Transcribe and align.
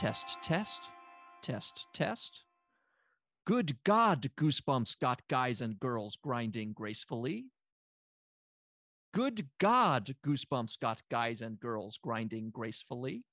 Test, 0.00 0.38
test, 0.42 0.84
test, 1.42 1.86
test. 1.92 2.44
Good 3.44 3.76
God, 3.84 4.30
Goosebumps 4.34 4.98
got 4.98 5.20
guys 5.28 5.60
and 5.60 5.78
girls 5.78 6.16
grinding 6.22 6.72
gracefully. 6.72 7.50
Good 9.12 9.46
God, 9.58 10.16
Goosebumps 10.24 10.80
got 10.80 11.02
guys 11.10 11.42
and 11.42 11.60
girls 11.60 11.98
grinding 12.02 12.48
gracefully. 12.48 13.24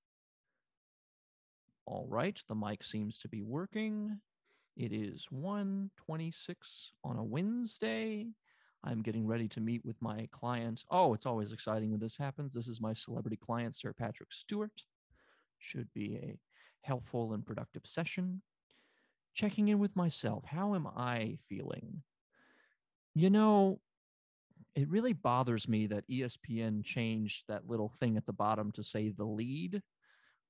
All 1.85 2.05
right, 2.09 2.37
the 2.49 2.55
mic 2.55 2.83
seems 2.83 3.17
to 3.19 3.29
be 3.29 3.41
working. 3.41 4.19
It 4.75 4.91
is 4.91 5.27
126 5.29 6.91
on 7.05 7.15
a 7.15 7.23
Wednesday. 7.23 8.27
I'm 8.83 9.01
getting 9.03 9.25
ready 9.25 9.47
to 9.47 9.61
meet 9.61 9.85
with 9.85 10.01
my 10.01 10.27
client. 10.33 10.83
Oh, 10.91 11.13
it's 11.13 11.25
always 11.25 11.53
exciting 11.53 11.91
when 11.91 12.01
this 12.01 12.17
happens. 12.17 12.53
This 12.53 12.67
is 12.67 12.81
my 12.81 12.91
celebrity 12.91 13.37
client, 13.37 13.73
Sir 13.73 13.93
Patrick 13.93 14.33
Stewart. 14.33 14.83
Should 15.59 15.87
be 15.93 16.17
a 16.17 16.37
helpful 16.87 17.33
and 17.33 17.45
productive 17.45 17.83
session. 17.85 18.41
Checking 19.33 19.67
in 19.67 19.77
with 19.77 19.95
myself. 19.95 20.45
How 20.45 20.73
am 20.73 20.87
I 20.87 21.37
feeling? 21.47 22.01
You 23.13 23.29
know, 23.29 23.79
it 24.73 24.89
really 24.89 25.13
bothers 25.13 25.67
me 25.67 25.87
that 25.87 26.09
ESPN 26.09 26.83
changed 26.83 27.43
that 27.47 27.67
little 27.67 27.89
thing 27.99 28.17
at 28.17 28.25
the 28.25 28.33
bottom 28.33 28.71
to 28.71 28.83
say 28.83 29.09
the 29.09 29.25
lead 29.25 29.81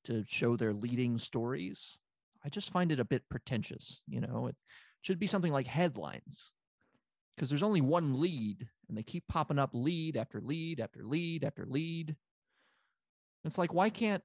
to 0.06 0.24
show 0.28 0.56
their 0.56 0.74
leading 0.74 1.18
stories. 1.18 1.98
I 2.46 2.50
just 2.50 2.72
find 2.72 2.92
it 2.92 3.00
a 3.00 3.06
bit 3.06 3.24
pretentious. 3.30 4.02
You 4.08 4.22
know, 4.22 4.48
it 4.48 4.56
should 5.02 5.20
be 5.20 5.28
something 5.28 5.52
like 5.52 5.68
headlines 5.68 6.54
because 7.36 7.50
there's 7.50 7.64
only 7.64 7.82
one 7.82 8.20
lead 8.22 8.68
and 8.88 8.98
they 8.98 9.04
keep 9.04 9.28
popping 9.28 9.60
up 9.60 9.72
lead 9.74 10.16
after 10.18 10.40
lead 10.40 10.80
after 10.80 11.04
lead 11.04 11.44
after 11.44 11.66
lead. 11.66 12.16
It's 13.44 13.58
like, 13.58 13.74
why 13.74 13.90
can't 13.90 14.24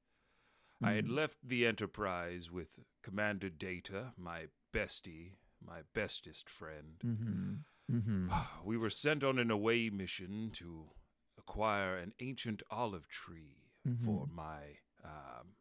I 0.83 0.93
had 0.93 1.07
Mhm. 1.07 1.15
left 1.15 1.39
the 1.49 1.67
Enterprise 1.67 2.51
with 2.51 2.81
Commander 3.03 3.49
Data, 3.49 4.13
my 4.17 4.49
bestie, 4.73 5.37
my 5.61 5.83
bestest 5.95 6.49
friend. 6.51 6.99
Mm-hmm. 7.05 7.55
Mm-hmm. 7.93 8.29
We 8.65 8.77
were 8.77 8.91
sent 8.91 9.23
on 9.25 9.39
an 9.39 9.51
away 9.51 9.89
mission 9.91 10.51
to 10.53 10.91
acquire 11.39 11.97
an 11.97 12.13
ancient 12.19 12.63
olive 12.71 13.09
tree 13.09 13.61
for 14.03 14.27
my 14.27 14.79
um, 15.05 15.55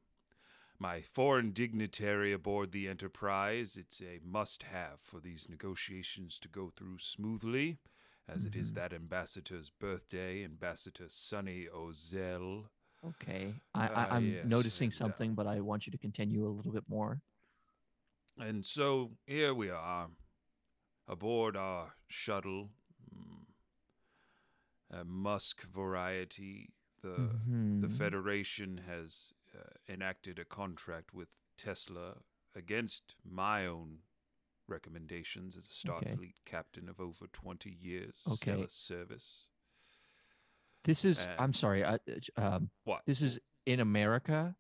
my 0.84 1.02
foreign 1.02 1.52
dignitary 1.52 2.34
aboard 2.34 2.74
the 2.74 2.90
Enterprise. 2.90 3.78
It's 3.78 4.02
a 4.02 4.20
must-have 4.22 5.00
for 5.02 5.22
these 5.22 5.48
negotiations 5.48 6.38
to 6.40 6.50
go 6.50 6.72
through 6.76 6.98
smoothly, 6.98 7.78
as 8.28 8.44
it 8.44 8.54
is 8.58 8.72
Mhm. 8.72 8.76
that 8.76 8.92
ambassador's 8.92 9.70
birthday, 9.70 10.44
Ambassador 10.44 11.06
Sunny 11.08 11.68
Ozell. 11.74 12.66
Okay. 13.06 13.54
I, 13.74 13.88
Ah, 13.88 14.08
I, 14.12 14.16
I'm 14.18 14.26
yes, 14.26 14.50
noticing 14.50 14.90
uh, 14.90 14.92
something, 14.92 15.36
but 15.36 15.48
I 15.48 15.62
want 15.62 15.88
you 15.88 15.92
to 15.92 15.98
continue 15.98 16.46
a 16.46 16.50
little 16.50 16.74
bit 16.74 16.84
more. 16.90 17.22
And 18.38 18.66
so 18.66 19.12
here 19.26 19.54
we 19.54 19.70
are, 19.70 20.10
aboard 21.08 21.56
our 21.56 21.96
shuttle, 22.10 22.72
mm, 23.16 23.46
a 24.92 25.06
Musk 25.06 25.62
variety. 25.64 26.74
The 27.02 27.40
the 27.80 27.88
Mhm. 27.88 27.98
Federation 27.98 28.78
has 28.88 29.34
uh, 29.43 29.43
enacted 29.88 30.40
a 30.40 30.46
contract 30.46 31.14
with 31.14 31.28
Tesla 31.58 32.16
against 32.56 33.16
my 33.24 33.66
own 33.66 33.98
recommendations 34.68 35.58
as 35.58 35.66
a 35.86 35.92
Okay. 35.92 36.12
Starfleet 36.12 36.36
captain 36.46 36.88
of 36.90 37.00
over 37.00 37.28
20 37.32 37.70
years 37.70 38.24
Okay. 38.28 38.36
stellar 38.36 38.68
service. 38.68 39.48
This 40.84 41.06
is. 41.06 41.20
uh, 41.26 41.36
I'm 41.40 41.54
sorry. 41.54 41.84
I, 41.84 41.96
uh, 41.96 41.98
um, 42.38 42.70
What? 42.84 43.04
this 43.06 43.22
is 43.22 43.40
in 43.66 43.80
America. 43.80 44.56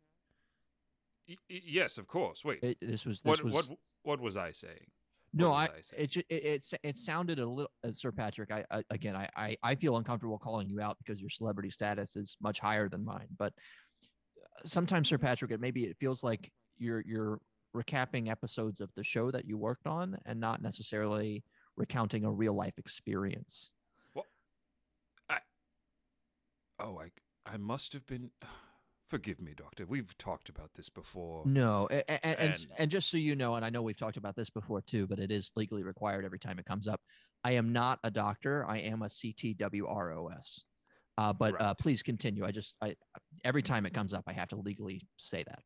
Y- 1.28 1.36
y- 1.50 1.62
yes, 1.66 1.98
of 1.98 2.08
course. 2.08 2.44
Wait. 2.46 2.64
It, 2.64 2.78
this 2.82 3.06
was. 3.06 3.22
This 3.22 3.30
what 3.30 3.44
was. 3.44 3.54
what 3.70 3.78
what 4.04 4.20
was 4.22 4.38
I 4.38 4.52
saying? 4.52 4.88
No, 5.36 5.52
I, 5.52 5.64
I 5.64 5.70
it, 5.98 6.16
it 6.18 6.26
it 6.30 6.74
it 6.84 6.98
sounded 6.98 7.40
a 7.40 7.46
little, 7.46 7.72
uh, 7.84 7.92
Sir 7.92 8.12
Patrick. 8.12 8.52
I, 8.52 8.64
I 8.70 8.84
again, 8.92 9.16
I, 9.16 9.58
I 9.64 9.74
feel 9.76 9.98
uncomfortable 9.98 10.38
calling 10.38 10.70
you 10.70 10.80
out 10.80 10.98
because 11.00 11.20
your 11.20 11.30
celebrity 11.32 11.72
status 11.72 12.16
is 12.16 12.38
much 12.40 12.60
higher 12.60 12.88
than 12.88 13.04
mine. 13.04 13.28
But 13.38 13.52
uh, 13.54 13.60
sometimes, 14.66 15.10
Sir 15.10 15.18
Patrick, 15.18 15.52
it 15.52 15.60
maybe 15.60 15.84
it 15.86 15.98
feels 16.00 16.24
like 16.24 16.52
you're 16.78 17.04
you're 17.06 17.40
recapping 17.76 18.30
episodes 18.30 18.82
of 18.82 18.90
the 18.96 19.04
show 19.04 19.32
that 19.32 19.46
you 19.46 19.58
worked 19.58 19.88
on 19.88 20.18
and 20.26 20.40
not 20.40 20.62
necessarily 20.62 21.44
recounting 21.76 22.24
a 22.26 22.32
real 22.32 22.54
life 22.54 22.78
experience. 22.78 23.72
Well, 24.14 24.26
I 25.30 25.40
Oh, 26.80 27.00
I 27.00 27.12
I 27.52 27.58
must 27.58 27.94
have 27.94 28.06
been. 28.06 28.32
Forgive 29.10 29.40
me, 29.42 29.54
Doctor. 29.56 29.86
We've 29.86 30.18
talked 30.18 30.50
about 30.50 30.74
this 30.74 30.90
before. 30.90 31.44
No, 31.46 31.88
and 31.92 32.04
and, 32.08 32.20
and, 32.24 32.40
And- 32.40 32.68
and 32.80 32.92
just 32.92 33.12
so 33.12 33.18
you 33.18 33.36
know, 33.36 33.54
and 33.56 33.64
I 33.64 33.70
know 33.70 33.84
we've 33.84 33.98
talked 33.98 34.18
about 34.18 34.36
this 34.36 34.50
before 34.50 34.82
too, 34.82 35.06
but 35.06 35.20
it 35.20 35.32
is 35.32 35.52
legally 35.56 35.84
required 35.84 36.26
every 36.26 36.40
time 36.40 36.58
it 36.58 36.66
comes 36.66 36.88
up. 36.88 37.00
I 37.44 37.52
am 37.52 37.72
not 37.74 38.00
a 38.04 38.10
doctor. 38.10 38.66
I 38.68 38.78
am 38.80 39.04
a 39.04 39.08
CTWROS. 39.08 40.62
Uh, 41.18 41.32
but 41.34 41.60
uh, 41.62 41.74
please 41.76 42.02
continue. 42.02 42.46
I 42.46 42.52
just 42.52 42.76
I 42.82 42.96
every 43.44 43.62
time 43.62 43.86
it 43.86 43.94
comes 43.94 44.14
up, 44.14 44.24
I 44.28 44.34
have 44.34 44.50
to 44.50 44.56
legally 44.56 45.08
say 45.18 45.44
that. 45.48 45.60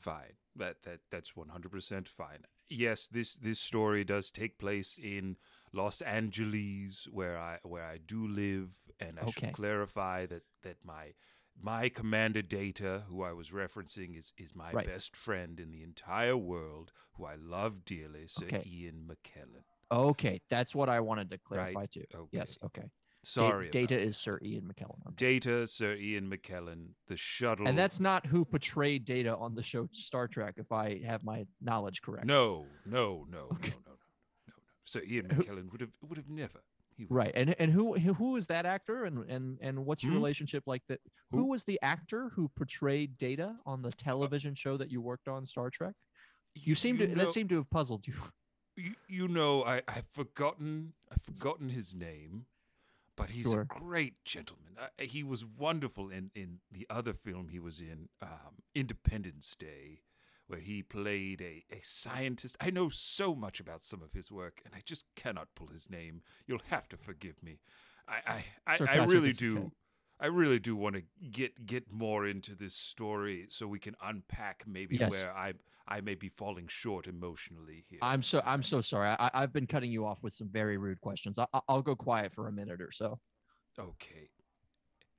Fine. 0.00 0.36
That 0.56 0.82
that 0.84 1.00
that's 1.10 1.36
one 1.36 1.48
hundred 1.48 1.72
percent 1.72 2.08
fine. 2.08 2.40
Yes, 2.68 3.06
this 3.08 3.34
this 3.34 3.60
story 3.60 4.04
does 4.04 4.30
take 4.30 4.58
place 4.58 4.98
in 5.02 5.36
Los 5.72 6.00
Angeles, 6.00 7.06
where 7.10 7.38
I 7.38 7.58
where 7.62 7.84
I 7.84 7.98
do 7.98 8.26
live, 8.26 8.70
and 9.00 9.18
I 9.18 9.24
Okay. 9.24 9.32
should 9.48 9.52
clarify 9.52 10.26
that 10.26 10.42
that 10.62 10.78
my 10.84 11.12
my 11.60 11.88
commander 11.90 12.42
Data, 12.42 13.04
who 13.08 13.22
I 13.22 13.32
was 13.32 13.50
referencing, 13.50 14.16
is 14.16 14.32
is 14.38 14.54
my 14.54 14.72
Right. 14.74 14.86
best 14.86 15.14
friend 15.16 15.60
in 15.60 15.70
the 15.72 15.82
entire 15.82 16.36
world, 16.36 16.92
who 17.16 17.26
I 17.26 17.34
love 17.36 17.84
dearly, 17.84 18.26
Sir 18.26 18.46
Okay. 18.46 18.62
Ian 18.66 19.08
McKellen. 19.10 19.64
Okay, 19.90 20.40
that's 20.50 20.74
what 20.74 20.88
I 20.88 21.00
wanted 21.00 21.30
to 21.30 21.38
clarify 21.38 21.80
Right. 21.80 21.90
too. 21.90 22.04
Okay. 22.14 22.28
Yes. 22.32 22.58
Okay. 22.64 22.90
Da- 23.34 23.40
Sorry. 23.50 23.70
Data 23.70 23.94
about 23.96 24.06
is 24.06 24.16
Sir 24.16 24.38
Ian 24.42 24.70
McKellen. 24.72 25.16
Data, 25.16 25.66
Sir 25.66 25.94
Ian 25.96 26.30
McKellen, 26.30 26.88
the 27.08 27.16
shuttle. 27.16 27.66
And 27.66 27.76
that's 27.76 27.98
not 27.98 28.24
who 28.26 28.44
portrayed 28.44 29.04
Data 29.04 29.34
on 29.36 29.54
the 29.54 29.62
show 29.62 29.88
Star 29.90 30.28
Trek, 30.28 30.54
if 30.58 30.70
I 30.70 31.00
have 31.04 31.24
my 31.24 31.44
knowledge 31.60 32.02
correct. 32.02 32.26
no, 32.26 32.66
no, 32.84 33.26
no, 33.28 33.48
Okay. 33.52 33.70
no, 33.70 33.76
no, 33.76 33.92
no, 33.92 33.96
no, 34.48 34.54
no. 34.54 34.54
Sir 34.84 35.02
Ian 35.06 35.26
McKellen 35.28 35.72
would 35.72 35.80
have 35.80 35.90
would 36.08 36.16
have 36.18 36.28
never. 36.28 36.60
Would 36.98 37.10
Right. 37.10 37.32
And 37.34 37.54
and 37.58 37.70
who 37.72 37.94
who 37.98 38.36
is 38.36 38.46
that 38.46 38.64
actor 38.64 39.04
and 39.04 39.28
and 39.28 39.58
and 39.60 39.84
what's 39.84 40.02
your 40.02 40.12
Hmm? 40.12 40.18
relationship 40.18 40.62
like 40.66 40.82
that? 40.88 41.00
Who? 41.30 41.38
Who? 41.38 41.44
was 41.46 41.64
the 41.64 41.78
actor 41.82 42.30
who 42.30 42.48
portrayed 42.56 43.18
Data 43.18 43.56
on 43.66 43.82
the 43.82 43.90
television 43.90 44.54
show 44.54 44.76
that 44.78 44.90
you 44.90 45.00
worked 45.02 45.28
on 45.28 45.44
Star 45.44 45.68
Trek? 45.68 45.94
You 46.54 46.74
seem 46.74 46.96
to 46.98 47.06
know, 47.08 47.14
that 47.24 47.28
seemed 47.34 47.50
to 47.50 47.56
have 47.56 47.68
puzzled 47.68 48.06
you. 48.06 48.14
you, 48.76 48.94
you 49.08 49.28
know 49.28 49.62
I 49.64 49.82
I've 49.88 50.06
forgotten 50.14 50.94
I've 51.12 51.22
forgotten 51.22 51.68
his 51.68 51.94
name, 51.94 52.46
but 53.16 53.30
he's 53.30 53.50
Sure. 53.50 53.62
a 53.62 53.66
great 53.66 54.22
gentleman. 54.24 54.76
Uh, 54.78 54.88
he 55.00 55.22
was 55.24 55.44
wonderful 55.44 56.10
in 56.10 56.30
in 56.34 56.60
the 56.70 56.86
other 56.90 57.14
film 57.14 57.48
he 57.48 57.58
was 57.58 57.80
in, 57.80 58.08
um, 58.22 58.62
Independence 58.74 59.56
Day, 59.58 60.02
where 60.46 60.60
he 60.60 60.82
played 60.82 61.40
a 61.40 61.64
a 61.70 61.80
scientist. 61.82 62.56
I 62.60 62.70
know 62.70 62.88
so 62.90 63.34
much 63.34 63.60
about 63.60 63.82
some 63.82 64.02
of 64.02 64.12
his 64.12 64.30
work, 64.30 64.60
and 64.64 64.74
I 64.74 64.82
just 64.84 65.06
cannot 65.16 65.54
pull 65.54 65.68
his 65.68 65.88
name. 65.90 66.22
You'll 66.46 66.62
have 66.70 66.88
to 66.88 66.96
forgive 66.96 67.42
me. 67.42 67.60
I 68.08 68.44
I 68.66 68.76
I, 68.78 68.98
I 69.00 69.04
really 69.04 69.32
do. 69.32 69.56
okay. 69.58 69.70
I 70.18 70.26
really 70.28 70.58
do 70.58 70.74
want 70.76 70.96
to 70.96 71.02
get 71.30 71.66
get 71.66 71.92
more 71.92 72.26
into 72.26 72.54
this 72.54 72.74
story 72.74 73.46
so 73.50 73.66
we 73.66 73.78
can 73.78 73.94
unpack 74.02 74.64
maybe 74.66 74.96
Yes. 74.96 75.10
where 75.10 75.36
I 75.36 75.52
I 75.88 76.00
may 76.00 76.14
be 76.14 76.28
falling 76.30 76.66
short 76.68 77.06
emotionally 77.06 77.84
here. 77.88 77.98
I'm 78.02 78.22
so 78.22 78.42
I'm 78.44 78.62
so 78.62 78.80
sorry. 78.80 79.10
I, 79.10 79.30
I've 79.34 79.52
been 79.52 79.66
cutting 79.66 79.90
you 79.92 80.04
off 80.06 80.22
with 80.22 80.32
some 80.32 80.48
very 80.48 80.78
rude 80.78 81.00
questions. 81.00 81.38
I, 81.38 81.46
I'll 81.68 81.82
go 81.82 81.94
quiet 81.94 82.32
for 82.32 82.48
a 82.48 82.52
minute 82.52 82.80
or 82.80 82.90
so. 82.92 83.20
Okay. 83.78 84.30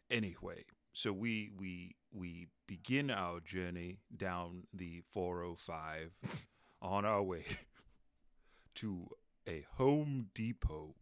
Anyway, 0.10 0.66
so 0.94 1.14
we 1.14 1.52
we 1.58 1.96
we 2.12 2.48
begin 2.68 3.12
our 3.12 3.40
journey 3.40 4.00
down 4.16 4.64
the 4.74 5.04
405 5.14 6.12
on 6.82 7.06
our 7.06 7.22
way 7.22 7.44
to 8.76 9.08
a 9.48 9.64
Home 9.76 10.28
Depot. 10.34 10.96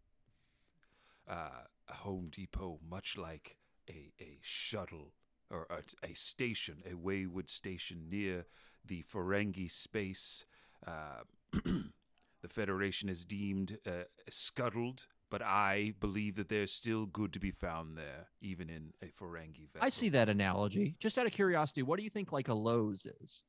Uh, 1.27 1.49
a 1.87 1.93
Home 1.93 2.29
Depot, 2.31 2.79
much 2.87 3.17
like 3.17 3.57
a 3.89 4.11
a 4.19 4.39
shuttle 4.41 5.13
or 5.51 5.67
a, 5.69 5.81
a 6.09 6.13
station, 6.15 6.81
a 6.85 6.93
Waywood 6.95 7.49
station 7.49 8.09
near 8.09 8.45
the 8.83 9.03
Ferengi 9.03 9.69
space. 9.69 10.45
Uh, 10.85 11.21
the 11.63 12.47
Federation 12.49 13.09
is 13.09 13.25
deemed 13.25 13.77
uh, 13.87 14.03
scuttled, 14.29 15.07
but 15.31 15.41
I 15.41 15.93
believe 15.99 16.35
that 16.35 16.49
there's 16.49 16.71
still 16.71 17.05
good 17.05 17.31
to 17.33 17.39
be 17.39 17.51
found 17.51 17.97
there, 17.97 18.27
even 18.41 18.69
in 18.69 18.93
a 19.01 19.07
Ferengi 19.07 19.67
vessel. 19.71 19.85
I 19.85 19.89
see 19.89 20.09
that 20.09 20.29
analogy. 20.29 20.95
Just 20.99 21.17
out 21.17 21.25
of 21.25 21.31
curiosity, 21.31 21.81
what 21.83 21.97
do 21.97 22.03
you 22.03 22.09
think 22.09 22.31
like 22.31 22.47
a 22.47 22.53
Lowe's 22.53 23.05
is? 23.21 23.41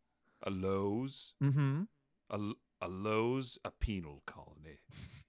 A 0.43 0.51
Lowe's, 0.51 1.35
Mm-hmm. 1.43 1.83
a, 2.31 2.53
a 2.83 2.89
Lowe's, 2.89 3.59
a 3.65 3.71
penal 3.71 4.23
colony. 4.27 4.81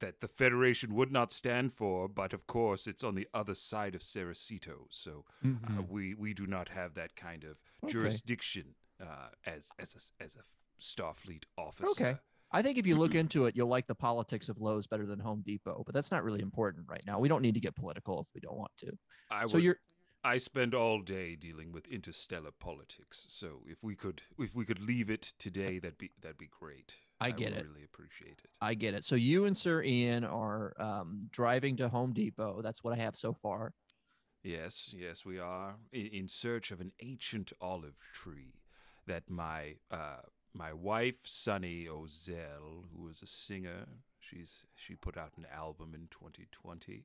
that 0.00 0.20
the 0.20 0.28
Federation 0.28 0.94
would 0.94 1.10
not 1.12 1.32
stand 1.32 1.72
for, 1.74 2.08
but 2.08 2.32
of 2.32 2.46
course 2.46 2.86
it's 2.86 3.04
on 3.04 3.14
the 3.14 3.28
other 3.34 3.54
side 3.54 3.94
of 3.94 4.02
Ceracito, 4.02 4.86
so 4.90 5.24
uh, 5.66 5.82
we, 5.82 6.14
we 6.14 6.34
do 6.34 6.46
not 6.46 6.68
have 6.68 6.94
that 6.94 7.16
kind 7.16 7.44
of 7.44 7.56
Okay. 7.82 7.92
jurisdiction 7.92 8.74
uh, 9.00 9.28
as 9.46 9.72
as 9.78 9.94
a, 10.20 10.24
as 10.24 10.36
a 10.36 10.42
Starfleet 10.80 11.44
officer. 11.56 11.86
Okay. 11.90 12.18
I 12.52 12.62
think 12.62 12.78
if 12.78 12.86
you 12.86 12.96
look 12.96 13.14
into 13.14 13.46
it, 13.46 13.56
you'll 13.56 13.68
like 13.68 13.86
the 13.86 13.94
politics 13.94 14.48
of 14.48 14.60
Lowe's 14.60 14.86
better 14.86 15.04
than 15.06 15.18
Home 15.18 15.42
Depot, 15.44 15.82
but 15.84 15.94
that's 15.94 16.10
not 16.10 16.22
really 16.24 16.40
important 16.42 16.86
right 16.88 17.02
now. 17.06 17.18
We 17.18 17.28
don't 17.28 17.42
need 17.42 17.54
to 17.54 17.60
get 17.60 17.74
political 17.74 18.20
if 18.20 18.28
we 18.34 18.40
don't 18.40 18.56
want 18.56 18.70
to. 18.78 18.96
I 19.30 19.46
So 19.46 19.58
would, 19.58 19.64
you're 19.64 19.80
I 20.24 20.38
spend 20.38 20.74
all 20.74 21.00
day 21.02 21.36
dealing 21.36 21.72
with 21.72 21.86
interstellar 21.88 22.50
politics. 22.52 23.26
So 23.28 23.62
if 23.66 23.82
we 23.82 23.94
could 23.96 24.22
if 24.38 24.54
we 24.54 24.64
could 24.64 24.80
leave 24.80 25.10
it 25.10 25.22
today, 25.38 25.78
that'd 25.78 25.98
be 25.98 26.12
that'd 26.20 26.38
be 26.38 26.48
great. 26.48 26.96
I 27.20 27.30
get 27.30 27.50
would 27.50 27.60
it. 27.60 27.66
Really 27.66 27.84
appreciate 27.84 28.40
it. 28.44 28.50
I 28.60 28.74
get 28.74 28.94
it. 28.94 29.04
So 29.04 29.14
you 29.14 29.44
and 29.46 29.56
Sir 29.56 29.82
Ian 29.82 30.24
are 30.24 30.74
um, 30.80 31.28
driving 31.30 31.76
to 31.76 31.88
Home 31.88 32.12
Depot. 32.12 32.60
That's 32.62 32.84
what 32.84 32.92
I 32.92 33.02
have 33.02 33.16
so 33.16 33.32
far. 33.32 33.72
Yes, 34.42 34.94
yes, 34.96 35.24
we 35.24 35.38
are 35.38 35.76
in, 35.92 36.06
in 36.06 36.28
search 36.28 36.70
of 36.70 36.80
an 36.80 36.92
ancient 37.00 37.52
olive 37.60 37.98
tree 38.12 38.54
that 39.06 39.28
my 39.28 39.76
uh, 39.90 40.22
my 40.52 40.72
wife 40.72 41.20
Sunny 41.24 41.86
Ozell, 41.86 42.84
who 42.94 43.08
is 43.08 43.22
a 43.22 43.26
singer, 43.26 43.86
she's 44.20 44.64
she 44.74 44.94
put 44.94 45.16
out 45.16 45.32
an 45.36 45.46
album 45.52 45.94
in 45.94 46.08
2020. 46.10 47.04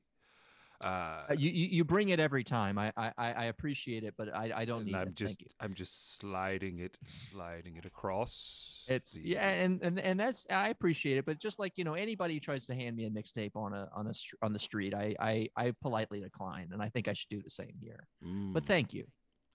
Uh, 0.82 1.22
Uh, 1.30 1.34
you, 1.38 1.50
you 1.50 1.66
you 1.76 1.84
bring 1.84 2.08
it 2.10 2.18
every 2.20 2.42
time. 2.44 2.78
I 2.78 2.92
I, 2.96 3.12
I 3.16 3.44
appreciate 3.44 4.02
it, 4.04 4.14
but 4.16 4.34
I, 4.34 4.52
I 4.56 4.64
don't 4.64 4.84
need 4.84 4.94
I'm 4.96 5.08
it. 5.08 5.14
just 5.14 5.38
Thank 5.38 5.42
you. 5.42 5.54
I'm 5.60 5.74
just 5.74 6.16
sliding 6.18 6.80
it 6.80 6.98
sliding 7.06 7.76
it 7.76 7.84
across. 7.84 8.84
It's 8.88 9.12
the- 9.12 9.28
yeah, 9.28 9.48
and, 9.48 9.80
and 9.82 9.98
and 10.00 10.18
that's 10.18 10.46
I 10.50 10.68
appreciate 10.70 11.16
it, 11.18 11.24
but 11.24 11.38
just 11.38 11.58
like 11.60 11.78
you 11.78 11.84
know, 11.84 11.94
anybody 11.94 12.34
who 12.34 12.40
tries 12.40 12.66
to 12.66 12.74
hand 12.74 12.96
me 12.96 13.04
a 13.06 13.10
mixtape 13.10 13.54
on 13.54 13.72
a 13.72 13.88
on 13.94 14.06
a 14.08 14.12
on 14.44 14.52
the 14.52 14.58
street, 14.58 14.92
I, 14.94 15.14
I 15.20 15.48
I 15.56 15.72
politely 15.80 16.20
decline, 16.20 16.70
and 16.72 16.82
I 16.82 16.88
think 16.88 17.06
I 17.08 17.12
should 17.12 17.28
do 17.30 17.40
the 17.42 17.50
same 17.50 17.76
here. 17.80 18.08
But 18.20 18.64
Mm. 18.64 18.66
thank 18.66 18.92
you. 18.92 19.06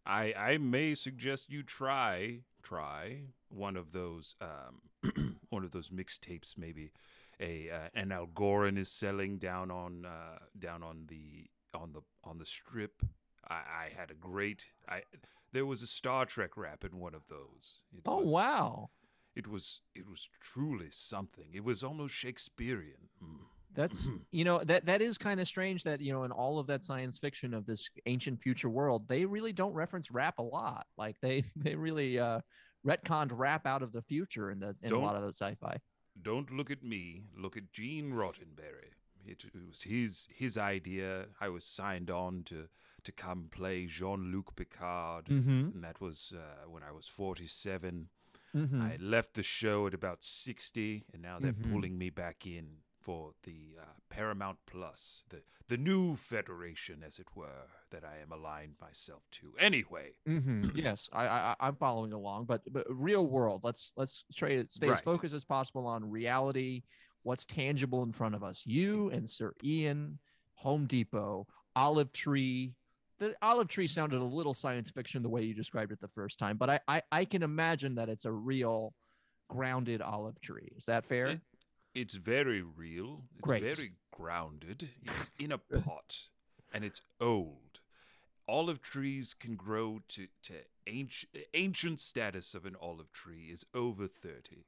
I 0.06 0.34
I 0.38 0.58
may 0.58 0.96
suggest 0.96 1.50
you 1.52 1.64
try 1.64 2.44
try 2.64 3.24
one 3.50 3.76
of 3.76 3.92
those 3.92 4.36
um 4.40 4.82
one 5.50 5.64
of 5.66 5.72
those 5.72 5.90
mixtapes 5.90 6.58
maybe 6.58 6.92
a 7.40 7.70
uh, 7.70 7.90
an 7.94 8.10
Algoran 8.10 8.78
is 8.78 8.90
selling 8.90 9.38
down 9.38 9.72
on 9.72 10.06
uh 10.06 10.40
down 10.58 10.84
on 10.84 11.06
the 11.08 11.50
on 11.74 11.94
the 11.94 12.02
on 12.24 12.38
the 12.38 12.46
strip. 12.46 13.02
I, 13.50 13.56
I 13.56 13.90
had 13.98 14.12
a 14.12 14.16
great 14.16 14.66
I 14.90 15.04
there 15.54 15.66
was 15.66 15.82
a 15.82 15.88
Star 15.88 16.26
Trek 16.26 16.58
rap 16.58 16.84
in 16.84 17.00
one 17.00 17.14
of 17.16 17.24
those. 17.30 17.82
It 17.94 18.02
Oh 18.06 18.22
was, 18.22 18.32
wow, 18.34 18.90
It 19.36 19.48
was 19.48 19.82
it 19.96 20.08
was 20.08 20.28
truly 20.42 20.88
something. 20.92 21.50
It 21.54 21.64
was 21.64 21.84
almost 21.84 22.14
Shakespearean. 22.16 23.10
Mm. 23.24 23.40
that's 23.76 24.10
you 24.32 24.44
know 24.44 24.64
that 24.64 24.86
that 24.86 25.02
is 25.02 25.18
kind 25.18 25.40
of 25.40 25.48
strange 25.48 25.84
that 25.84 26.02
you 26.02 26.12
know 26.12 26.24
in 26.24 26.32
all 26.32 26.58
of 26.60 26.68
that 26.68 26.84
science 26.84 27.18
fiction 27.20 27.54
of 27.54 27.66
this 27.66 27.88
ancient 28.08 28.42
future 28.42 28.70
world, 28.70 29.08
they 29.08 29.26
really 29.26 29.54
don't 29.54 29.74
reference 29.74 30.10
rap 30.12 30.40
a 30.40 30.44
lot. 30.44 30.88
Like 30.98 31.16
they 31.22 31.44
they 31.56 31.76
really 31.76 32.18
uh 32.20 32.42
retconned 32.86 33.32
rap 33.34 33.66
out 33.68 33.84
of 33.84 33.92
the 33.92 34.02
future 34.02 34.50
in 34.52 34.60
the 34.60 34.70
in 34.82 34.88
a 34.88 34.90
Don't- 34.90 35.04
lot 35.04 35.16
of 35.16 35.22
the 35.22 35.34
sci-fi. 35.34 35.78
Don't 36.22 36.52
look 36.52 36.72
at 36.72 36.84
me. 36.84 37.24
Look 37.38 37.58
at 37.58 37.72
Gene 37.72 38.12
Roddenberry. 38.12 38.92
It, 39.26 39.46
it 39.46 39.68
was 39.70 39.82
his 39.84 40.28
his 40.34 40.58
idea. 40.58 41.26
I 41.42 41.50
was 41.50 41.64
signed 41.66 42.10
on 42.10 42.44
to 42.46 42.68
to 43.04 43.12
come 43.12 43.48
play 43.52 43.86
Jean 43.86 44.32
Luc 44.32 44.56
Picard, 44.56 45.26
Mm-hmm. 45.26 45.70
and 45.74 45.84
that 45.84 46.00
was 46.02 46.34
uh, 46.36 46.70
when 46.70 46.84
I 46.84 46.92
was 46.92 47.08
forty 47.08 47.48
seven. 47.48 48.10
mm-hmm. 48.56 48.82
I 48.82 48.98
left 49.00 49.34
the 49.34 49.44
show 49.44 49.88
at 49.88 49.94
about 49.94 50.24
sixty, 50.24 51.04
and 51.14 51.22
now 51.22 51.40
they're 51.40 51.54
Mhm. 51.54 51.72
pulling 51.72 51.98
me 51.98 52.10
back 52.10 52.46
in 52.48 52.68
for 53.08 53.32
the 53.44 53.78
uh, 53.82 53.86
Paramount 54.10 54.58
Plus, 54.66 55.24
the 55.30 55.42
the 55.70 55.78
new 55.78 56.18
federation, 56.18 57.04
as 57.06 57.20
it 57.20 57.28
were, 57.36 57.68
that 57.90 58.04
I 58.04 58.22
am 58.22 58.34
aligned 58.34 58.76
myself 58.82 59.22
to. 59.32 59.54
Anyway, 59.60 60.12
hmm 60.26 60.66
yes, 60.76 61.10
I, 61.14 61.26
I 61.26 61.56
I'm 61.62 61.78
following 61.78 62.12
along, 62.12 62.46
but 62.46 62.62
but 62.74 62.86
real 62.90 63.26
world. 63.26 63.62
Let's 63.64 63.94
let's 63.96 64.26
try 64.36 64.58
to 64.58 64.66
stay 64.70 64.90
as 64.90 65.00
focused 65.00 65.34
as 65.34 65.46
possible 65.46 65.88
on 65.88 66.10
reality. 66.10 66.84
What's 67.24 67.46
tangible 67.46 68.04
in 68.04 68.12
front 68.12 68.36
of 68.36 68.44
us? 68.44 68.64
You 68.66 69.10
and 69.12 69.30
Sir 69.30 69.54
Ian, 69.64 70.20
Home 70.56 70.86
Depot, 70.86 71.48
olive 71.78 72.12
tree. 72.12 72.74
The 73.20 73.36
olive 73.42 73.70
tree 73.70 73.88
sounded 73.88 74.20
a 74.20 74.24
little 74.26 74.54
science 74.54 74.92
fiction 74.92 75.24
the 75.24 75.30
way 75.30 75.44
you 75.44 75.54
described 75.54 75.94
it 75.94 76.02
the 76.02 76.10
first 76.10 76.40
time, 76.40 76.58
but 76.58 76.70
I 76.70 76.80
I, 76.90 77.02
I 77.10 77.24
can 77.26 77.42
imagine 77.42 77.96
that 77.96 78.10
it's 78.10 78.26
a 78.26 78.32
real 78.34 78.94
grounded 79.50 80.02
olive 80.02 80.42
tree. 80.42 80.74
Is 80.76 80.86
that 80.88 81.06
fair? 81.06 81.40
It- 81.98 82.02
It's 82.02 82.14
very 82.16 82.62
real. 82.62 83.24
It's 83.34 83.42
Great. 83.42 83.64
very 83.64 83.94
grounded. 84.12 84.90
It's 85.04 85.32
in 85.40 85.52
a 85.52 85.58
pot 85.58 86.30
and 86.74 86.84
it's 86.86 87.02
old. 87.20 87.80
Olive 88.48 88.82
trees 88.82 89.34
can 89.34 89.56
grow 89.56 90.00
to, 90.10 90.28
to 90.44 90.54
ancient, 90.86 91.36
ancient 91.54 92.00
status 92.00 92.56
of 92.56 92.66
an 92.66 92.76
olive 92.80 93.12
tree 93.12 93.50
is 93.52 93.66
over 93.74 94.08
30. 94.08 94.66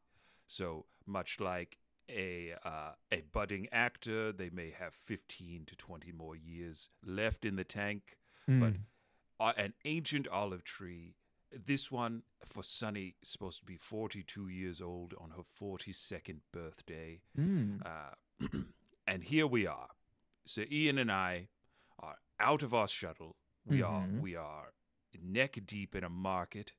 So 0.48 0.86
much 1.06 1.40
like 1.40 1.78
a 2.10 2.56
uh, 2.66 2.94
a 3.12 3.22
budding 3.22 3.70
actor, 3.72 4.32
they 4.32 4.50
may 4.50 4.72
have 4.72 4.94
15 4.96 5.66
to 5.66 5.76
20 5.76 6.12
more 6.12 6.36
years 6.36 6.90
left 7.06 7.46
in 7.46 7.56
the 7.56 7.64
tank. 7.64 8.18
But 8.48 8.74
Mm. 8.74 8.80
uh, 9.40 9.54
an 9.58 9.74
ancient 9.86 10.28
olive 10.28 10.64
tree. 10.64 11.16
This 11.52 11.92
one 11.92 12.24
for 12.46 12.62
Sunny 12.64 13.16
is 13.22 13.30
supposed 13.30 13.60
to 13.60 13.66
be 13.66 13.76
42 13.76 14.50
years 14.50 14.82
old 14.82 15.14
on 15.20 15.32
her 15.32 15.44
42nd 15.60 16.40
birthday. 16.54 17.22
Mm. 17.38 17.82
Uh, 17.86 18.48
and 19.08 19.24
here 19.24 19.48
we 19.48 19.66
are. 19.66 19.90
So 20.46 20.64
Ian 20.72 20.98
and 21.00 21.12
I 21.12 21.48
are 22.00 22.18
out 22.40 22.64
of 22.64 22.74
our 22.74 22.88
shuttle. 22.88 23.36
We 23.66 23.82
are 23.82 24.04
Mhm. 24.04 24.22
we 24.22 24.36
are 24.36 24.74
neck 25.22 25.60
deep 25.66 25.96
in 25.96 26.04
a 26.04 26.10
market 26.10 26.74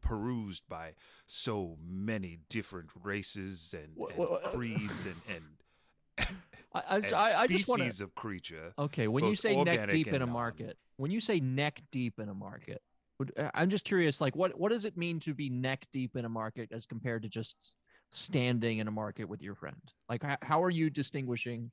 perused 0.00 0.66
by 0.68 0.94
so 1.26 1.76
many 1.82 2.38
different 2.50 2.90
races 3.02 3.74
and, 3.76 3.94
Wha- 3.96 4.08
and 4.08 4.18
wha- 4.18 4.24
uh, 4.36 4.50
creeds 4.50 5.06
and, 5.06 5.14
and, 5.28 6.28
I, 6.74 6.80
I, 6.80 6.96
and 6.96 7.14
I, 7.14 7.42
I 7.42 7.46
just 7.46 7.66
to. 7.98 8.04
of 8.04 8.14
creature. 8.14 8.72
Okay, 8.78 9.08
when 9.08 9.24
you 9.24 9.36
say 9.36 9.62
neck 9.62 9.88
deep 9.90 10.08
in 10.08 10.16
a 10.16 10.18
non. 10.20 10.30
market, 10.30 10.76
when 10.96 11.10
you 11.10 11.20
say 11.20 11.40
neck 11.40 11.82
deep 11.90 12.18
in 12.18 12.28
a 12.28 12.34
market, 12.34 12.82
Uh, 13.20 13.48
I'm 13.54 13.70
just 13.70 13.84
curious. 13.84 14.20
Like, 14.20 14.36
what 14.36 14.58
what 14.58 14.70
does 14.70 14.84
it 14.84 14.96
mean 14.96 15.20
to 15.20 15.34
be 15.34 15.48
neck 15.48 15.86
deep 15.92 16.16
in 16.16 16.24
a 16.24 16.28
market 16.28 16.70
as 16.72 16.86
compared 16.86 17.22
to 17.22 17.28
just 17.28 17.72
standing 18.10 18.78
in 18.78 18.88
a 18.88 18.90
market 18.90 19.24
with 19.24 19.42
your 19.42 19.54
friend? 19.54 19.80
Like, 20.08 20.22
how, 20.42 20.62
are 20.62 20.70
you 20.70 20.90
distinguishing? 20.90 21.70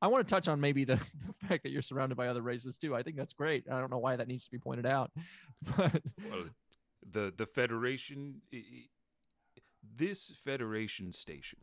I 0.00 0.06
want 0.06 0.26
to 0.26 0.32
touch 0.32 0.48
on 0.48 0.60
maybe 0.60 0.84
the, 0.84 0.96
the 1.40 1.48
fact 1.48 1.62
that 1.64 1.70
you're 1.70 1.82
surrounded 1.82 2.16
by 2.16 2.28
other 2.28 2.42
races 2.42 2.78
too. 2.78 2.94
I 2.94 3.02
think 3.02 3.16
that's 3.16 3.32
great. 3.32 3.64
I 3.70 3.80
don't 3.80 3.90
know 3.90 3.98
why 3.98 4.16
that 4.16 4.28
needs 4.28 4.44
to 4.44 4.50
be 4.50 4.58
pointed 4.58 4.86
out, 4.86 5.10
but 5.76 6.02
Well, 6.30 6.44
the 7.10 7.32
the 7.36 7.46
federation, 7.46 8.40
this 9.96 10.32
federation 10.44 11.12
station, 11.12 11.60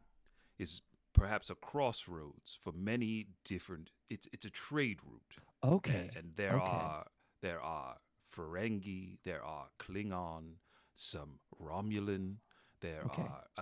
is 0.59 0.81
perhaps 1.13 1.49
a 1.49 1.55
crossroads 1.55 2.59
for 2.61 2.73
many 2.73 3.27
different. 3.43 3.91
It's 4.09 4.27
it's 4.33 4.45
a 4.45 4.51
trade 4.51 4.99
route. 5.05 5.73
okay, 5.75 6.09
and, 6.09 6.17
and 6.17 6.35
there 6.35 6.55
okay. 6.55 6.65
are 6.65 7.05
there 7.41 7.61
are 7.61 7.95
Ferengi, 8.35 9.17
there 9.23 9.43
are 9.43 9.67
Klingon, 9.79 10.55
some 10.93 11.39
Romulan, 11.61 12.37
there 12.81 13.05
Okay. 13.05 13.31
are 13.31 13.43
uh, 13.57 13.61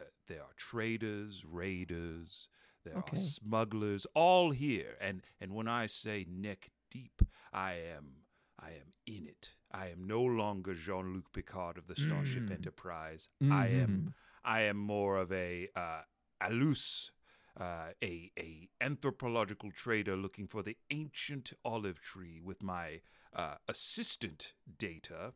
uh, 0.00 0.04
there 0.28 0.42
are 0.42 0.54
traders, 0.56 1.44
raiders, 1.44 2.48
there 2.84 2.98
Okay. 2.98 3.00
are 3.00 3.14
smugglers, 3.16 4.06
all 4.14 4.50
here. 4.50 4.96
And 5.00 5.22
and 5.40 5.52
when 5.54 5.68
I 5.68 5.86
say 5.86 6.26
neck 6.28 6.70
deep, 6.90 7.22
I 7.52 7.74
am 7.74 8.24
I 8.58 8.70
am 8.70 8.92
in 9.06 9.26
it. 9.26 9.52
I 9.72 9.88
am 9.88 10.06
no 10.06 10.22
longer 10.22 10.74
Jean 10.74 11.12
Luc 11.14 11.32
Picard 11.32 11.78
of 11.78 11.86
the 11.86 11.96
Starship 11.96 12.50
Mm. 12.50 12.52
Enterprise. 12.52 13.28
I 13.50 13.68
am 13.68 14.04
Mhm. 14.04 14.12
I 14.44 14.62
am 14.62 14.76
more 14.78 15.16
of 15.18 15.32
a 15.32 15.68
uh, 15.76 16.02
alus, 16.42 17.10
uh, 17.58 17.90
a 18.02 18.32
a 18.38 18.68
anthropological 18.80 19.70
trader 19.72 20.16
looking 20.16 20.46
for 20.46 20.62
the 20.62 20.76
ancient 20.90 21.52
olive 21.64 22.00
tree 22.00 22.40
with 22.40 22.62
my 22.62 23.00
uh, 23.34 23.56
assistant 23.68 24.54
Data. 24.78 25.34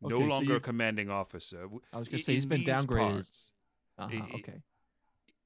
No 0.00 0.16
Okay, 0.16 0.24
so 0.24 0.28
longer 0.28 0.60
commanding 0.60 1.10
officer. 1.10 1.68
I 1.92 1.98
was 1.98 2.08
gonna 2.08 2.18
i- 2.18 2.22
say 2.22 2.34
he's 2.34 2.46
been 2.46 2.62
downgraded. 2.64 3.14
parts, 3.14 3.52
Uh-huh, 3.98 4.14
i- 4.14 4.26
i- 4.28 4.34
okay. 4.40 4.62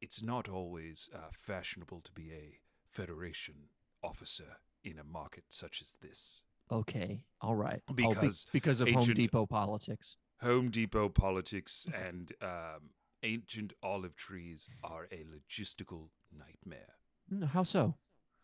it's 0.00 0.22
not 0.22 0.48
always 0.48 1.10
uh, 1.14 1.30
fashionable 1.32 2.00
to 2.02 2.12
be 2.12 2.32
a 2.32 2.60
Federation 2.90 3.68
officer 4.02 4.58
in 4.82 4.98
a 4.98 5.04
market 5.04 5.44
such 5.48 5.80
as 5.82 5.92
this. 6.00 6.44
Okay. 6.70 7.24
All 7.40 7.54
right. 7.54 7.82
Oh, 7.88 7.92
be- 7.94 8.06
Because 8.08 8.46
because 8.52 8.80
of 8.80 8.88
Home 8.88 9.04
Depot 9.14 9.46
politics. 9.46 10.16
Home 10.40 10.70
Depot 10.70 11.08
politics 11.08 11.86
and 11.94 12.32
um, 12.40 12.90
ancient 13.22 13.72
olive 13.82 14.16
trees 14.16 14.68
are 14.82 15.06
a 15.12 15.24
logistical 15.24 16.10
nightmare. 16.32 16.96
How 17.48 17.62
so? 17.62 17.94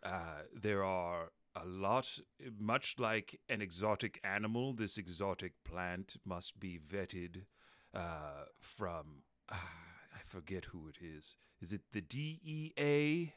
Uh, 0.03 0.43
there 0.53 0.85
are 0.85 1.33
a 1.57 1.65
lot, 1.65 2.19
much 2.59 2.97
like 2.99 3.41
an 3.49 3.63
exotic 3.63 4.21
animal, 4.25 4.73
this 4.73 4.99
exotic 4.99 5.53
plant 5.65 6.17
must 6.25 6.59
be 6.59 6.79
vetted 6.79 7.43
uh, 7.95 8.45
from, 8.61 9.23
I 9.51 10.21
forget 10.27 10.67
who 10.67 10.89
it 10.89 10.97
is. 11.01 11.37
Is 11.61 11.73
it 11.73 11.83
the 11.93 12.01
DEA? 12.01 13.33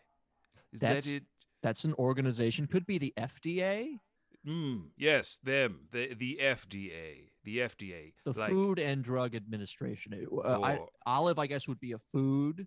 Is 0.74 0.80
That's- 0.80 1.06
that 1.06 1.16
it? 1.18 1.24
That's 1.64 1.86
an 1.86 1.96
organization. 1.96 2.68
Could 2.68 2.86
be 2.86 2.98
the 3.00 3.14
FDA, 3.18 4.00
Mm, 4.48 4.92
yes, 4.96 5.38
them, 5.44 5.88
the 5.92 6.14
the 6.14 6.38
FDA, 6.40 7.32
the 7.44 7.58
FDA, 7.58 8.14
the 8.24 8.32
like, 8.40 8.50
Food 8.50 8.80
and 8.80 9.04
Drug 9.04 9.36
Administration. 9.36 10.14
Uh, 10.32 10.62
I, 10.62 10.80
olive, 11.06 11.38
I 11.38 11.48
guess, 11.48 11.68
would 11.68 11.80
be 11.82 11.92
a 11.92 11.98
food. 11.98 12.66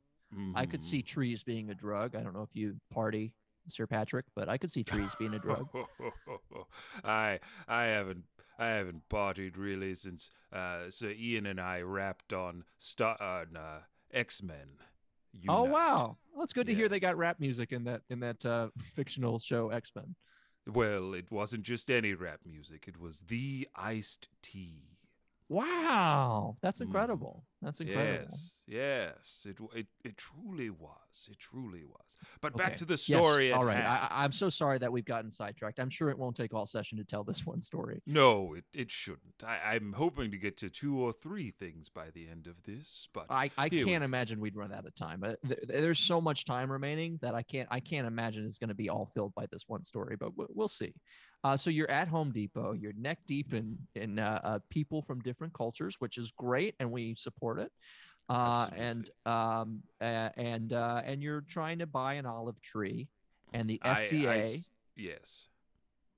I 0.55 0.65
could 0.67 0.83
see 0.83 0.99
mhm. 1.03 1.07
trees 1.07 1.43
being 1.43 1.71
a 1.71 1.75
drug. 1.75 2.15
I 2.15 2.23
don't 2.23 2.35
know 2.35 2.43
if 2.43 2.55
you 2.55 2.77
party, 2.91 3.33
Sir 3.71 3.87
Patrick, 3.87 4.27
but 4.35 4.49
I 4.49 4.59
could 4.59 4.71
see 4.71 4.85
trees 4.85 5.15
being 5.19 5.35
a 5.35 5.39
drug. 5.39 5.69
I 7.05 7.41
I 7.69 7.85
haven't 7.85 8.25
I 8.59 8.67
haven't 8.67 9.09
partied 9.09 9.57
really 9.57 9.95
since 9.95 10.31
uh, 10.53 10.91
Sir 10.91 11.15
Ian 11.19 11.47
and 11.47 11.61
I 11.61 11.81
rapped 11.81 12.33
on 12.33 12.65
Star 12.79 13.17
on 13.21 13.57
uh, 13.57 13.81
X 14.13 14.43
Men. 14.43 14.79
oh 15.49 15.63
wow, 15.65 16.19
well, 16.35 16.45
it's 16.45 16.53
good 16.53 16.67
to 16.67 16.75
hear 16.75 16.89
they 16.89 16.99
got 16.99 17.17
rap 17.17 17.41
music 17.41 17.73
in 17.73 17.85
that 17.85 18.03
in 18.11 18.21
that 18.21 18.45
uh, 18.45 18.69
fictional 18.95 19.39
show 19.39 19.71
X 19.71 19.93
Men. 19.95 20.15
Well, 20.67 21.15
it 21.15 21.31
wasn't 21.31 21.63
just 21.63 21.91
any 21.91 22.13
rap 22.15 22.41
music; 22.45 22.87
it 22.87 23.01
was 23.01 23.23
the 23.23 23.67
iced 23.77 24.29
tea. 24.43 24.90
Wow, 25.51 26.57
that's 26.63 26.79
Mm. 26.81 26.85
incredible. 26.85 27.45
That's 27.61 27.81
incredible. 27.81 28.29
Yes, 28.31 28.63
yes, 28.69 29.47
it, 29.49 29.59
it 29.77 29.87
it 30.05 30.17
truly 30.17 30.71
was. 30.71 31.29
It 31.31 31.39
truly 31.39 31.85
was. 31.85 32.17
But 32.41 32.55
Okay. 32.55 32.65
back 32.65 32.77
to 32.77 32.85
the 32.85 32.97
story. 32.97 33.53
at 33.53 33.59
all 33.59 33.65
right. 33.65 33.77
hand. 33.77 33.87
I, 33.89 34.09
I'm 34.25 34.31
so 34.33 34.49
sorry 34.49 34.79
that 34.79 34.91
we've 34.91 35.05
gotten 35.05 35.31
sidetracked. 35.31 35.81
I'm 35.81 35.91
sure 35.91 36.09
it 36.09 36.17
won't 36.19 36.37
take 36.37 36.55
all 36.55 36.67
session 36.67 36.97
to 36.99 37.05
tell 37.05 37.25
this 37.25 37.45
one 37.53 37.61
story. 37.61 38.01
no, 38.07 38.55
it, 38.55 38.65
it 38.73 38.91
shouldn't. 38.93 39.43
I, 39.45 39.75
I'm 39.75 39.93
hoping 39.93 40.31
to 40.31 40.39
get 40.39 40.57
to 40.59 40.71
two 40.71 40.99
or 40.99 41.13
three 41.13 41.51
things 41.51 41.89
by 41.91 42.11
the 42.11 42.29
end 42.29 42.47
of 42.47 42.63
this, 42.63 43.09
but 43.13 43.27
I, 43.29 43.51
I 43.59 43.69
can't 43.69 43.87
go. 43.87 44.05
imagine 44.05 44.39
we'd 44.41 44.57
run 44.57 44.73
out 44.73 44.87
of 44.87 44.95
time. 44.95 45.25
Uh, 45.25 45.35
th- 45.47 45.61
there's 45.67 45.99
so 45.99 46.21
much 46.21 46.45
time 46.45 46.71
remaining 46.71 47.19
that 47.23 47.35
I 47.35 47.43
can't 47.43 47.69
I 47.73 47.81
can't 47.81 48.07
imagine 48.07 48.47
it's 48.47 48.59
going 48.59 48.69
to 48.69 48.75
be 48.75 48.89
all 48.89 49.11
filled 49.15 49.35
by 49.35 49.47
this 49.51 49.65
one 49.67 49.83
story. 49.83 50.17
But 50.17 50.31
we'll 50.57 50.69
see. 50.69 50.95
Uh, 51.43 51.57
so 51.57 51.71
you're 51.71 51.91
at 51.91 52.09
Home 52.09 52.33
Depot. 52.33 52.73
You're 52.73 52.93
neck 52.95 53.19
deep 53.27 53.55
in 53.55 53.79
in 53.95 54.19
uh, 54.19 54.41
uh, 54.45 54.59
people 54.69 55.03
from 55.03 55.21
different 55.21 55.55
cultures, 55.55 55.97
which 55.99 56.19
is 56.19 56.33
great, 56.33 56.75
and 56.81 56.91
we 56.91 57.15
support 57.15 57.59
it. 57.59 57.73
Uh, 58.29 58.69
and 58.77 59.11
um, 59.27 59.83
uh, 60.01 60.29
and 60.37 60.73
uh, 60.73 61.03
and 61.05 61.23
you're 61.23 61.41
trying 61.41 61.79
to 61.79 61.87
buy 61.87 62.15
an 62.15 62.27
olive 62.27 62.61
tree, 62.61 63.09
and 63.53 63.69
the 63.69 63.81
I- 63.83 63.89
I 63.89 64.05
FDA. 64.05 64.39
s- 64.39 64.71
yes. 64.97 65.49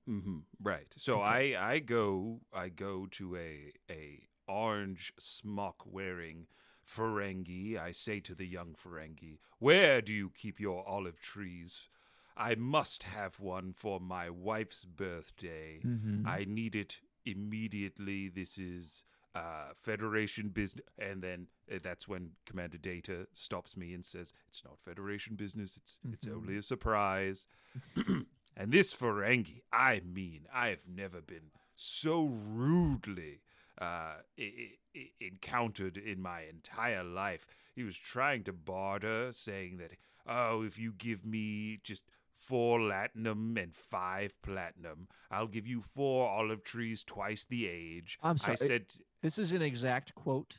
hmm 0.05 0.39
Right. 0.61 0.93
So 0.97 1.21
I 1.21 1.55
I 1.57 1.79
go 1.79 2.41
I 2.53 2.69
go 2.69 3.07
to 3.11 3.35
a 3.37 3.71
a 3.89 4.27
orange 4.47 5.13
smock 5.17 5.83
wearing 5.85 6.47
Ferengi. 6.85 7.77
I 7.77 7.91
say 7.91 8.19
to 8.19 8.35
the 8.35 8.45
young 8.45 8.75
Ferengi, 8.75 9.39
"Where 9.59 10.01
do 10.01 10.13
you 10.13 10.29
keep 10.31 10.59
your 10.59 10.85
olive 10.87 11.19
trees? 11.19 11.89
I 12.35 12.55
must 12.55 13.03
have 13.03 13.39
one 13.39 13.73
for 13.73 13.99
my 13.99 14.29
wife's 14.29 14.85
birthday. 14.85 15.81
Mhm. 15.83 16.25
I 16.25 16.45
need 16.45 16.75
it 16.75 17.01
immediately. 17.25 18.29
This 18.29 18.57
is 18.57 19.03
uh, 19.35 19.73
Federation 19.75 20.49
business. 20.49 20.85
And 20.99 21.21
then 21.23 21.47
uh, 21.71 21.79
that's 21.81 22.07
when 22.07 22.31
Commander 22.45 22.77
Data 22.77 23.27
stops 23.31 23.75
me 23.75 23.93
and 23.95 24.05
says, 24.05 24.31
"It's 24.49 24.63
not 24.63 24.77
Federation 24.79 25.35
business. 25.35 25.75
It's 25.77 25.99
it's 26.11 26.27
Mhm. 26.27 26.35
only 26.35 26.57
a 26.57 26.61
surprise." 26.61 27.47
and 28.55 28.71
this 28.71 28.93
Ferengi, 28.93 29.61
I 29.71 30.01
mean, 30.01 30.45
I 30.53 30.67
have 30.67 30.85
never 30.87 31.19
been 31.21 31.51
so 31.75 32.25
rudely 32.27 33.41
uh, 33.81 34.17
I- 34.39 34.77
I- 34.95 35.09
encountered 35.19 35.97
in 35.97 36.21
my 36.21 36.41
entire 36.41 37.03
life. 37.03 37.47
He 37.75 37.81
was 37.83 37.97
trying 37.97 38.43
to 38.43 38.53
barter, 38.53 39.31
saying 39.33 39.77
that, 39.77 39.97
"Oh, 40.27 40.61
if 40.63 40.77
you 40.77 40.93
give 40.93 41.25
me 41.25 41.77
just." 41.83 42.03
Four 42.47 42.79
latinum 42.79 43.57
and 43.61 43.73
five 43.75 44.33
platinum. 44.41 45.07
I'll 45.31 45.47
give 45.47 45.65
you 45.65 45.81
four 45.81 46.27
olive 46.29 46.63
trees 46.63 47.03
twice 47.03 47.45
the 47.45 47.67
age. 47.67 48.17
I'm 48.21 48.37
sorry. 48.37 48.51
I 48.53 48.55
said, 48.55 48.85
This 49.21 49.37
is 49.37 49.53
an 49.53 49.61
exact 49.61 50.13
quote. 50.15 50.57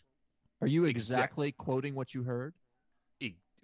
Are 0.63 0.67
you 0.67 0.85
Exact- 0.87 1.19
exactly 1.19 1.53
quoting 1.53 1.95
what 1.95 2.15
you 2.15 2.23
heard? 2.23 2.55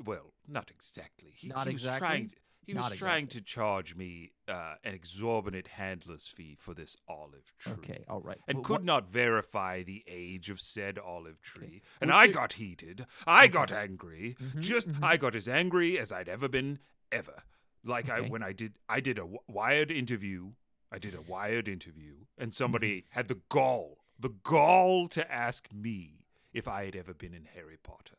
well, 0.04 0.32
not 0.48 0.70
exactly. 0.70 1.30
He, 1.36 1.48
Not 1.48 1.66
he 1.66 1.74
was 1.74 1.82
exactly? 1.84 1.98
trying. 2.08 2.28
To, 2.28 2.36
he 2.66 2.72
was 2.74 2.82
Not 2.88 2.94
trying 2.94 3.26
to 3.28 3.40
charge 3.42 3.96
me 3.96 4.32
uh, 4.48 4.74
an 4.84 4.94
exorbitant 4.94 5.66
handler's 5.68 6.26
fee 6.26 6.56
for 6.58 6.72
this 6.72 6.96
olive 7.08 7.52
tree. 7.58 7.72
Okay, 7.74 8.04
all 8.08 8.20
right. 8.22 8.38
And 8.48 8.62
could 8.64 8.72
what- 8.72 8.84
not 8.84 9.08
verify 9.10 9.82
the 9.82 10.02
age 10.06 10.48
of 10.50 10.58
said 10.60 10.98
olive 10.98 11.40
tree. 11.42 11.82
And 12.00 12.10
What's 12.10 12.18
I 12.18 12.26
got 12.28 12.52
heated. 12.54 13.06
I 13.26 13.44
Okay. 13.44 13.52
got 13.52 13.72
angry. 13.72 14.36
Mhm, 14.40 14.60
Just 14.60 14.88
mhm. 14.90 15.02
I 15.04 15.16
got 15.18 15.34
as 15.34 15.48
angry 15.48 15.98
as 15.98 16.12
I'd 16.12 16.28
ever 16.30 16.48
been 16.48 16.78
ever. 17.12 17.42
Like 17.84 18.10
I 18.10 18.20
when 18.20 18.42
I 18.42 18.52
did 18.52 18.74
I 18.88 19.00
did 19.00 19.18
a 19.18 19.28
wired 19.48 19.90
interview. 19.90 20.52
I 20.92 20.98
did 20.98 21.14
a 21.14 21.22
wired 21.22 21.68
interview 21.68 22.14
and 22.36 22.52
somebody 22.52 23.02
Mm-hmm. 23.02 23.14
had 23.18 23.28
the 23.28 23.40
gall, 23.48 23.98
the 24.18 24.34
gall 24.42 25.06
to 25.08 25.32
ask 25.32 25.68
me 25.72 26.24
if 26.52 26.66
I 26.66 26.84
had 26.84 26.96
ever 26.96 27.14
been 27.14 27.32
in 27.32 27.44
Harry 27.54 27.76
Potter. 27.80 28.16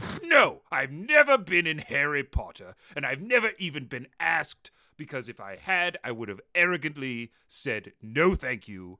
no, 0.24 0.62
I've 0.72 0.90
never 0.90 1.38
been 1.38 1.66
in 1.66 1.78
Harry 1.78 2.24
Potter 2.24 2.74
and 2.96 3.06
I've 3.06 3.20
never 3.22 3.50
even 3.58 3.84
been 3.86 4.08
asked 4.18 4.70
because 4.96 5.28
if 5.28 5.38
I 5.40 5.56
had, 5.56 5.96
I 6.02 6.10
would 6.12 6.28
have 6.28 6.40
arrogantly 6.54 7.30
said 7.46 7.92
no 8.02 8.34
thank 8.34 8.66
you 8.66 8.98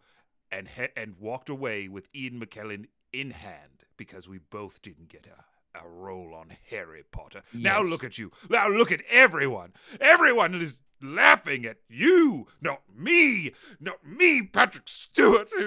and 0.50 0.68
he- 0.68 0.88
and 0.96 1.18
walked 1.18 1.48
away 1.48 1.88
with 1.88 2.08
Ian 2.14 2.38
McKellen 2.40 2.86
in 3.12 3.30
hand 3.32 3.84
because 3.96 4.28
we 4.28 4.38
both 4.38 4.80
didn't 4.80 5.08
get 5.08 5.26
a 5.26 5.44
a 5.74 5.88
role 5.88 6.34
on 6.34 6.48
Harry 6.70 7.04
Potter. 7.10 7.42
Now 7.52 7.80
look 7.82 8.04
at 8.04 8.18
you. 8.18 8.30
Now 8.50 8.68
look 8.68 8.92
at 8.92 9.02
everyone. 9.10 9.72
Everyone 10.00 10.54
is 10.54 10.80
laughing 11.00 11.66
at 11.66 11.78
you, 11.88 12.46
not 12.60 12.82
me. 12.96 13.52
Not 13.80 14.04
me, 14.06 14.42
Patrick 14.42 14.88
Stewart. 14.88 15.50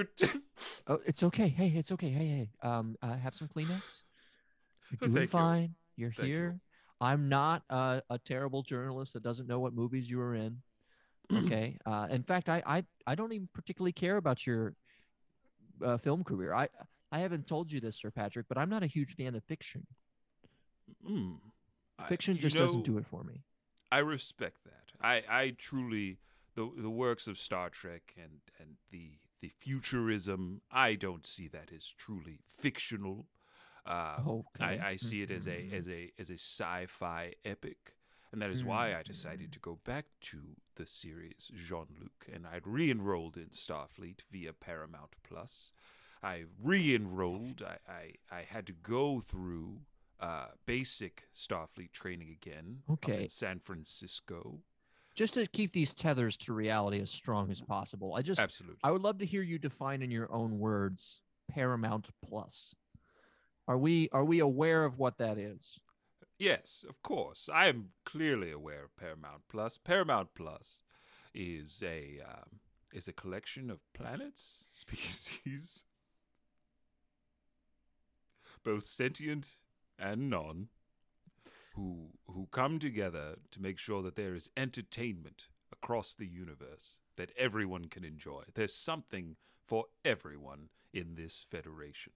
Oh, 0.88 1.00
it's 1.06 1.22
okay. 1.22 1.50
Hey, 1.50 1.74
it's 1.76 1.92
okay. 1.92 2.10
Hey, 2.10 2.28
hey. 2.28 2.50
Um, 2.68 2.96
uh, 3.02 3.18
have 3.18 3.36
some 3.36 3.50
Kleenex. 3.50 4.04
You're 4.90 5.10
doing 5.10 5.24
you. 5.24 5.28
fine. 5.28 5.76
You. 5.98 6.10
here. 6.10 6.60
I'm 7.02 7.28
not 7.28 7.64
uh, 7.70 8.00
a 8.10 8.18
terrible 8.18 8.64
journalist 8.64 9.14
that 9.14 9.22
doesn't 9.22 9.48
know 9.48 9.60
what 9.60 9.74
movies 9.74 10.10
you 10.10 10.18
were 10.18 10.34
in. 10.36 10.62
Okay. 11.34 11.78
uh, 11.86 12.08
in 12.10 12.24
fact, 12.24 12.50
I, 12.50 12.64
I 12.66 12.86
I 13.06 13.16
don't 13.16 13.34
even 13.34 13.50
particularly 13.54 13.92
care 13.92 14.18
about 14.18 14.46
your 14.48 14.76
uh, 15.84 15.98
film 15.98 16.24
career. 16.24 16.54
I 16.54 16.70
I 17.16 17.20
haven't 17.20 17.48
told 17.48 17.72
you 17.72 17.80
this, 17.80 17.96
Sir 17.96 18.12
Patrick, 18.12 18.46
but 18.50 18.58
I'm 18.58 18.70
not 18.70 18.84
a 18.84 18.88
huge 18.88 19.16
fan 19.16 19.36
of 19.36 19.44
fiction. 19.46 19.88
I- 21.98 22.08
Fiction 22.10 22.36
you 22.36 22.42
just 22.42 22.58
doesn't 22.58 22.84
do 22.84 22.98
it 22.98 23.08
for 23.08 23.24
me. 23.24 23.42
I 23.90 24.00
respect 24.00 24.66
that. 24.66 24.92
I, 25.02 25.24
I 25.30 25.56
truly 25.58 26.20
the 26.56 26.70
the 26.78 26.90
works 26.90 27.28
of 27.30 27.38
Star 27.38 27.70
Trek 27.70 28.14
and 28.22 28.42
and 28.60 28.76
the 28.92 29.12
the 29.40 29.48
futurism. 29.48 30.62
I 30.72 30.96
don't 30.96 31.26
see 31.26 31.48
that 31.50 31.72
as 31.72 31.90
truly 31.90 32.40
fictional. 32.46 33.28
Uh, 33.86 34.18
Okay. 34.28 34.66
I, 34.82 34.90
I 34.90 34.96
see 34.98 35.22
it 35.22 35.32
as 35.32 35.48
a 35.48 35.52
Mhm. 35.52 35.72
as 35.74 35.88
a 35.88 36.12
as 36.20 36.30
a 36.30 36.34
sci-fi 36.34 37.34
epic, 37.46 37.96
and 38.34 38.42
that 38.42 38.50
is 38.50 38.66
why 38.66 38.88
I 38.90 38.96
Mm-hmm. 38.96 39.04
decided 39.04 39.52
to 39.54 39.60
go 39.60 39.80
back 39.86 40.06
to 40.32 40.58
the 40.76 40.86
series 40.86 41.50
Jean 41.56 41.88
Luc, 41.98 42.28
and 42.34 42.46
I'd 42.46 42.68
re-enrolled 42.68 43.38
in 43.38 43.50
Starfleet 43.52 44.22
via 44.32 44.52
Paramount 44.54 45.16
Plus. 45.24 45.72
I 46.26 46.46
re-enrolled. 46.64 47.62
I 47.62 47.78
I, 47.92 48.36
I 48.40 48.42
had 48.42 48.66
to 48.68 48.74
go 48.74 49.20
through 49.20 49.82
uh, 50.20 50.48
basic 50.66 51.28
Starfleet 51.34 51.92
training 51.92 52.30
again. 52.32 52.80
Okay. 52.90 53.24
in 53.24 53.30
San 53.30 53.60
Francisco. 53.60 54.60
just 55.16 55.36
to 55.36 55.46
keep 55.46 55.72
these 55.72 55.94
tethers 55.94 56.36
to 56.38 56.54
reality 56.54 57.00
as 57.02 57.12
strong 57.12 57.52
as 57.52 57.62
possible. 57.62 58.16
I 58.16 58.22
just 58.22 58.40
Absolutely. 58.40 58.80
I 58.84 58.92
would 58.92 59.04
love 59.04 59.20
to 59.20 59.26
hear 59.26 59.44
you 59.44 59.60
define 59.60 60.02
in 60.02 60.12
your 60.12 60.32
own 60.34 60.60
words 60.60 61.22
Paramount 61.50 62.10
Plus. 62.26 62.74
Are 63.68 63.78
we 63.78 64.10
are 64.12 64.26
we 64.26 64.40
aware 64.40 64.84
of 64.86 64.98
what 64.98 65.18
that 65.20 65.38
is? 65.38 65.80
Yes, 66.38 66.84
of 66.90 67.02
course. 67.02 67.50
I 67.54 67.68
am 67.68 67.90
clearly 68.04 68.52
aware 68.52 68.84
of 68.84 68.98
Paramount 68.98 69.44
Plus. 69.50 69.78
Paramount 69.78 70.30
Plus 70.36 70.82
is 71.34 71.84
a 71.86 72.20
um, 72.28 72.60
is 72.94 73.08
a 73.08 73.14
collection 73.14 73.70
of 73.70 73.80
planets, 73.94 74.66
species, 74.72 75.84
both 78.66 78.84
sentient 78.84 79.62
and 79.98 80.30
non, 80.30 80.68
who 81.76 82.10
who 82.28 82.48
come 82.52 82.80
together 82.80 83.36
to 83.52 83.62
make 83.62 83.78
sure 83.78 84.02
that 84.02 84.16
there 84.16 84.36
is 84.36 84.50
entertainment 84.58 85.48
across 85.72 86.16
the 86.16 86.28
universe 86.28 86.98
that 87.16 87.32
everyone 87.38 87.86
can 87.86 88.04
enjoy. 88.04 88.44
There's 88.54 88.76
something 88.76 89.38
for 89.68 89.86
everyone 90.04 90.70
in 90.94 91.16
this 91.16 91.46
federation. 91.50 92.14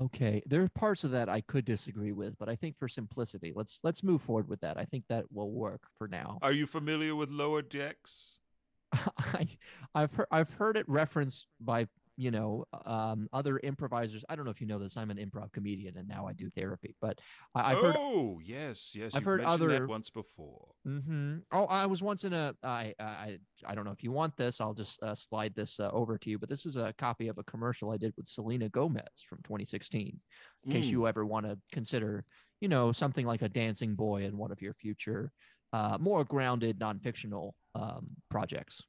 Okay, 0.00 0.42
there 0.46 0.62
are 0.62 0.68
parts 0.68 1.04
of 1.04 1.10
that 1.10 1.28
I 1.28 1.42
could 1.42 1.64
disagree 1.64 2.12
with, 2.12 2.38
but 2.38 2.48
I 2.48 2.56
think 2.56 2.78
for 2.78 2.88
simplicity, 2.88 3.52
let's 3.54 3.80
let's 3.82 4.02
move 4.02 4.22
forward 4.22 4.48
with 4.48 4.60
that. 4.60 4.78
I 4.78 4.84
think 4.84 5.04
that 5.08 5.26
will 5.30 5.50
work 5.50 5.82
for 5.98 6.08
now. 6.08 6.38
Are 6.42 6.52
you 6.52 6.66
familiar 6.66 7.14
with 7.14 7.30
Lower 7.30 7.60
Decks? 7.62 8.38
I 8.92 9.46
I've 9.94 10.14
heard 10.14 10.26
I've 10.30 10.52
heard 10.54 10.76
it 10.76 10.88
referenced 10.88 11.46
by 11.60 11.86
you 12.20 12.30
know 12.30 12.66
um, 12.84 13.28
other 13.32 13.58
improvisers. 13.60 14.24
I 14.28 14.36
don't 14.36 14.44
know 14.44 14.50
if 14.50 14.60
you 14.60 14.66
know 14.66 14.78
this. 14.78 14.98
I'm 14.98 15.10
an 15.10 15.16
improv 15.16 15.52
comedian 15.52 15.96
and 15.96 16.06
now 16.06 16.26
I 16.26 16.34
do 16.34 16.50
therapy, 16.50 16.94
but 17.00 17.18
I, 17.54 17.72
I've 17.72 17.78
heard 17.78 17.96
oh, 17.98 18.40
yes, 18.44 18.92
yes. 18.94 19.14
I've 19.14 19.24
heard 19.24 19.40
mentioned 19.40 19.62
other- 19.62 19.80
that 19.80 19.88
once 19.88 20.10
before. 20.10 20.68
Mm-hmm. 20.86 21.38
Oh, 21.50 21.64
I 21.64 21.86
was 21.86 22.02
once 22.02 22.24
in 22.24 22.34
a. 22.34 22.54
I 22.62 22.94
I 23.00 23.38
I 23.66 23.74
don't 23.74 23.86
know 23.86 23.90
if 23.90 24.04
you 24.04 24.12
want 24.12 24.36
this. 24.36 24.60
I'll 24.60 24.74
just 24.74 25.02
uh, 25.02 25.14
slide 25.14 25.54
this 25.54 25.80
uh, 25.80 25.90
over 25.92 26.18
to 26.18 26.28
you. 26.30 26.38
But 26.38 26.50
this 26.50 26.66
is 26.66 26.76
a 26.76 26.92
copy 26.98 27.28
of 27.28 27.38
a 27.38 27.44
commercial 27.44 27.90
I 27.90 27.96
did 27.96 28.12
with 28.18 28.26
Selena 28.26 28.68
Gomez 28.68 29.02
from 29.26 29.38
2016. 29.38 30.20
In 30.64 30.70
case 30.72 30.86
Mm. 30.86 30.90
you 30.92 31.06
ever 31.06 31.24
want 31.24 31.46
to 31.46 31.58
consider, 31.72 32.24
you 32.60 32.68
know, 32.68 32.92
something 32.92 33.24
like 33.26 33.40
a 33.40 33.48
dancing 33.48 33.94
boy 33.94 34.24
in 34.24 34.36
one 34.36 34.52
of 34.52 34.60
your 34.60 34.74
future, 34.74 35.32
uh, 35.72 35.96
more 35.98 36.22
grounded 36.24 36.78
non-fictional 36.78 37.54
um, 37.74 38.08
projects. 38.30 38.82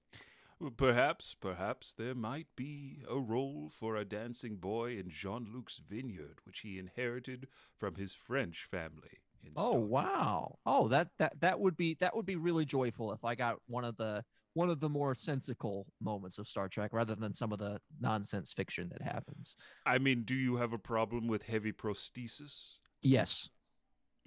Perhaps, 0.77 1.35
perhaps 1.39 1.93
there 1.93 2.13
might 2.13 2.47
be 2.55 3.03
a 3.09 3.17
role 3.17 3.69
for 3.69 3.95
a 3.95 4.05
dancing 4.05 4.57
boy 4.57 4.97
in 4.97 5.09
Jean 5.09 5.47
Luc's 5.51 5.81
vineyard, 5.89 6.39
which 6.43 6.59
he 6.59 6.77
inherited 6.77 7.47
from 7.77 7.95
his 7.95 8.13
French 8.13 8.67
family. 8.69 9.21
In 9.43 9.53
Oh 9.57 9.79
wow! 9.79 10.59
Oh, 10.67 10.87
that 10.89 11.07
that 11.17 11.39
that 11.41 11.59
would 11.59 11.75
be 11.75 11.97
that 11.99 12.15
would 12.15 12.27
be 12.27 12.35
really 12.35 12.63
joyful 12.63 13.11
if 13.11 13.25
I 13.25 13.33
got 13.33 13.57
one 13.65 13.83
of 13.83 13.97
the 13.97 14.23
one 14.53 14.69
of 14.69 14.79
the 14.79 14.89
more 14.89 15.15
sensical 15.15 15.87
moments 15.99 16.37
of 16.37 16.47
Star 16.47 16.67
Trek 16.67 16.91
rather 16.93 17.15
than 17.15 17.33
some 17.33 17.51
of 17.51 17.59
the 17.59 17.79
nonsense 17.99 18.53
fiction 18.53 18.89
that 18.91 19.01
happens. 19.01 19.55
I 19.85 19.97
mean, 19.97 20.23
do 20.23 20.35
you 20.35 20.57
have 20.57 20.73
a 20.73 20.77
problem 20.77 21.27
with 21.27 21.43
heavy 21.43 21.71
prosthesis? 21.71 22.79
Yes. 23.01 23.49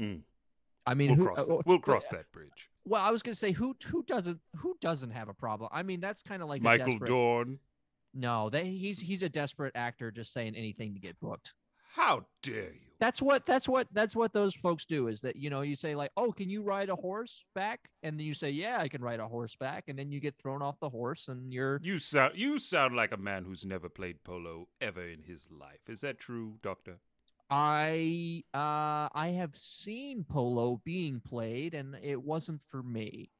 Mm. 0.01 0.23
I 0.87 0.95
mean, 0.95 1.11
We'll 1.11 1.29
who, 1.29 1.35
cross. 1.35 1.51
uh, 1.51 1.59
we'll 1.65 1.79
cross 1.79 2.09
that 2.09 2.31
bridge. 2.33 2.71
Well, 2.85 3.03
I 3.03 3.11
was 3.11 3.23
going 3.23 3.35
to 3.35 3.39
say 3.39 3.53
who 3.53 3.77
who 3.87 4.03
doesn't 4.03 4.39
who 4.57 4.77
doesn't 4.81 5.11
have 5.11 5.29
a 5.29 5.35
problem. 5.35 5.71
I 5.73 5.83
mean, 5.83 6.01
that's 6.01 6.23
kind 6.23 6.43
of 6.43 6.49
like 6.49 6.63
Michael 6.63 6.87
desperate, 6.87 7.09
Dorn. 7.09 7.59
No, 8.13 8.51
they, 8.51 8.67
he's 8.67 9.01
he's 9.01 9.23
a 9.23 9.29
desperate 9.29 9.73
actor 9.75 10.11
just 10.11 10.33
saying 10.33 10.55
anything 10.55 10.95
to 10.95 11.01
get 11.01 11.19
booked. 11.21 11.55
How 11.95 12.27
dare 12.43 12.73
you? 12.73 12.91
That's 12.99 13.23
what 13.23 13.47
that's 13.47 13.69
what 13.69 13.87
that's 13.93 14.17
what 14.17 14.33
those 14.33 14.55
folks 14.55 14.85
do 14.85 15.09
is 15.09 15.21
that 15.21 15.37
you 15.37 15.49
know 15.49 15.63
you 15.63 15.77
say 15.77 15.95
like, 15.95 16.11
"Oh, 16.17 16.33
can 16.33 16.51
you 16.51 16.63
ride 16.63 16.89
a 16.89 16.97
horse 16.97 17.45
back?" 17.55 17.89
and 18.03 18.19
then 18.19 18.27
you 18.27 18.35
say, 18.35 18.51
"Yeah, 18.51 18.79
I 18.81 18.89
can 18.89 19.03
ride 19.03 19.21
a 19.21 19.29
horse 19.29 19.55
back," 19.57 19.85
and 19.89 19.99
then 19.99 20.11
you 20.11 20.21
get 20.21 20.37
thrown 20.37 20.61
off 20.61 20.81
the 20.81 20.89
horse 20.89 21.29
and 21.29 21.53
you're 21.53 21.81
You 21.83 21.99
sound 21.99 22.33
you 22.37 22.59
sound 22.59 22.97
like 22.97 23.13
a 23.13 23.17
man 23.17 23.45
who's 23.45 23.65
never 23.65 23.89
played 23.89 24.25
polo 24.25 24.69
ever 24.81 25.07
in 25.07 25.23
his 25.23 25.47
life. 25.51 25.89
Is 25.89 26.01
that 26.01 26.19
true, 26.19 26.59
Doctor? 26.63 26.99
I 27.57 28.43
uh 28.53 29.09
I 29.15 29.29
have 29.37 29.57
seen 29.57 30.25
polo 30.25 30.81
being 30.85 31.21
played 31.21 31.75
and 31.75 31.97
it 32.03 32.21
wasn't 32.21 32.61
for 32.65 32.83
me. 32.83 33.31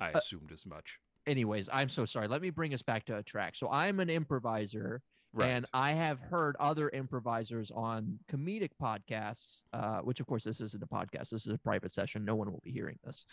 I 0.00 0.10
Uh, 0.12 0.18
assumed 0.18 0.52
as 0.52 0.66
much. 0.66 0.98
Anyways, 1.26 1.68
I'm 1.72 1.88
so 1.88 2.04
sorry. 2.04 2.28
Let 2.28 2.42
me 2.42 2.50
bring 2.50 2.74
us 2.74 2.82
back 2.82 3.04
to 3.06 3.16
a 3.16 3.22
track. 3.22 3.56
So 3.56 3.70
I'm 3.70 4.00
an 4.00 4.10
improviser 4.10 5.02
Right. 5.32 5.48
and 5.48 5.66
I 5.72 5.92
have 5.92 6.20
heard 6.20 6.56
other 6.60 6.88
improvisers 6.90 7.70
on 7.70 8.18
comedic 8.30 8.70
podcasts, 8.80 9.62
uh, 9.72 10.00
which 10.00 10.20
of 10.20 10.26
course 10.26 10.44
this 10.44 10.60
isn't 10.60 10.82
a 10.82 10.86
podcast. 10.86 11.30
This 11.30 11.46
is 11.46 11.52
a 11.52 11.58
private 11.58 11.92
session. 11.92 12.24
No 12.24 12.34
one 12.34 12.50
will 12.52 12.62
be 12.64 12.70
hearing 12.72 12.98
this. 13.04 13.24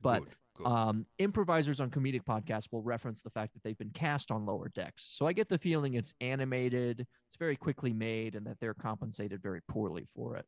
But 0.00 0.24
good, 0.24 0.34
good. 0.62 0.70
um, 0.70 1.06
improvisers 1.18 1.80
on 1.80 1.90
comedic 1.90 2.24
podcasts 2.24 2.68
will 2.72 2.82
reference 2.82 3.22
the 3.22 3.30
fact 3.30 3.52
that 3.54 3.62
they've 3.62 3.78
been 3.78 3.90
cast 3.90 4.30
on 4.30 4.46
lower 4.46 4.70
decks. 4.74 5.06
So 5.16 5.26
I 5.26 5.32
get 5.32 5.48
the 5.48 5.58
feeling 5.58 5.94
it's 5.94 6.14
animated, 6.20 7.00
it's 7.00 7.36
very 7.38 7.56
quickly 7.56 7.92
made, 7.92 8.34
and 8.34 8.46
that 8.46 8.58
they're 8.60 8.74
compensated 8.74 9.42
very 9.42 9.60
poorly 9.68 10.06
for 10.14 10.36
it. 10.36 10.46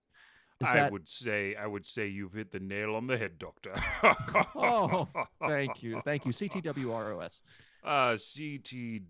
Is 0.60 0.68
I 0.68 0.74
that- 0.74 0.92
would 0.92 1.08
say 1.08 1.56
I 1.56 1.66
would 1.66 1.84
say 1.84 2.06
you've 2.06 2.32
hit 2.32 2.52
the 2.52 2.60
nail 2.60 2.94
on 2.94 3.06
the 3.08 3.18
head, 3.18 3.38
Doctor. 3.38 3.74
Oh, 4.54 5.08
Thank 5.46 5.82
you, 5.82 6.00
thank 6.04 6.24
you. 6.24 6.32
CTWROS. 6.32 7.40
Uh, 7.82 8.12
CTWXYZ. 8.14 9.02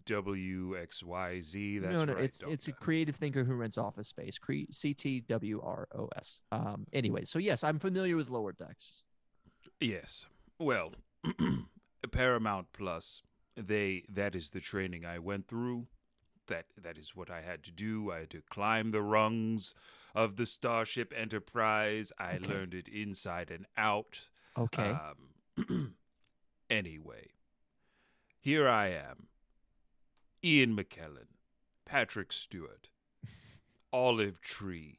That's 1.82 1.92
no, 1.92 2.04
no, 2.04 2.14
right. 2.14 2.24
it's 2.24 2.42
it's 2.48 2.68
a 2.68 2.72
creative 2.72 3.14
thinker 3.16 3.44
who 3.44 3.54
rents 3.54 3.78
office 3.78 4.08
space. 4.08 4.38
Cre- 4.38 4.66
CTWROS. 4.72 6.40
Um. 6.50 6.86
Anyway, 6.92 7.24
so 7.24 7.38
yes, 7.38 7.62
I'm 7.62 7.78
familiar 7.78 8.16
with 8.16 8.30
lower 8.30 8.52
decks. 8.52 9.02
yes. 9.80 10.26
Well, 10.58 10.92
Paramount 12.12 12.68
Plus. 12.72 13.22
They 13.56 14.04
that 14.08 14.34
is 14.34 14.50
the 14.50 14.60
training 14.60 15.04
I 15.04 15.18
went 15.20 15.46
through. 15.46 15.86
That 16.48 16.66
that 16.82 16.98
is 16.98 17.14
what 17.16 17.30
I 17.30 17.40
had 17.40 17.62
to 17.64 17.70
do. 17.72 18.10
I 18.10 18.20
had 18.20 18.30
to 18.30 18.42
climb 18.42 18.90
the 18.90 19.02
rungs 19.02 19.74
of 20.14 20.36
the 20.36 20.46
Starship 20.46 21.12
Enterprise. 21.16 22.12
I 22.18 22.34
Okay. 22.36 22.46
learned 22.46 22.74
it 22.74 22.88
inside 22.88 23.50
and 23.50 23.66
out. 23.76 24.28
Okay. 24.58 24.90
Um, 24.90 25.94
anyway, 26.70 27.28
here 28.40 28.68
I 28.68 28.88
am, 28.88 29.28
Ian 30.44 30.76
McKellen, 30.76 31.28
Patrick 31.84 32.32
Stewart, 32.32 32.88
Olive 33.92 34.40
Tree, 34.40 34.98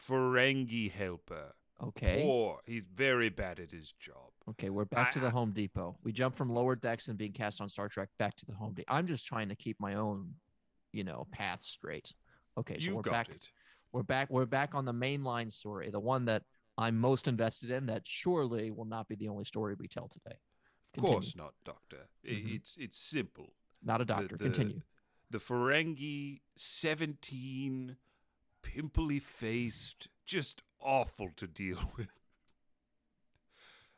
Ferengi 0.00 0.90
Helper. 0.90 1.54
Okay. 1.82 2.22
Poor. 2.24 2.60
He's 2.66 2.84
very 2.84 3.28
bad 3.28 3.60
at 3.60 3.70
his 3.70 3.92
job. 3.92 4.30
Okay, 4.50 4.70
we're 4.70 4.84
back 4.86 5.12
to 5.12 5.18
I- 5.18 5.22
the 5.22 5.30
Home 5.30 5.52
Depot. 5.52 5.96
We 6.02 6.12
jump 6.12 6.34
from 6.34 6.50
lower 6.50 6.74
decks 6.74 7.08
and 7.08 7.18
being 7.18 7.32
cast 7.32 7.60
on 7.60 7.68
Star 7.68 7.88
Trek 7.88 8.08
back 8.18 8.34
to 8.36 8.46
the 8.46 8.54
Home 8.54 8.74
Depot. 8.74 8.92
I'm 8.92 9.06
just 9.06 9.26
trying 9.26 9.48
to 9.50 9.56
keep 9.56 9.78
my 9.78 9.94
own, 9.94 10.34
you 10.92 11.04
know, 11.04 11.26
path 11.32 11.60
straight. 11.60 12.12
Okay, 12.56 12.78
so 12.78 12.94
we're 12.94 13.02
back. 13.02 13.28
it. 13.28 13.50
We're 13.92 14.02
back. 14.02 14.28
We're 14.30 14.46
back 14.46 14.74
on 14.74 14.84
the 14.84 14.92
main 14.92 15.22
line 15.22 15.50
story, 15.50 15.90
the 15.90 16.00
one 16.00 16.24
that 16.26 16.42
I'm 16.76 16.98
most 16.98 17.28
invested 17.28 17.70
in. 17.70 17.86
That 17.86 18.02
surely 18.06 18.70
will 18.70 18.84
not 18.84 19.06
be 19.08 19.14
the 19.16 19.28
only 19.28 19.44
story 19.44 19.74
we 19.78 19.86
tell 19.88 20.08
today. 20.08 20.36
Of 20.96 21.02
course 21.04 21.36
not, 21.36 21.54
Doctor. 21.64 22.08
Mhm. 22.24 22.54
It's 22.56 22.76
it's 22.78 22.98
simple. 22.98 23.54
Not 23.82 24.00
a 24.00 24.04
The- 24.04 24.14
doctor. 24.14 24.36
the- 24.36 24.44
Continue. 24.44 24.80
The 25.30 25.38
Ferengi 25.38 26.40
17 26.56 27.96
pimply 28.62 29.18
faced, 29.20 30.08
just 30.24 30.62
awful 30.80 31.30
to 31.36 31.46
deal 31.46 31.78
with. 31.96 32.08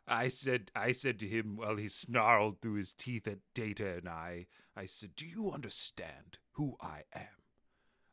I 0.07 0.29
said 0.29 0.71
I 0.75 0.93
said 0.93 1.19
to 1.21 1.29
him 1.29 1.57
while 1.57 1.77
he 1.77 1.87
snarled 1.89 2.61
through 2.61 2.75
his 2.75 2.93
teeth 2.93 3.29
at 3.29 3.39
Data 3.55 3.97
and 3.97 4.09
I, 4.09 4.47
I 4.77 4.85
said, 4.87 5.15
Do 5.15 5.27
you 5.27 5.53
understand 5.53 6.39
who 6.53 6.77
I 6.81 7.03
am? 7.15 7.29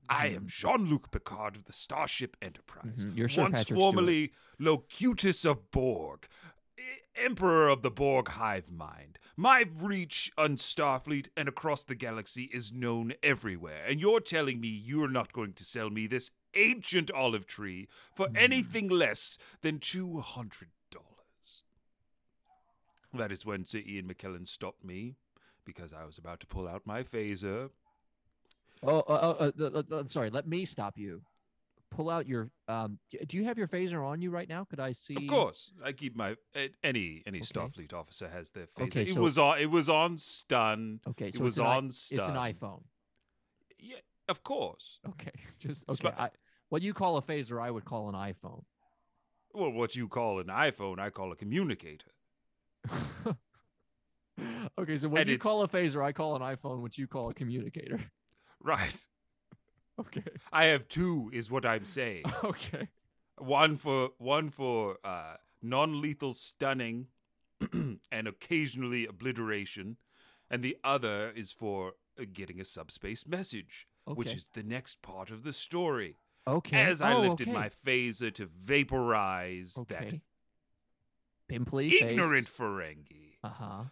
I 0.09 0.27
am 0.27 0.47
Jean 0.47 0.85
Luc 0.85 1.11
Picard 1.11 1.55
of 1.55 1.65
the 1.65 1.73
Starship 1.73 2.37
Enterprise, 2.41 3.05
Mhm. 3.05 3.17
You're 3.17 3.27
Sir 3.29 3.41
once 3.41 3.59
Patrick 3.59 3.77
formerly 3.77 4.31
Locutus 4.59 5.43
of 5.43 5.69
Borg, 5.71 6.27
Emperor 7.15 7.67
of 7.67 7.81
the 7.81 7.91
Borg 7.91 8.27
hive 8.29 8.69
mind. 8.69 9.17
My 9.35 9.65
reach 9.73 10.31
on 10.37 10.55
Starfleet 10.55 11.29
and 11.35 11.49
across 11.49 11.83
the 11.83 11.95
galaxy 11.95 12.43
is 12.53 12.71
known 12.71 13.13
everywhere, 13.23 13.83
and 13.85 13.99
you're 13.99 14.19
telling 14.21 14.61
me 14.61 14.67
you're 14.67 15.09
not 15.09 15.33
going 15.33 15.53
to 15.53 15.65
sell 15.65 15.89
me 15.89 16.05
this 16.07 16.29
ancient 16.57 17.11
olive 17.11 17.45
tree 17.45 17.87
for 18.15 18.27
Hmm. 18.29 18.35
anything 18.37 18.89
less 18.89 19.37
than 19.61 19.79
two 19.79 20.19
hundred 20.19 20.69
dollars. 20.91 21.63
That 23.13 23.31
is 23.31 23.45
when 23.45 23.65
Sir 23.65 23.79
Ian 23.85 24.07
McKellen 24.07 24.47
stopped 24.47 24.83
me 24.83 25.15
because 25.65 25.93
I 25.93 26.03
was 26.05 26.17
about 26.17 26.39
to 26.41 26.47
pull 26.47 26.67
out 26.67 26.85
my 26.85 27.03
phaser. 27.03 27.69
Oh, 28.83 28.99
uh, 28.99 29.01
uh, 29.39 29.51
uh, 29.59 29.71
uh, 29.91 29.95
uh, 29.95 30.07
sorry. 30.07 30.29
Let 30.29 30.47
me 30.47 30.65
stop 30.65 30.97
you. 30.97 31.21
Pull 31.89 32.09
out 32.09 32.27
your. 32.27 32.49
Um, 32.67 32.99
do 33.27 33.37
you 33.37 33.45
have 33.45 33.57
your 33.57 33.67
phaser 33.67 34.05
on 34.05 34.21
you 34.21 34.29
right 34.29 34.47
now? 34.49 34.65
Could 34.65 34.79
I 34.81 34.91
see? 34.91 35.15
Of 35.15 35.25
course, 35.27 35.71
I 35.83 35.93
keep 35.93 36.15
my 36.17 36.35
any 36.83 37.23
any 37.25 37.39
Okay. 37.39 37.45
Starfleet 37.47 37.93
officer 37.93 38.27
has 38.27 38.49
their 38.51 38.67
phaser. 38.67 38.83
Okay, 38.87 39.03
it 39.03 39.15
was 39.17 39.37
on. 39.37 39.57
It 39.57 39.71
was 39.71 39.87
on 39.89 40.17
stun. 40.17 40.99
Okay, 41.07 41.29
It 41.29 41.35
so 41.37 41.43
was 41.45 41.57
it's 41.57 41.59
an, 41.59 41.65
i- 41.65 41.75
on 41.77 41.85
It's 41.87 42.11
an 42.11 42.35
iPhone. 42.35 42.83
Yeah, 43.79 43.95
of 44.27 44.43
course. 44.43 44.99
Okay, 45.07 45.31
just 45.59 45.89
okay. 45.89 46.09
my- 46.15 46.25
I, 46.25 46.29
what 46.69 46.81
you 46.81 46.93
call 46.93 47.17
a 47.17 47.21
phaser, 47.21 47.61
I 47.61 47.71
would 47.71 47.85
call 47.85 48.09
an 48.09 48.15
iPhone. 48.15 48.63
Well, 49.53 49.71
what 49.71 49.95
you 49.95 50.07
call 50.07 50.39
an 50.39 50.47
iPhone, 50.47 50.99
I 50.99 51.09
call 51.09 51.31
a 51.31 51.35
communicator. 51.35 52.11
okay, 54.79 54.97
so 54.97 55.09
when 55.09 55.21
And 55.21 55.29
you 55.29 55.35
it's- 55.35 55.41
call 55.41 55.63
a 55.63 55.67
phaser, 55.67 56.03
I 56.03 56.11
call 56.11 56.35
an 56.35 56.41
iPhone, 56.41 56.81
which 56.81 56.97
you 56.97 57.07
call 57.07 57.29
a 57.29 57.33
communicator. 57.33 57.99
Right. 58.61 58.95
Okay. 59.99 60.21
I 60.53 60.65
have 60.65 60.87
two, 60.89 61.31
is 61.33 61.49
what 61.49 61.65
I'm 61.65 61.83
saying. 61.83 62.25
Okay. 62.43 62.87
one 63.39 63.77
for 63.77 64.11
one 64.19 64.49
for 64.49 64.97
uh, 65.03 65.37
non-lethal 65.63 66.35
stunning 66.35 67.07
and 67.73 68.27
occasionally 68.27 69.07
obliteration, 69.07 69.97
and 70.51 70.61
the 70.61 70.77
other 70.83 71.31
is 71.35 71.51
for 71.51 71.93
uh, 72.21 72.25
getting 72.31 72.61
a 72.61 72.63
subspace 72.65 73.25
message, 73.25 73.87
which 74.05 74.35
is 74.35 74.49
the 74.53 74.61
next 74.61 75.01
part 75.01 75.31
of 75.31 75.41
the 75.41 75.51
story. 75.51 76.15
Okay. 76.47 76.81
As 76.81 77.01
I 77.01 77.13
Oh, 77.13 77.21
lifted 77.21 77.49
okay. 77.49 77.57
my 77.57 77.69
phaser 77.85 78.33
to 78.35 78.45
vaporize 78.45 79.75
okay. 79.77 80.21
Pimply. 81.49 81.89
that 81.89 82.11
ignorant 82.11 82.49
Ferengi. 82.49 83.35
Uh 83.43 83.49
huh. 83.49 83.83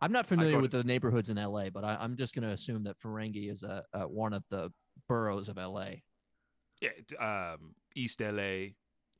I'm 0.00 0.12
not 0.12 0.26
familiar 0.26 0.60
with 0.60 0.72
the 0.72 0.84
neighborhoods 0.84 1.30
in 1.30 1.36
LA, 1.36 1.70
but 1.70 1.82
I, 1.84 1.96
I'm 2.00 2.16
just 2.16 2.34
going 2.34 2.42
to 2.46 2.52
assume 2.52 2.84
that 2.84 2.98
Ferengi 3.00 3.50
is 3.50 3.62
a, 3.62 3.84
a 3.94 4.06
one 4.06 4.32
of 4.34 4.44
the 4.50 4.70
boroughs 5.08 5.48
of 5.48 5.56
LA. 5.56 5.86
Yeah, 6.80 6.90
um, 7.18 7.74
East 7.94 8.20
LA. 8.20 8.72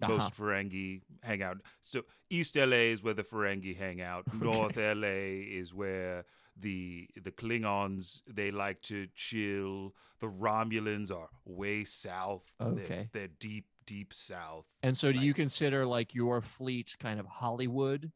Uh-huh. 0.02 0.08
Most 0.08 0.34
Ferengi 0.34 1.00
hang 1.22 1.42
out. 1.42 1.56
So 1.80 2.02
East 2.28 2.54
LA 2.56 2.92
is 2.92 3.02
where 3.02 3.14
the 3.14 3.22
Ferengi 3.22 3.74
hang 3.74 4.02
out. 4.02 4.24
North 4.34 4.76
LA 4.76 5.06
is 5.48 5.72
where 5.72 6.26
the 6.58 7.08
the 7.22 7.30
Klingons 7.32 8.22
they 8.26 8.50
like 8.50 8.80
to 8.82 9.06
chill. 9.14 9.94
The 10.20 10.28
Romulans 10.28 11.10
are 11.14 11.28
way 11.44 11.84
south. 11.84 12.52
They're- 12.58 12.68
Okay. 12.68 13.08
They're, 13.12 13.28
deep, 13.28 13.66
deep 13.84 14.14
south. 14.14 14.66
And 14.82 14.96
so, 14.96 15.12
do 15.12 15.18
you 15.18 15.34
consider 15.34 15.84
like 15.84 16.14
your 16.14 16.40
fleet 16.40 16.96
kind 16.98 17.20
of 17.20 17.26
Hollywood? 17.26 18.10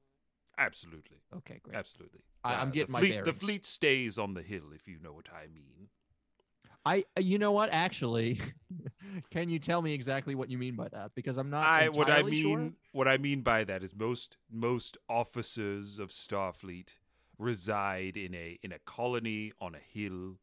Absolutely. 0.58 1.22
Okay, 1.36 1.60
great. 1.62 1.76
Absolutely. 1.76 2.20
I- 2.44 2.54
I'm 2.56 2.68
Uh, 2.68 2.70
getting 2.72 2.86
the 2.86 2.92
my 2.92 3.00
fleet, 3.00 3.24
The 3.24 3.32
fleet 3.32 3.64
stays 3.64 4.18
on 4.18 4.34
the 4.34 4.42
hill, 4.42 4.72
if 4.74 4.88
you 4.88 4.98
know 4.98 5.12
what 5.12 5.28
I 5.32 5.46
mean. 5.46 5.88
I, 6.86 7.04
you 7.18 7.38
know 7.38 7.52
what? 7.52 7.68
Actually, 7.72 8.40
can 9.30 9.50
you 9.50 9.58
tell 9.58 9.82
me 9.82 9.92
exactly 9.92 10.34
what 10.34 10.48
you 10.48 10.56
mean 10.56 10.76
by 10.76 10.88
that? 10.88 11.14
Because 11.14 11.36
I'm 11.36 11.50
not. 11.50 11.66
I 11.66 11.90
what 11.90 12.08
I 12.10 12.22
mean 12.22 12.42
sure. 12.42 12.72
what 12.92 13.06
I 13.06 13.18
mean 13.18 13.42
by 13.42 13.64
that 13.64 13.82
is 13.82 13.94
most 13.94 14.38
most 14.50 14.96
officers 15.06 15.98
of 15.98 16.08
Starfleet 16.08 16.96
reside 17.40 18.16
in 18.16 18.34
a 18.34 18.58
in 18.62 18.72
a 18.72 18.78
colony 18.80 19.52
on 19.60 19.74
a 19.74 19.78
hill 19.78 20.36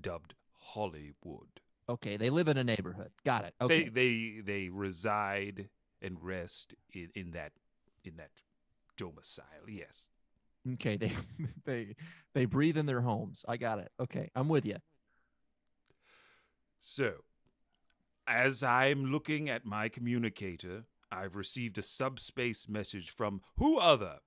dubbed 0.00 0.34
Hollywood. 0.52 1.60
Okay, 1.88 2.16
they 2.16 2.30
live 2.30 2.48
in 2.48 2.56
a 2.56 2.64
neighborhood. 2.64 3.10
Got 3.24 3.44
it. 3.44 3.54
Okay. 3.60 3.88
They 3.88 3.88
they 3.88 4.40
they 4.40 4.68
reside 4.68 5.68
and 6.00 6.16
rest 6.22 6.74
in, 6.92 7.08
in 7.14 7.30
that 7.32 7.52
in 8.04 8.16
that 8.16 8.30
domicile. 8.96 9.68
Yes. 9.68 10.08
Okay, 10.74 10.96
they 10.96 11.12
they 11.64 11.96
they 12.34 12.44
breathe 12.44 12.76
in 12.76 12.86
their 12.86 13.00
homes. 13.00 13.44
I 13.48 13.56
got 13.56 13.78
it. 13.78 13.90
Okay, 14.00 14.30
I'm 14.34 14.48
with 14.48 14.66
you. 14.66 14.76
So, 16.80 17.14
as 18.26 18.62
I'm 18.62 19.06
looking 19.06 19.48
at 19.48 19.64
my 19.64 19.88
communicator, 19.88 20.84
I've 21.12 21.36
received 21.36 21.78
a 21.78 21.82
subspace 21.82 22.68
message 22.68 23.10
from 23.10 23.40
who 23.56 23.78
other? 23.78 24.18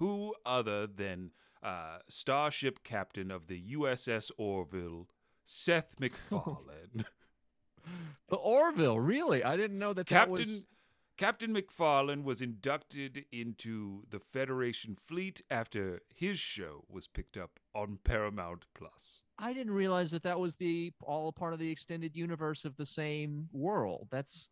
Who 0.00 0.34
other 0.44 0.86
than 0.86 1.30
uh, 1.62 1.98
Starship 2.08 2.82
Captain 2.82 3.30
of 3.30 3.46
the 3.46 3.62
USS 3.74 4.30
Orville, 4.36 5.08
Seth 5.44 5.98
MacFarlane. 6.00 7.04
The 8.28 8.36
Orville, 8.36 9.00
really? 9.00 9.42
I 9.42 9.56
didn't 9.56 9.78
know 9.78 9.94
that 9.94 10.06
that 10.06 10.28
Captain 10.28 10.48
was. 10.48 10.64
Captain 11.16 11.52
MacFarlane 11.52 12.24
was 12.24 12.40
inducted 12.40 13.24
into 13.30 14.04
the 14.08 14.20
Federation 14.20 14.96
fleet 14.96 15.42
after 15.50 16.00
his 16.14 16.38
show 16.38 16.84
was 16.88 17.08
picked 17.08 17.36
up 17.36 17.58
on 17.74 17.98
Paramount 18.04 18.64
Plus. 18.74 19.22
I 19.38 19.52
didn't 19.52 19.74
realize 19.74 20.10
that 20.12 20.22
that 20.22 20.38
was 20.38 20.56
the 20.56 20.92
all 21.02 21.32
part 21.32 21.52
of 21.52 21.58
the 21.58 21.70
extended 21.70 22.16
universe 22.16 22.64
of 22.64 22.76
the 22.76 22.86
same 22.86 23.48
world. 23.52 24.08
That's 24.10 24.48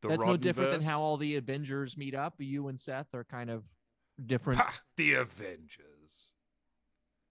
The 0.00 0.08
that's 0.08 0.22
no 0.22 0.36
different 0.36 0.70
than 0.70 0.82
how 0.82 1.00
all 1.00 1.16
the 1.16 1.36
Avengers 1.36 1.96
meet 1.96 2.14
up. 2.14 2.34
You 2.38 2.68
and 2.68 2.78
Seth 2.78 3.14
are 3.14 3.24
kind 3.24 3.50
of 3.50 3.64
different. 4.26 4.60
Ha, 4.60 4.80
the 4.96 5.14
Avengers. 5.14 6.32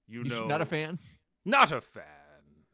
You 0.07 0.23
You 0.23 0.29
know, 0.29 0.47
not 0.47 0.61
a 0.61 0.65
fan? 0.65 0.99
Not 1.45 1.71
a 1.71 1.81
fan. 1.81 2.03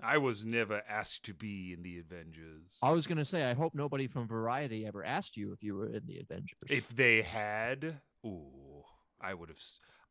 I 0.02 0.18
was 0.18 0.46
never 0.46 0.84
asked 0.88 1.24
to 1.26 1.34
be 1.34 1.74
in 1.74 1.82
the 1.82 2.00
Avengers. 2.00 2.78
I 2.84 2.92
was 2.92 3.08
gonna 3.08 3.26
say, 3.26 3.44
I 3.44 3.54
hope 3.54 3.74
nobody 3.74 4.08
from 4.08 4.28
Variety 4.28 4.86
ever 4.86 5.04
asked 5.04 5.38
you 5.38 5.52
if 5.52 5.64
you 5.64 5.76
were 5.76 5.88
in 5.88 6.06
the 6.06 6.20
Avengers. 6.20 6.58
If 6.70 6.90
they 6.96 7.22
had, 7.22 8.02
ooh, 8.26 8.84
I 9.22 9.34
would 9.34 9.50
have, 9.50 9.62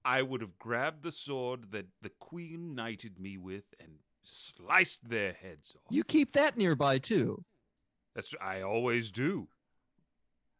I 0.04 0.22
would 0.22 0.40
have 0.40 0.58
grabbed 0.58 1.02
the 1.02 1.12
sword 1.12 1.70
that 1.72 1.86
the 2.02 2.10
Queen 2.18 2.74
knighted 2.74 3.20
me 3.20 3.38
with 3.38 3.64
and 3.78 3.90
sliced 4.22 5.08
their 5.08 5.32
heads 5.32 5.76
off. 5.76 5.94
you 5.94 6.02
keep 6.02 6.32
that 6.32 6.56
nearby 6.56 6.98
too. 6.98 7.44
That's 8.14 8.34
I 8.40 8.62
always 8.62 9.10
do. 9.10 9.48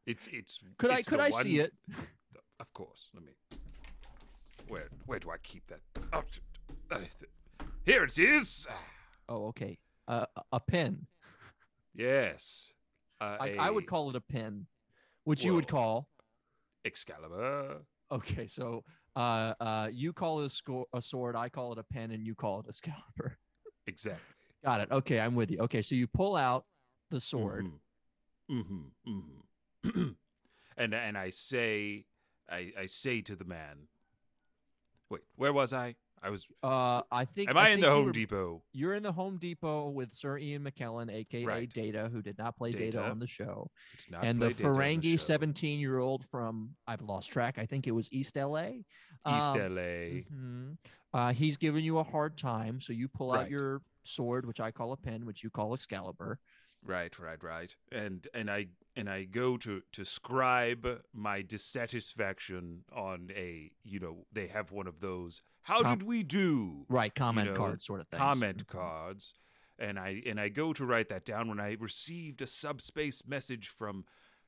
It's 0.07 0.29
it's. 0.29 0.61
Could 0.79 0.91
I 0.91 1.03
could 1.03 1.21
I 1.21 1.31
see 1.31 1.61
it? 1.61 1.73
Of 2.61 2.73
course. 2.73 3.11
Let 3.15 3.25
me. 3.25 3.33
Where 4.69 4.89
where 5.07 5.19
do 5.19 5.31
I 5.31 5.39
keep 5.39 5.67
that? 5.67 5.81
Oh, 6.13 6.23
here 7.85 8.05
it 8.05 8.19
is. 8.19 8.67
Oh, 9.29 9.47
okay. 9.49 9.79
Uh, 10.09 10.27
a- 10.37 10.43
a 10.53 10.61
pen. 10.61 11.07
Yes. 11.95 12.73
Uh, 13.21 13.37
I, 13.41 13.57
I 13.59 13.71
would 13.71 13.87
call 13.87 14.11
it 14.11 14.17
a 14.17 14.21
pen, 14.21 14.67
which 15.25 15.45
you 15.45 15.55
would 15.55 15.69
call. 15.69 16.09
Excalibur. 16.85 17.83
Okay, 18.13 18.47
so 18.47 18.85
uh, 19.17 19.55
uh, 19.61 19.89
you 19.93 20.13
call 20.13 20.41
it 20.41 20.47
a, 20.47 20.49
sco- 20.51 20.89
a 20.93 21.01
sword, 21.01 21.37
I 21.37 21.49
call 21.49 21.73
it 21.73 21.79
a 21.79 21.85
pen, 21.85 22.11
and 22.11 22.27
you 22.27 22.35
call 22.35 22.61
it 22.61 22.67
a 22.69 22.73
scalper. 22.73 23.39
Exactly. 23.87 24.21
Got 24.65 24.81
it. 24.81 24.89
Okay, 24.91 25.21
I'm 25.21 25.35
with 25.35 25.51
you. 25.51 25.59
Okay, 25.61 25.83
so 25.83 25.95
you 25.95 26.07
pull 26.07 26.37
out 26.37 26.65
the 27.11 27.21
sword. 27.21 27.67
Mm-hmm. 28.51 28.61
Mm-hmm. 28.61 29.19
mm-hmm. 29.89 30.11
and 30.77 30.95
and 30.95 31.19
I 31.19 31.31
say, 31.31 32.07
I 32.51 32.73
I 32.79 32.87
say 32.87 33.21
to 33.23 33.37
the 33.37 33.45
man. 33.45 33.89
Wait, 35.11 35.23
where 35.37 35.53
was 35.53 35.73
I? 35.73 35.95
I 36.23 36.31
was. 36.31 36.47
Uh, 36.63 37.03
I 37.13 37.25
think. 37.27 37.51
Am 37.51 37.57
I, 37.59 37.69
in 37.69 37.75
think 37.77 37.85
the 37.87 37.91
Home 37.91 38.07
were- 38.07 38.13
Depot? 38.13 38.63
You're 38.73 38.95
in 38.95 39.03
the 39.03 39.13
Home 39.13 39.37
Depot 39.37 39.91
with 39.91 40.15
Sir 40.15 40.39
Ian 40.39 40.65
McKellen, 40.65 41.13
aka 41.13 41.45
Right. 41.45 41.71
Data, 41.71 42.09
who 42.11 42.23
did 42.23 42.39
not 42.39 42.57
play 42.57 42.71
Data, 42.71 42.93
Data. 42.99 43.11
on 43.11 43.19
the 43.19 43.27
show, 43.27 43.71
I 44.17 44.25
and 44.27 44.41
the 44.41 44.49
Data 44.49 44.65
Ferengi 44.65 45.13
show. 45.19 45.25
17 45.25 45.81
year 45.81 45.99
old 45.99 46.25
from 46.27 46.75
I've 46.87 47.03
lost 47.03 47.31
track. 47.31 47.59
I 47.59 47.67
think 47.67 47.87
it 47.87 47.91
was 47.93 48.11
East 48.13 48.37
LA. 48.37 48.69
East 48.69 49.53
Um, 49.53 49.57
LA. 49.75 50.23
mhm. 50.33 50.77
Uh, 51.13 51.33
he's 51.33 51.57
giving 51.57 51.85
you 51.85 51.99
a 51.99 52.03
hard 52.03 52.37
time, 52.39 52.81
so 52.81 52.93
you 52.93 53.07
pull 53.07 53.33
out 53.33 53.49
your 53.51 53.83
sword, 54.05 54.47
which 54.47 54.61
I 54.61 54.71
call 54.71 54.93
a 54.93 54.97
pen, 54.97 55.25
which 55.27 55.45
you 55.45 55.51
call 55.51 55.75
Excalibur. 55.75 56.39
Right, 56.85 57.19
right, 57.19 57.43
right. 57.43 57.75
And 57.91 58.27
and 58.35 58.51
I 58.51 58.67
and 58.97 59.09
I 59.09 59.25
go 59.25 59.57
to 59.59 59.83
to 59.93 60.05
scribe 60.05 60.87
my 61.13 61.43
dissatisfaction 61.43 62.83
on 62.95 63.31
a 63.35 63.71
you 63.83 64.01
know 64.01 64.27
they 64.33 64.47
have 64.49 64.71
one 64.73 64.87
of 64.87 65.01
those 65.01 65.43
how 65.63 65.83
Com- 65.83 65.99
did 65.99 66.07
we 66.07 66.23
do 66.23 66.85
Right, 66.89 67.15
comment 67.15 67.51
know, 67.51 67.57
card 67.57 67.81
sort 67.83 68.01
of 68.01 68.09
thing. 68.09 68.19
comment 68.21 68.67
cards, 68.67 69.35
and 69.79 69.99
I 69.99 70.23
and 70.27 70.39
I 70.39 70.49
go 70.51 70.73
to 70.75 70.85
write 70.85 71.09
that 71.09 71.25
down 71.25 71.49
when 71.49 71.61
I 71.61 71.77
received 71.81 72.43
a 72.43 72.47
subspace 72.47 73.27
message 73.27 73.69
from 73.69 74.05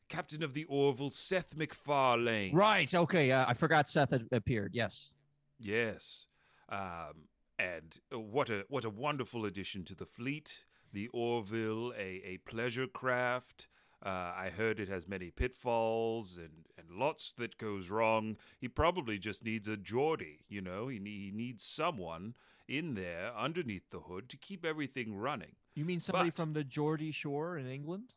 Captain 0.09 0.42
of 0.42 0.53
the 0.55 0.64
Orville, 0.64 1.11
Seth 1.11 1.57
MacFarlane. 1.57 2.55
Right. 2.55 2.94
Okay. 2.94 3.33
Uh, 3.33 3.46
I 3.49 3.55
forgot 3.55 3.88
Seth 3.88 4.11
had 4.11 4.27
appeared. 4.31 4.72
Yes. 4.75 5.11
Yes. 5.59 6.27
Um, 6.68 7.29
and 7.59 7.99
uh, 8.14 8.20
what 8.20 8.51
a 8.51 8.64
what 8.68 8.85
a 8.85 8.90
wonderful 8.90 9.46
addition 9.46 9.85
to 9.85 9.94
the 9.94 10.07
fleet. 10.07 10.64
The 10.96 11.09
Orville, 11.09 11.92
a, 11.98 12.22
a 12.24 12.38
pleasure 12.46 12.87
craft. 12.87 13.68
Uh, 14.02 14.09
I 14.35 14.50
heard 14.56 14.80
it 14.80 14.88
has 14.88 15.06
many 15.06 15.30
pitfalls 15.30 16.38
and, 16.38 16.64
and 16.78 16.98
lots 16.98 17.32
that 17.32 17.59
goes 17.59 17.90
wrong. 17.90 18.38
He 18.62 18.68
probably 18.68 19.18
just 19.18 19.44
needs 19.44 19.68
a 19.68 19.76
Geordie, 19.76 20.46
you 20.48 20.62
know. 20.62 20.88
He, 20.88 20.96
he 20.96 21.30
needs 21.35 21.62
someone 21.62 22.35
in 22.66 22.94
there 22.94 23.30
underneath 23.37 23.90
the 23.90 24.00
hood 24.00 24.30
to 24.30 24.38
keep 24.38 24.64
everything 24.64 25.14
running. 25.14 25.56
You 25.74 25.85
mean 25.85 26.00
somebody 26.00 26.30
But- 26.30 26.37
from 26.37 26.54
the 26.54 26.64
Geordie 26.64 27.12
Shore 27.12 27.59
in 27.59 27.66
England? 27.70 28.14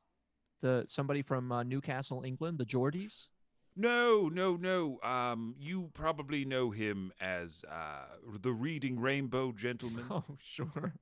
The 0.61 0.85
somebody 0.87 1.21
from 1.21 1.51
uh, 1.51 1.63
Newcastle, 1.63 2.23
England, 2.25 2.59
the 2.59 2.65
Geordies? 2.65 3.27
No, 3.75 4.29
no, 4.29 4.55
no. 4.55 4.99
Um, 5.03 5.53
you 5.59 5.89
probably 5.93 6.45
know 6.45 6.69
him 6.71 7.11
as 7.19 7.65
uh, 7.69 8.05
the 8.41 8.53
Reading 8.53 9.01
Rainbow 9.01 9.51
Gentleman. 9.51 10.05
Oh, 10.09 10.23
sure. 10.41 10.93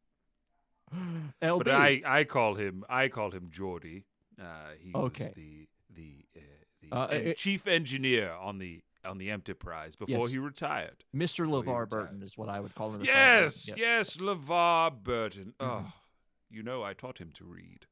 LB. 0.93 1.57
but 1.63 1.67
I, 1.69 2.01
I 2.05 2.23
call 2.23 2.55
him 2.55 2.83
I 2.89 3.07
call 3.09 3.31
him 3.31 3.49
Geordie. 3.51 4.05
Uh, 4.41 4.45
he 4.79 4.91
Okay. 4.93 5.25
was 5.25 5.33
the 5.33 5.67
the 5.93 6.25
uh, 6.35 6.39
the 6.81 6.95
Uh, 6.95 7.07
en- 7.07 7.27
it- 7.27 7.37
chief 7.37 7.67
engineer 7.67 8.31
on 8.31 8.57
the 8.59 8.81
on 9.05 9.17
the 9.17 9.31
Enterprise 9.31 9.95
before 9.95 10.21
Yes. 10.23 10.31
he 10.31 10.37
retired. 10.37 11.03
Mr. 11.15 11.47
LeVar. 11.47 11.87
Burton 11.89 12.21
is 12.23 12.37
what 12.37 12.49
I 12.49 12.59
would 12.59 12.75
call 12.75 12.93
him. 12.93 13.01
I 13.01 13.05
Yes, 13.05 13.69
yes, 13.77 14.17
LeVar 14.17 15.01
Burton. 15.03 15.53
Mhm. 15.59 15.65
Oh, 15.85 15.93
you 16.49 16.61
know, 16.63 16.83
I 16.83 16.93
taught 16.93 17.19
him 17.19 17.31
to 17.33 17.45
read. 17.45 17.85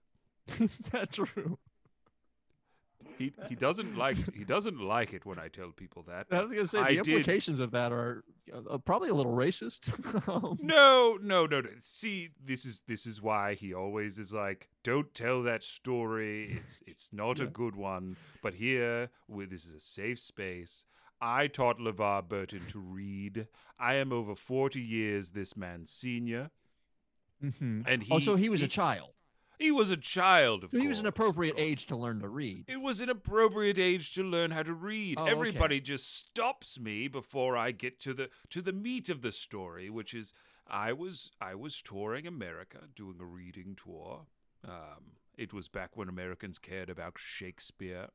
is 0.60 0.78
that 0.92 1.14
true? 1.14 1.58
He 3.18 3.32
he 3.48 3.56
doesn't 3.56 3.98
like 3.98 4.18
he 4.36 4.44
doesn't 4.44 4.80
like 4.80 5.14
it 5.14 5.26
when 5.26 5.40
I 5.40 5.48
tell 5.48 5.72
people 5.72 6.04
that. 6.08 6.28
I 6.32 6.42
was 6.42 6.52
gonna 6.52 6.68
say 6.68 6.80
I 6.80 6.96
the 6.96 7.02
did- 7.02 7.08
implications 7.08 7.60
of 7.62 7.72
that 7.72 7.92
are 7.94 8.24
uh, 8.70 8.78
probably 8.80 9.10
a 9.10 9.14
little 9.14 9.34
racist. 9.34 9.90
Um, 10.28 10.58
No, 10.62 11.18
no, 11.22 11.46
no, 11.46 11.62
no. 11.62 11.70
See, 11.80 12.30
this 12.44 12.66
is 12.66 12.82
this 12.88 13.06
is 13.06 13.22
why 13.22 13.54
he 13.54 13.74
always 13.74 14.20
is 14.20 14.34
like, 14.34 14.70
don't 14.84 15.14
tell 15.14 15.44
that 15.44 15.64
story. 15.64 16.58
It's 16.64 16.84
it's 16.86 17.14
not 17.14 17.40
a 17.40 17.48
good 17.48 17.76
one. 17.76 18.18
But 18.42 18.54
here, 18.56 19.10
where 19.28 19.46
this 19.46 19.66
is 19.66 19.74
a 19.74 19.80
safe 19.80 20.20
space, 20.20 20.86
I 21.22 21.48
taught 21.48 21.80
LeVar 21.80 22.28
Burton 22.28 22.64
to 22.70 22.80
read. 22.80 23.48
I 23.80 23.96
am 23.96 24.12
over 24.12 24.36
forty 24.36 24.82
years 24.82 25.32
this 25.32 25.56
man's 25.56 25.90
senior, 25.90 26.52
mhm. 27.44 27.84
and 27.88 28.04
he 28.04 28.14
oh, 28.14 28.20
so 28.20 28.36
he 28.36 28.50
was 28.50 28.62
a 28.62 28.68
child. 28.68 29.12
He 29.60 29.72
was 29.72 29.90
a 29.90 29.98
child. 29.98 30.66
He 30.72 30.88
was 30.88 31.00
an 31.00 31.06
appropriate 31.06 31.56
course. 31.56 31.68
age 31.68 31.86
to 31.88 31.96
learn 31.96 32.20
to 32.20 32.28
read. 32.30 32.66
It 32.68 32.82
was 32.82 33.02
an 33.02 33.10
appropriate 33.10 33.78
age 33.78 34.14
to 34.14 34.24
learn 34.24 34.52
how 34.52 34.64
to 34.64 34.74
read. 34.74 35.18
Oh, 35.18 35.24
okay. 35.24 35.32
Everybody 35.32 35.80
just 35.80 36.18
stops 36.18 36.80
me 36.80 37.08
before 37.08 37.56
I 37.58 37.72
get 37.72 38.00
to 38.02 38.14
the 38.14 38.30
to 38.50 38.62
the 38.62 38.74
meat 38.74 39.10
of 39.10 39.22
the 39.22 39.32
story, 39.32 39.90
which 39.90 40.14
is 40.14 40.34
I 40.68 40.94
was 40.94 41.32
I 41.42 41.56
was 41.56 41.82
touring 41.82 42.26
America, 42.28 42.80
doing 42.96 43.18
a 43.22 43.26
reading 43.26 43.76
tour. 43.82 44.22
Um, 44.68 45.14
it 45.38 45.54
was 45.54 45.68
back 45.68 45.96
when 45.96 46.10
Americans 46.10 46.58
cared 46.60 46.90
about 46.90 47.18
Shakespeare, 47.18 48.08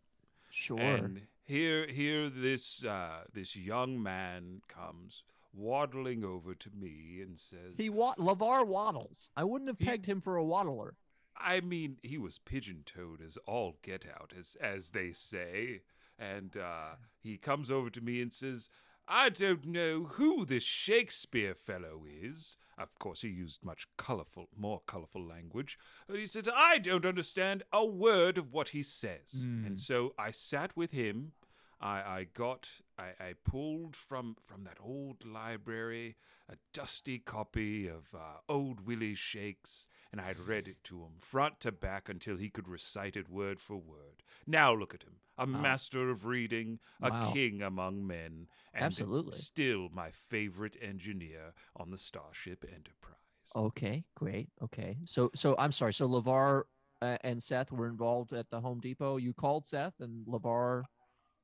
Sure. 0.50 0.80
and 0.80 1.22
here 1.44 1.86
here 1.86 2.28
this 2.28 2.84
uh, 2.84 3.24
this 3.32 3.54
young 3.56 4.02
man 4.02 4.62
comes 4.68 5.22
waddling 5.52 6.24
over 6.24 6.54
to 6.54 6.70
me 6.70 7.18
and 7.20 7.36
says, 7.38 7.74
he 7.76 7.90
wa- 7.90 8.14
LeVar 8.16 8.64
waddles. 8.66 9.30
I 9.36 9.42
wouldn't 9.44 9.68
have 9.68 9.78
He- 9.78 9.84
pegged 9.84 10.06
him 10.06 10.20
for 10.20 10.36
a 10.36 10.44
waddler. 10.44 10.94
I 11.42 11.60
mean, 11.60 11.98
he 12.02 12.18
was 12.18 12.38
pigeon-toed 12.38 13.20
as 13.20 13.36
all 13.46 13.76
get 13.82 14.06
out, 14.06 14.32
as 14.38 14.56
as 14.60 14.90
they 14.90 15.12
say. 15.12 15.82
And 16.18 16.56
uh, 16.56 16.96
he 17.18 17.38
comes 17.38 17.70
over 17.70 17.90
to 17.90 18.00
me 18.00 18.20
and 18.20 18.32
says, 18.32 18.68
"I 19.08 19.30
don't 19.30 19.66
know 19.66 20.04
who 20.04 20.44
this 20.44 20.64
Shakespeare 20.64 21.54
fellow 21.54 22.04
is." 22.06 22.58
Of 22.78 22.98
course, 22.98 23.22
he 23.22 23.28
used 23.28 23.64
much 23.64 23.86
colorful, 23.96 24.48
more 24.56 24.80
colorful 24.86 25.24
language. 25.24 25.78
But 26.06 26.18
he 26.18 26.26
said, 26.26 26.48
"I 26.54 26.78
don't 26.78 27.06
understand 27.06 27.62
a 27.72 27.84
word 27.84 28.38
of 28.38 28.52
what 28.52 28.70
he 28.70 28.82
says." 28.82 29.44
Hmm. 29.44 29.64
And 29.66 29.78
so 29.78 30.14
I 30.18 30.30
sat 30.30 30.76
with 30.76 30.92
him. 30.92 31.32
I, 31.80 32.02
I 32.02 32.26
got, 32.34 32.68
I, 32.98 33.10
I 33.18 33.34
pulled 33.44 33.96
from 33.96 34.36
from 34.42 34.64
that 34.64 34.76
old 34.82 35.24
library 35.24 36.16
a 36.48 36.56
dusty 36.74 37.18
copy 37.18 37.86
of 37.88 38.14
uh, 38.14 38.38
Old 38.48 38.86
Willie 38.86 39.14
Shakes, 39.14 39.88
and 40.12 40.20
I 40.20 40.24
had 40.24 40.46
read 40.46 40.68
it 40.68 40.82
to 40.84 40.98
him 41.00 41.12
front 41.18 41.60
to 41.60 41.72
back 41.72 42.08
until 42.08 42.36
he 42.36 42.50
could 42.50 42.68
recite 42.68 43.16
it 43.16 43.28
word 43.30 43.60
for 43.60 43.76
word. 43.76 44.22
Now 44.46 44.74
look 44.74 44.94
at 44.94 45.04
him, 45.04 45.20
a 45.38 45.46
Wow. 45.46 45.62
master 45.62 46.10
of 46.10 46.26
reading, 46.26 46.80
a 47.00 47.10
Wow. 47.10 47.32
king 47.32 47.62
among 47.62 48.06
men, 48.06 48.48
and 48.74 48.84
Absolutely. 48.84 49.32
still 49.32 49.88
my 49.90 50.10
favorite 50.10 50.76
engineer 50.82 51.54
on 51.76 51.90
the 51.90 51.98
Starship 51.98 52.64
Enterprise. 52.64 53.16
Okay, 53.56 54.04
great. 54.16 54.48
Okay, 54.62 54.98
so 55.04 55.30
so 55.34 55.56
I'm 55.58 55.72
sorry. 55.72 55.94
So 55.94 56.06
LeVar 56.08 56.64
uh, 57.02 57.16
and 57.22 57.42
Seth 57.42 57.72
were 57.72 57.86
involved 57.88 58.32
at 58.32 58.50
the 58.50 58.60
Home 58.60 58.80
Depot. 58.80 59.16
You 59.16 59.32
called 59.32 59.66
Seth 59.66 59.94
and 60.00 60.26
LeVar. 60.26 60.84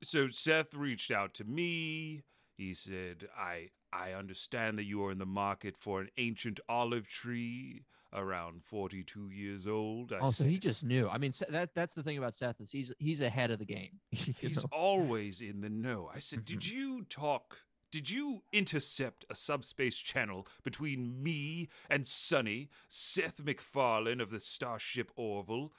So 0.03 0.29
Seth 0.29 0.75
reached 0.75 1.11
out 1.11 1.35
to 1.35 1.45
me. 1.45 2.23
He 2.57 2.75
said, 2.75 3.29
"I 3.37 3.71
I 3.93 4.13
understand 4.13 4.79
that 4.79 4.85
you 4.85 5.05
are 5.05 5.11
in 5.13 5.19
the 5.19 5.27
market 5.27 5.77
for 5.77 6.01
an 6.01 6.11
ancient 6.17 6.61
olive 6.69 7.09
tree 7.09 7.85
around 8.13 8.65
42 8.65 9.31
years 9.31 9.67
old." 9.67 10.13
I 10.13 10.19
oh, 10.21 10.31
so 10.31 10.45
he 10.45 10.59
just 10.59 10.85
knew. 10.85 11.09
I 11.09 11.19
mean, 11.19 11.33
that 11.49 11.75
that's 11.75 11.95
the 11.95 12.03
thing 12.03 12.19
about 12.19 12.35
Seth 12.35 12.61
is 12.61 12.71
he's 12.71 12.93
he's 12.99 13.21
ahead 13.21 13.51
of 13.51 13.59
the 13.59 13.65
game. 13.67 14.01
He's 14.13 14.57
know? 14.57 14.69
always 14.73 15.41
in 15.41 15.61
the 15.61 15.71
know. 15.71 16.11
I 16.15 16.19
said, 16.19 16.45
Did 16.45 16.61
Mhm. 16.61 16.73
you 16.73 17.05
talk? 17.05 17.59
Did 17.93 18.11
you 18.11 18.43
intercept 18.53 19.25
a 19.31 19.35
subspace 19.35 19.97
channel 19.97 20.47
between 20.65 21.23
me 21.23 21.69
and 21.89 22.07
Sunny, 22.07 22.69
Seth 22.89 23.43
MacFarlane 23.43 24.21
of 24.21 24.31
the 24.31 24.41
Starship 24.41 25.11
Orville? 25.17 25.73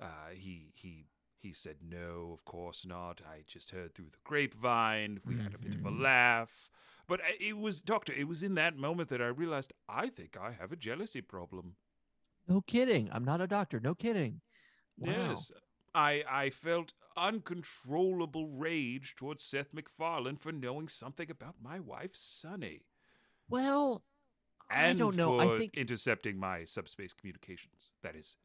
Uh, 0.00 0.30
he 0.32 0.72
he 0.74 1.06
he 1.40 1.52
said, 1.52 1.76
No, 1.82 2.30
of 2.32 2.44
course 2.44 2.84
not. 2.86 3.20
I 3.28 3.42
just 3.46 3.70
heard 3.70 3.94
through 3.94 4.10
the 4.10 4.18
grapevine. 4.24 5.20
We 5.24 5.36
had 5.38 5.54
a 5.54 5.58
bit 5.58 5.74
of 5.74 5.84
a 5.86 5.90
Mhm. 5.90 6.00
laugh. 6.00 6.70
But 7.06 7.20
it 7.40 7.56
was, 7.56 7.82
Doctor, 7.82 8.12
it 8.12 8.28
was 8.28 8.42
in 8.42 8.54
that 8.54 8.76
moment 8.76 9.08
that 9.08 9.20
I 9.22 9.26
realized 9.28 9.72
I 9.88 10.08
think 10.10 10.36
I 10.36 10.52
have 10.52 10.70
a 10.70 10.76
jealousy 10.76 11.20
problem. 11.22 11.76
No 12.46 12.60
kidding. 12.60 13.10
I'm 13.10 13.24
not 13.24 13.40
a 13.40 13.46
doctor. 13.46 13.80
No 13.80 13.94
kidding. 13.94 14.40
Wow. 14.96 15.10
Yes. 15.30 15.50
I 15.94 16.24
I 16.28 16.50
felt 16.50 16.94
uncontrollable 17.16 18.48
rage 18.48 19.16
towards 19.16 19.42
Seth 19.42 19.72
MacFarlane 19.74 20.36
for 20.36 20.52
knowing 20.52 20.86
something 20.88 21.30
about 21.30 21.60
my 21.60 21.80
wife, 21.80 22.14
Sunny. 22.14 22.84
Well, 23.48 24.04
I 24.68 24.92
don't 24.92 25.16
know. 25.16 25.38
for 25.38 25.54
I 25.54 25.58
think 25.58 25.76
intercepting 25.76 26.38
my 26.38 26.64
subspace 26.64 27.12
communications. 27.12 27.90
That 28.02 28.14
is 28.14 28.36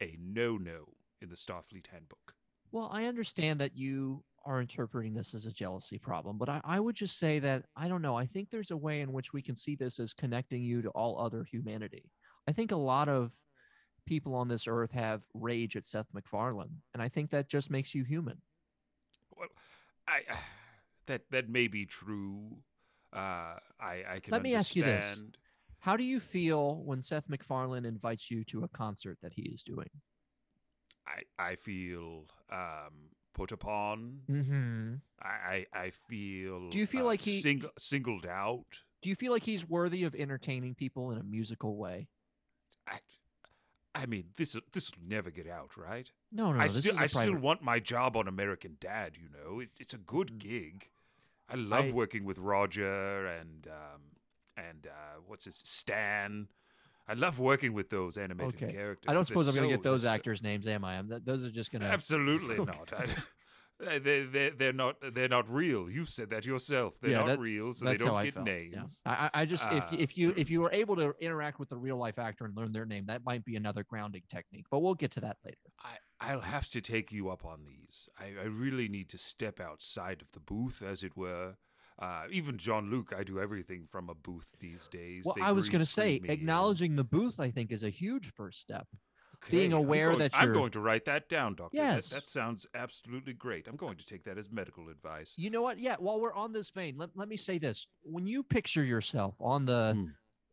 a 0.00 0.16
no 0.18 0.56
no 0.56 0.88
in 1.22 1.28
the 1.28 1.36
Starfleet 1.36 1.86
handbook. 1.86 2.34
Well, 2.72 2.88
I 2.92 3.04
understand 3.06 3.60
that 3.60 3.76
you 3.76 4.22
are 4.46 4.60
interpreting 4.60 5.12
this 5.12 5.34
as 5.34 5.46
a 5.46 5.52
jealousy 5.52 5.98
problem, 5.98 6.38
but 6.38 6.48
I, 6.48 6.60
I 6.64 6.80
would 6.80 6.94
just 6.94 7.18
say 7.18 7.38
that 7.40 7.64
I 7.76 7.88
don't 7.88 8.02
know. 8.02 8.16
I 8.16 8.26
think 8.26 8.50
there's 8.50 8.70
a 8.70 8.76
way 8.76 9.00
in 9.00 9.12
which 9.12 9.32
we 9.32 9.42
can 9.42 9.56
see 9.56 9.74
this 9.74 9.98
as 9.98 10.12
connecting 10.12 10.62
you 10.62 10.80
to 10.82 10.90
all 10.90 11.20
other 11.20 11.44
humanity. 11.44 12.10
I 12.48 12.52
think 12.52 12.72
a 12.72 12.76
lot 12.76 13.08
of 13.08 13.32
people 14.06 14.34
on 14.34 14.48
this 14.48 14.66
earth 14.66 14.90
have 14.92 15.22
rage 15.34 15.76
at 15.76 15.84
Seth 15.84 16.06
MacFarlane, 16.12 16.80
and 16.94 17.02
I 17.02 17.08
think 17.08 17.30
that 17.30 17.48
just 17.48 17.70
makes 17.70 17.94
you 17.94 18.04
human. 18.04 18.40
Well, 19.36 19.48
I 20.06 20.22
that 21.06 21.22
that 21.30 21.48
may 21.48 21.68
be 21.68 21.86
true. 21.86 22.56
Uh, 23.12 23.56
I 23.80 24.04
I 24.08 24.20
can 24.22 24.32
Let 24.32 24.42
me 24.42 24.54
ask 24.54 24.76
you 24.76 24.84
this. 24.84 25.18
How 25.80 25.96
do 25.96 26.04
you 26.04 26.20
feel 26.20 26.82
when 26.84 27.02
Seth 27.02 27.28
MacFarlane 27.28 27.86
invites 27.86 28.30
you 28.30 28.44
to 28.44 28.64
a 28.64 28.68
concert 28.68 29.18
that 29.22 29.32
he 29.32 29.42
is 29.42 29.62
doing? 29.62 29.88
I 31.06 31.22
I 31.38 31.54
feel 31.56 32.24
um, 32.50 33.10
put 33.34 33.52
upon. 33.52 34.20
Mm-hmm. 34.30 34.94
I 35.22 35.66
I, 35.74 35.80
I 35.84 35.90
feel. 35.90 36.70
Do 36.70 36.78
you 36.78 36.86
feel 36.86 37.02
uh, 37.02 37.06
like 37.06 37.20
he- 37.20 37.40
sing, 37.40 37.64
singled 37.78 38.26
out? 38.26 38.66
Do 39.02 39.08
you 39.08 39.14
feel 39.16 39.32
like 39.32 39.42
he's 39.44 39.66
worthy 39.68 40.04
of 40.04 40.14
entertaining 40.14 40.74
people 40.74 41.10
in 41.10 41.18
a 41.18 41.22
musical 41.22 41.76
way? 41.76 42.08
I, 42.86 42.98
I 43.94 44.06
mean, 44.06 44.26
this 44.36 44.56
this 44.72 44.90
will 44.90 45.08
never 45.08 45.30
get 45.30 45.48
out, 45.48 45.76
right? 45.76 46.10
No, 46.30 46.52
no, 46.52 46.60
I 46.60 46.64
this 46.64 46.78
still 46.78 46.98
I 46.98 47.06
still 47.06 47.36
want 47.36 47.62
my 47.62 47.80
job 47.80 48.16
on 48.16 48.28
American 48.28 48.76
Dad. 48.78 49.16
You 49.20 49.28
know, 49.30 49.60
it, 49.60 49.70
it's 49.78 49.94
a 49.94 49.98
good 49.98 50.38
gig. 50.38 50.88
I 51.48 51.56
love 51.56 51.86
I- 51.86 51.92
working 51.92 52.24
with 52.24 52.38
Roger 52.38 53.26
and 53.26 53.66
um, 53.66 54.00
and 54.56 54.86
uh, 54.86 55.20
what's 55.26 55.46
his 55.46 55.56
Stan. 55.56 56.48
I 57.10 57.14
love 57.14 57.38
working 57.38 57.72
with 57.72 57.90
those 57.90 58.16
animated 58.16 58.54
Okay. 58.62 58.72
characters. 58.72 59.06
I 59.08 59.12
don't 59.12 59.20
They're 59.20 59.26
suppose 59.26 59.48
I'm 59.48 59.54
going 59.56 59.68
to 59.68 59.74
get 59.76 59.82
those 59.82 60.02
they're 60.02 60.10
so- 60.10 60.14
actors' 60.14 60.42
names, 60.42 60.66
am 60.66 60.84
I? 60.84 60.98
I'm, 60.98 61.08
th- 61.08 61.22
those 61.24 61.44
are 61.44 61.50
just 61.50 61.70
going 61.72 61.82
to. 61.82 61.88
Absolutely 61.88 62.56
Okay. 62.58 62.72
not. 62.78 62.92
I, 63.00 63.06
Uh, 63.82 63.98
They 63.98 64.24
they 64.24 64.50
they're 64.50 64.74
not 64.74 64.96
they're 65.14 65.26
not 65.38 65.48
real. 65.48 65.88
You've 65.90 66.10
said 66.10 66.28
that 66.30 66.44
yourself. 66.44 67.00
They're 67.00 67.12
Yeah, 67.12 67.20
not 67.20 67.26
that- 67.28 67.38
real, 67.38 67.72
so 67.72 67.86
they 67.86 67.96
don't 67.96 68.22
get 68.22 68.36
names. 68.44 69.00
Yeah. 69.06 69.28
I, 69.34 69.40
I 69.40 69.44
just 69.46 69.64
if 69.72 69.84
Uh, 69.84 69.86
you- 69.92 69.98
if 69.98 70.18
you 70.18 70.34
if 70.36 70.50
you 70.50 70.60
were 70.60 70.70
able 70.82 70.96
to 70.96 71.14
interact 71.18 71.58
with 71.58 71.70
the 71.70 71.78
real 71.78 71.96
life 71.96 72.18
actor 72.18 72.44
and 72.44 72.54
learn 72.54 72.72
their 72.72 72.84
name, 72.84 73.06
that 73.06 73.24
might 73.24 73.42
be 73.42 73.56
another 73.56 73.82
grounding 73.82 74.24
technique. 74.28 74.66
But 74.70 74.80
we'll 74.80 74.94
get 75.04 75.12
to 75.12 75.20
that 75.20 75.38
later. 75.46 75.56
I, 75.82 75.96
I'll 76.20 76.42
have 76.42 76.68
to 76.72 76.82
take 76.82 77.10
you 77.10 77.30
up 77.30 77.46
on 77.46 77.64
these. 77.64 78.10
I, 78.18 78.26
I 78.42 78.44
really 78.64 78.88
need 78.90 79.08
to 79.10 79.18
step 79.18 79.58
outside 79.60 80.20
of 80.20 80.30
the 80.32 80.40
booth, 80.40 80.82
as 80.82 81.02
it 81.02 81.16
were. 81.16 81.56
Uh, 82.00 82.22
even 82.30 82.56
Jean 82.56 82.90
Luc, 82.90 83.12
I 83.16 83.22
do 83.22 83.38
everything 83.40 83.86
from 83.90 84.08
a 84.08 84.14
booth 84.14 84.56
these 84.58 84.88
days. 84.88 85.24
Well, 85.26 85.34
They 85.34 85.42
I 85.42 85.52
was 85.52 85.68
going 85.68 85.80
to 85.80 85.86
say 85.86 86.12
me 86.18 86.28
and- 86.28 86.30
acknowledging 86.30 86.96
the 86.96 87.04
booth. 87.04 87.38
I 87.38 87.50
think 87.50 87.70
is 87.72 87.82
a 87.82 87.90
huge 87.90 88.32
first 88.32 88.58
step. 88.60 88.86
being 89.50 89.72
Okay, 89.72 89.80
I'm 89.80 89.86
aware 89.86 90.06
going- 90.08 90.18
that 90.20 90.30
I'm 90.34 90.52
going 90.52 90.70
to 90.72 90.80
write 90.80 91.04
that 91.06 91.28
down, 91.30 91.54
Doctor. 91.54 91.76
Yes. 91.76 92.10
that, 92.10 92.28
sounds 92.28 92.66
absolutely 92.74 93.32
great. 93.34 93.68
I'm 93.68 93.76
going 93.76 93.96
to 93.96 94.04
take 94.06 94.22
that 94.24 94.36
as 94.38 94.50
medical 94.50 94.88
advice. 94.90 95.34
You 95.38 95.48
know 95.50 95.62
what? 95.62 95.78
Yeah. 95.78 95.96
While 95.98 96.20
we're 96.20 96.34
on 96.34 96.52
this 96.52 96.68
vein, 96.70 96.96
let, 96.98 97.10
let 97.14 97.26
me 97.28 97.36
say 97.38 97.56
this: 97.58 97.86
when 98.02 98.26
you 98.26 98.42
picture 98.42 98.84
yourself 98.84 99.34
on 99.40 99.64
the 99.66 99.92
Hmm. 99.94 100.06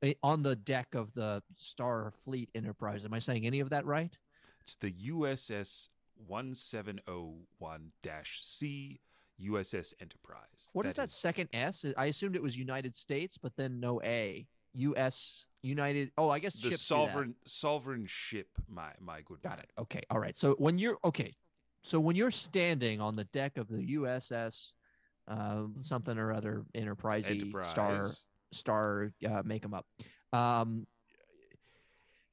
eh, 0.03 0.13
on 0.23 0.41
the 0.43 0.55
deck 0.55 0.95
of 0.95 1.13
the 1.13 1.41
Starfleet 1.59 2.47
Enterprise, 2.55 3.03
am 3.05 3.13
I 3.13 3.19
saying 3.19 3.45
any 3.45 3.59
of 3.61 3.69
that 3.71 3.85
right? 3.85 4.17
It's 4.61 4.75
the 4.75 4.91
USS 4.91 5.89
1701-C 6.29 8.99
USS 9.41 9.93
Enterprise. 9.99 10.69
What 10.73 10.85
is 10.85 10.95
that 10.95 11.09
is- 11.09 11.13
second 11.15 11.49
S? 11.53 11.85
I 11.97 12.05
assumed 12.05 12.35
it 12.35 12.41
was 12.41 12.57
United 12.57 12.95
States, 12.95 13.37
but 13.37 13.55
then 13.55 13.79
no 13.79 14.01
A. 14.03 14.47
U.S. 14.73 15.45
United. 15.63 16.11
Oh, 16.17 16.29
I 16.29 16.37
guess 16.39 16.53
The 16.55 16.69
that. 16.69 16.77
sovereign 16.79 17.33
sovereign 17.45 18.05
ship, 18.05 18.47
my 18.69 18.91
my 18.99 19.21
good 19.21 19.41
Got 19.41 19.53
man. 19.57 19.59
it. 19.59 19.71
Okay. 19.81 20.01
All 20.11 20.19
right. 20.19 20.37
So 20.37 20.53
when 20.59 20.77
you're 20.77 20.97
okay, 21.03 21.35
so 21.83 21.99
when 21.99 22.15
you're 22.15 22.29
standing 22.31 23.01
on 23.01 23.15
the 23.15 23.23
deck 23.25 23.57
of 23.57 23.67
the 23.69 23.95
USS 23.95 24.71
um, 25.27 25.75
something 25.81 26.17
or 26.17 26.31
other 26.31 26.63
Enterprise 26.75 27.25
star 27.63 28.11
star 28.51 29.11
uh, 29.27 29.41
them 29.63 29.73
up. 29.73 29.85
Um, 30.31 30.85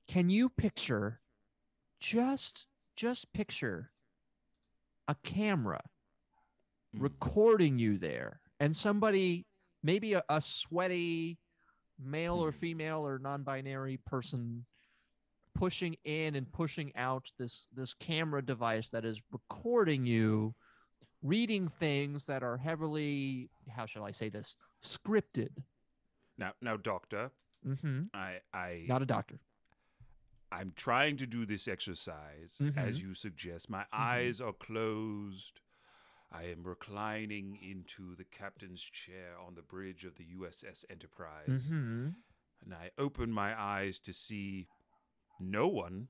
can 0.07 0.29
you 0.29 0.49
picture 0.49 1.21
just 2.01 2.67
just 2.97 3.33
picture 3.33 3.91
a 5.09 5.17
camera 5.23 5.81
Mm. 6.95 7.03
recording 7.03 7.79
you 7.79 7.99
there 7.99 8.41
and 8.61 8.77
somebody 8.77 9.47
maybe 9.83 10.13
a, 10.15 10.23
a 10.29 10.41
sweaty 10.41 11.39
male 11.99 12.43
or 12.43 12.51
Hmm. 12.51 12.59
female 12.59 13.07
or 13.07 13.19
non-binary 13.19 13.99
person 14.07 14.65
pushing 15.55 15.97
in 16.05 16.35
and 16.35 16.51
pushing 16.53 16.95
out 16.97 17.31
this 17.39 17.67
this 17.75 17.95
camera 17.95 18.45
device 18.45 18.91
that 18.91 19.05
is 19.05 19.21
recording 19.33 20.05
you 20.07 20.55
reading 21.23 21.69
things 21.69 22.27
that 22.27 22.43
are 22.43 22.57
heavily 22.57 23.49
how 23.69 23.87
shall 23.87 24.05
i 24.05 24.11
say 24.11 24.29
this 24.29 24.57
scripted 24.83 25.51
Now, 26.37 26.53
now, 26.61 26.77
Doctor, 26.77 27.31
mm-hmm. 27.67 28.03
I 28.13 28.41
I 28.53 28.85
not 28.89 29.03
a 29.03 29.07
doctor 29.07 29.39
I'm 30.53 30.73
trying 30.77 31.17
to 31.17 31.27
do 31.27 31.47
this 31.47 31.67
exercise 31.67 32.61
as 32.77 33.03
you 33.03 33.13
suggest. 33.15 33.69
My 33.69 33.85
eyes 33.93 34.41
are 34.41 34.53
closed. 34.53 35.61
I 36.35 36.45
am 36.45 36.65
reclining 36.65 37.59
into 37.63 38.17
the 38.17 38.25
captain's 38.25 38.83
chair 38.83 39.35
on 39.47 39.55
the 39.55 39.63
bridge 39.63 40.05
of 40.05 40.17
the 40.17 40.27
USS 40.39 40.85
Enterprise, 40.91 41.71
mm-hmm. 41.73 42.09
and 42.65 42.75
I 42.75 42.91
open 42.99 43.31
my 43.31 43.61
eyes 43.61 44.01
to 44.01 44.13
see 44.13 44.67
no 45.39 45.69
one 45.69 46.09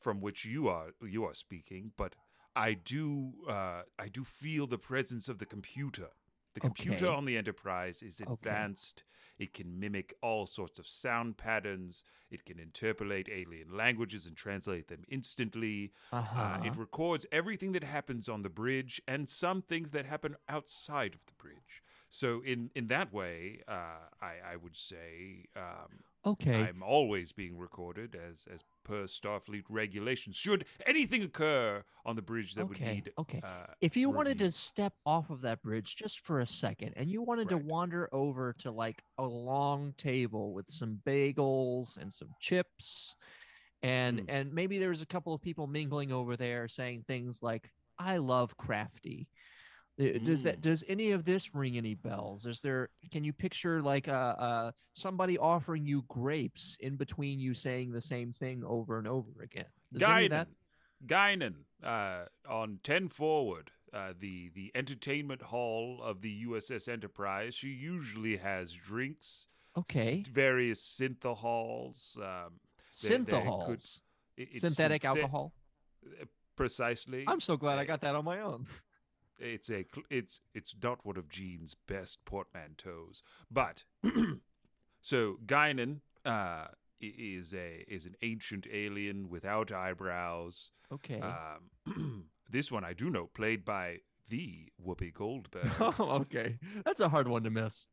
from 0.00 0.20
which 0.20 0.44
you 0.44 0.68
are 0.68 0.88
you 1.02 1.24
are 1.24 1.34
speaking, 1.34 1.92
but 1.96 2.14
I 2.54 2.74
do 2.74 3.32
uh, 3.48 3.82
I 3.98 4.08
do 4.08 4.24
feel 4.24 4.66
the 4.66 4.78
presence 4.78 5.28
of 5.28 5.38
the 5.38 5.46
computer. 5.46 6.08
The 6.54 6.60
computer 6.60 7.06
Okay. 7.06 7.10
on 7.10 7.24
the 7.24 7.36
Enterprise 7.36 8.02
is 8.02 8.20
Okay. 8.26 8.68
advanced. 8.68 9.04
It 9.38 9.54
can 9.54 9.78
mimic 9.80 10.14
all 10.22 10.46
sorts 10.46 10.78
of 10.78 10.86
sound 10.86 11.38
patterns. 11.38 12.04
It 12.30 12.44
can 12.44 12.58
interpolate 12.58 13.28
alien 13.28 13.70
languages 13.70 14.26
and 14.26 14.36
translate 14.36 14.88
them 14.88 15.04
instantly. 15.08 15.92
uh-huh. 16.12 16.52
Uh, 16.52 16.58
it 16.62 16.76
records 16.76 17.26
everything 17.32 17.72
that 17.72 17.84
happens 17.84 18.28
on 18.28 18.42
the 18.42 18.50
bridge 18.50 19.00
and 19.06 19.28
some 19.28 19.62
things 19.62 19.90
that 19.92 20.06
happen 20.06 20.36
outside 20.48 21.14
of 21.14 21.24
the 21.26 21.32
bridge. 21.34 21.82
So 22.08 22.40
in 22.42 22.70
in 22.74 22.86
that 22.88 23.12
way, 23.12 23.62
uh, 23.68 24.08
I 24.20 24.38
I 24.52 24.56
would 24.56 24.76
say 24.76 25.46
um, 25.56 26.00
okay 26.24 26.70
I'm 26.70 26.82
always 26.82 27.32
being 27.32 27.56
recorded 27.58 28.14
as 28.14 28.46
as 28.46 28.62
per 28.84 29.04
Starfleet 29.04 29.64
regulations. 29.68 30.36
Should 30.36 30.66
anything 30.86 31.22
occur 31.22 31.82
on 32.04 32.16
the 32.16 32.22
bridge 32.22 32.54
that 32.54 32.66
would 32.68 32.76
okay 32.76 32.94
need 32.94 33.12
okay 33.18 33.40
uh, 33.44 33.66
if 33.80 33.96
you 33.96 34.10
wanted 34.10 34.38
to 34.38 34.50
step 34.50 34.92
off 35.06 35.30
of 35.30 35.40
that 35.42 35.62
bridge 35.62 35.94
just 35.96 36.20
for 36.20 36.40
a 36.40 36.46
second 36.46 36.92
and 36.96 37.08
you 37.08 37.22
wanted 37.22 37.48
to 37.48 37.56
wander 37.58 38.08
over 38.12 38.52
to 38.58 38.70
like 38.70 39.02
a 39.18 39.24
long 39.24 39.94
table 39.98 40.52
with 40.52 40.68
some 40.68 41.00
bagels 41.06 41.96
and 41.98 42.12
some 42.12 42.28
chips 42.40 43.14
and 43.84 44.20
Mm. 44.20 44.24
and 44.28 44.52
maybe 44.52 44.78
there's 44.78 45.02
a 45.02 45.06
couple 45.06 45.32
of 45.34 45.40
people 45.40 45.66
mingling 45.66 46.12
over 46.12 46.36
there 46.36 46.66
saying 46.68 47.04
things 47.06 47.42
like 47.42 47.70
i 47.98 48.16
love 48.16 48.56
crafty 48.56 49.28
Does 50.24 50.42
that 50.44 50.58
Mm. 50.58 50.62
does 50.62 50.84
any 50.88 51.10
of 51.12 51.24
this 51.24 51.54
ring 51.54 51.76
any 51.76 51.94
bells 51.94 52.46
is 52.46 52.60
there 52.62 52.90
can 53.10 53.24
you 53.24 53.32
picture 53.32 53.80
like 53.82 54.08
uh, 54.08 54.12
uh 54.12 54.72
somebody 54.94 55.38
offering 55.38 55.86
you 55.86 56.02
grapes 56.08 56.76
in 56.80 56.96
between 56.96 57.38
you 57.40 57.54
saying 57.54 57.92
the 57.92 58.00
same 58.00 58.32
thing 58.32 58.62
over 58.64 58.98
and 58.98 59.06
over 59.08 59.42
again 59.42 59.66
Does 59.92 60.00
that 60.00 60.08
Guinan, 60.08 60.46
Guinan, 61.06 61.54
uh, 61.82 62.24
on 62.48 62.78
ten 62.82 63.08
forward, 63.08 63.70
uh, 63.92 64.12
the 64.18 64.50
the 64.54 64.70
entertainment 64.74 65.42
hall 65.42 66.00
of 66.02 66.20
the 66.22 66.44
USS 66.46 66.88
Enterprise. 66.88 67.54
She 67.54 67.68
usually 67.68 68.36
has 68.36 68.72
drinks. 68.72 69.48
okay 69.76 70.22
various 70.30 70.80
synthehols. 70.84 72.16
Um, 72.18 72.60
there- 73.02 73.18
there 73.18 73.74
it- 74.36 74.60
synthetic 74.60 75.02
synthe- 75.02 75.04
alcohol 75.06 75.54
Precisely. 76.56 77.24
i'm 77.26 77.40
so 77.40 77.56
glad 77.56 77.78
i 77.78 77.82
Uh, 77.82 77.84
got 77.84 78.00
that 78.02 78.14
on 78.14 78.24
my 78.24 78.40
own 78.40 78.66
It's 79.42 79.70
a 79.70 79.84
it's 80.10 80.40
it's 80.54 80.74
not 80.82 81.04
one 81.04 81.16
of 81.16 81.28
Gene's 81.28 81.74
best 81.86 82.24
portmanteaus, 82.24 83.22
but 83.50 83.84
so 85.00 85.38
Guinan 85.44 86.00
uh, 86.24 86.66
is 87.00 87.52
a 87.52 87.84
is 87.88 88.06
an 88.06 88.14
ancient 88.22 88.66
alien 88.72 89.28
without 89.28 89.72
eyebrows. 89.72 90.70
okay 90.92 91.20
Um, 91.20 92.26
this 92.50 92.70
one 92.70 92.84
I 92.84 92.92
do 92.92 93.10
know, 93.10 93.26
played 93.26 93.64
by 93.64 93.98
the 94.28 94.68
Whoopi 94.84 95.12
Goldberg. 95.12 95.70
oh, 95.80 95.94
okay. 96.22 96.58
That's 96.84 97.00
a 97.00 97.08
hard 97.08 97.28
one 97.28 97.42
to 97.42 97.50
miss. 97.50 97.88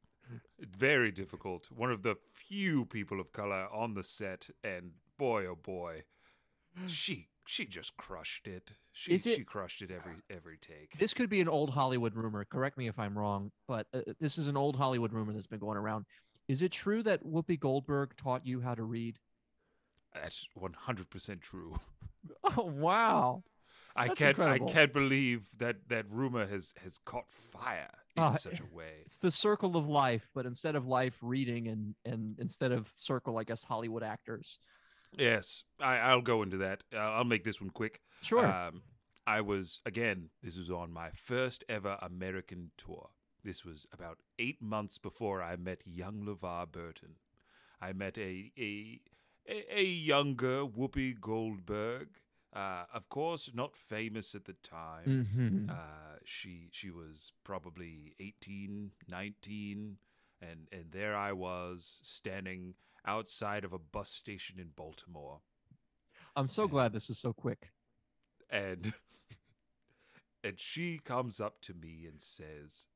Very 0.59 1.11
difficult. 1.11 1.71
One 1.71 1.91
of 1.91 2.03
the 2.03 2.15
few 2.31 2.85
people 2.85 3.19
of 3.19 3.33
color 3.33 3.67
on 3.73 3.95
the 3.95 4.03
set, 4.03 4.49
and 4.63 4.91
boy, 5.17 5.47
oh 5.47 5.55
boy, 5.55 6.03
she 6.85 7.27
she 7.49 7.65
just 7.65 7.97
crushed 7.97 8.47
it. 8.47 8.71
She 8.91 9.13
it- 9.13 9.23
she 9.23 9.43
crushed 9.43 9.81
it 9.81 9.89
every 9.91 10.13
every 10.29 10.57
take. 10.57 10.97
This 10.99 11.13
could 11.15 11.29
be 11.29 11.41
an 11.41 11.49
old 11.49 11.71
Hollywood 11.71 12.15
rumor. 12.15 12.45
Correct 12.45 12.77
me 12.77 12.87
if 12.87 12.99
I'm 12.99 13.17
wrong, 13.17 13.51
but 13.67 13.87
uh, 13.93 14.01
this 14.19 14.37
is 14.37 14.47
an 14.47 14.55
old 14.55 14.75
Hollywood 14.75 15.11
rumor 15.13 15.33
that's 15.33 15.47
been 15.47 15.59
going 15.59 15.77
around. 15.77 16.05
Is 16.47 16.61
it 16.61 16.71
true 16.71 17.01
that 17.03 17.23
Whoopi 17.25 17.59
Goldberg 17.59 18.15
taught 18.17 18.45
you 18.45 18.59
how 18.61 18.75
to 18.75 18.83
read? 18.83 19.17
That's 20.13 20.47
one 20.53 20.73
hundred 20.73 21.09
percent 21.09 21.41
true. 21.41 21.79
Oh, 22.57 22.65
wow. 22.65 23.43
I 23.95 24.07
That's 24.07 24.17
can't 24.19 24.37
incredible. 24.37 24.69
I 24.69 24.71
can't 24.71 24.93
believe 24.93 25.49
that 25.57 25.87
that 25.87 26.05
rumor 26.09 26.45
has 26.45 26.73
has 26.83 26.99
caught 27.05 27.31
fire 27.31 27.89
in 28.15 28.23
Ah, 28.23 28.33
such 28.33 28.59
a 28.59 28.65
way. 28.75 29.01
It's 29.05 29.17
the 29.17 29.31
circle 29.31 29.75
of 29.77 29.87
life, 29.87 30.29
but 30.35 30.45
instead 30.45 30.75
of 30.75 30.85
life, 30.85 31.17
reading, 31.21 31.67
and 31.69 31.95
and 32.05 32.37
instead 32.39 32.71
of 32.71 32.91
circle, 32.95 33.37
I 33.39 33.43
guess 33.43 33.63
Hollywood 33.63 34.03
actors. 34.03 34.59
Yes, 35.17 35.63
I, 35.79 35.97
I'll 35.97 36.21
go 36.21 36.43
into 36.43 36.57
that. 36.57 36.83
Uh, 36.93 36.97
I'll 36.97 37.23
make 37.23 37.43
this 37.43 37.59
one 37.59 37.71
quick. 37.71 38.01
Sure. 38.21 38.45
Um, 38.45 38.83
I 39.25 39.41
was 39.41 39.81
again. 39.85 40.29
This 40.41 40.57
was 40.57 40.71
on 40.71 40.91
my 40.91 41.09
first 41.11 41.63
ever 41.69 41.97
American 42.01 42.71
tour. 42.77 43.09
This 43.43 43.63
was 43.63 43.87
about 43.93 44.19
eight 44.37 44.61
months 44.61 44.97
before 44.97 45.41
I 45.41 45.55
met 45.55 45.81
young 45.85 46.23
LeVar 46.25 46.71
Burton. 46.71 47.15
I 47.81 47.93
met 47.93 48.17
a 48.17 48.51
a 48.57 49.01
a, 49.47 49.79
a 49.79 49.83
younger 49.83 50.65
Whoopi 50.65 51.19
Goldberg. 51.19 52.09
Uh, 52.51 52.85
of 52.93 53.07
course, 53.09 53.51
not 53.53 53.75
famous 53.75 54.33
at 54.33 54.45
the 54.45 54.55
time. 54.63 55.05
mm-hmm. 55.05 55.69
Uh, 55.69 56.17
she 56.25 56.69
she 56.71 56.89
was 56.89 57.31
probably 57.43 58.15
18, 58.19 58.91
19, 59.07 59.97
and 60.41 60.67
and 60.71 60.85
there 60.91 61.15
I 61.15 61.31
was 61.33 61.99
standing 62.03 62.73
outside 63.09 63.65
of 63.65 63.73
a 63.73 63.79
bus 63.79 64.09
station 64.09 64.59
in 64.59 64.69
Baltimore, 64.75 65.39
I'm 66.35 66.47
so 66.47 66.67
glad 66.67 66.93
this 66.93 67.09
is 67.09 67.17
so 67.17 67.33
quick. 67.33 67.71
and 68.49 68.93
and 70.43 70.59
she 70.59 70.99
comes 70.99 71.41
up 71.41 71.59
to 71.61 71.73
me 71.73 72.05
and 72.07 72.21
says, 72.21 72.87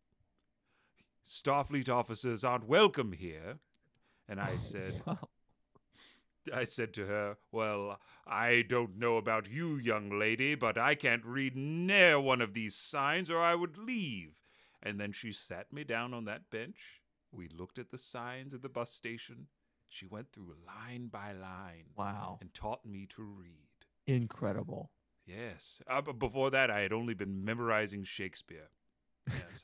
"Starfleet 1.25 1.89
officers 1.89 2.43
aren't 2.43 2.67
welcome 2.67 3.11
here," 3.11 3.57
and 4.29 4.39
I 4.39 4.57
said, 4.57 5.01
Wow. 5.05 5.29
I 6.53 6.65
said 6.65 6.93
to 6.95 7.05
her, 7.07 7.37
Well, 7.51 7.99
I 8.27 8.65
don't 8.67 8.97
know 8.97 9.17
about 9.17 9.49
you, 9.49 9.77
young 9.77 10.19
lady, 10.19 10.55
but 10.55 10.77
I 10.77 10.93
can't 10.93 11.25
read 11.25 11.55
near 11.55 12.19
one 12.19 12.41
of 12.41 12.53
these 12.53 12.75
signs 12.75 13.29
or 13.29 13.39
I 13.39 13.55
would 13.55 13.77
leave. 13.77 14.33
And 14.81 14.99
then 14.99 15.13
she 15.13 15.31
sat 15.31 15.71
me 15.71 15.85
down 15.85 16.13
on 16.13 16.25
that 16.25 16.49
bench. 16.49 17.01
We 17.31 17.47
looked 17.47 17.79
at 17.79 17.91
the 17.91 17.97
signs 17.97 18.53
at 18.53 18.61
the 18.61 18.67
bus 18.67 18.91
station. 18.91 19.47
She 19.93 20.07
went 20.07 20.31
through 20.31 20.55
line 20.65 21.05
by 21.07 21.33
line 21.33 21.85
Wow. 21.95 22.39
and 22.41 22.51
taught 22.51 22.83
me 22.83 23.05
to 23.11 23.21
read. 23.21 23.67
Incredible. 24.07 24.89
Yes. 25.27 25.81
Uh, 25.87 26.01
but 26.01 26.17
before 26.17 26.49
that, 26.49 26.71
I 26.71 26.79
had 26.79 26.91
only 26.91 27.13
been 27.13 27.45
memorizing 27.45 28.03
Shakespeare. 28.03 28.69
Yes. 29.29 29.63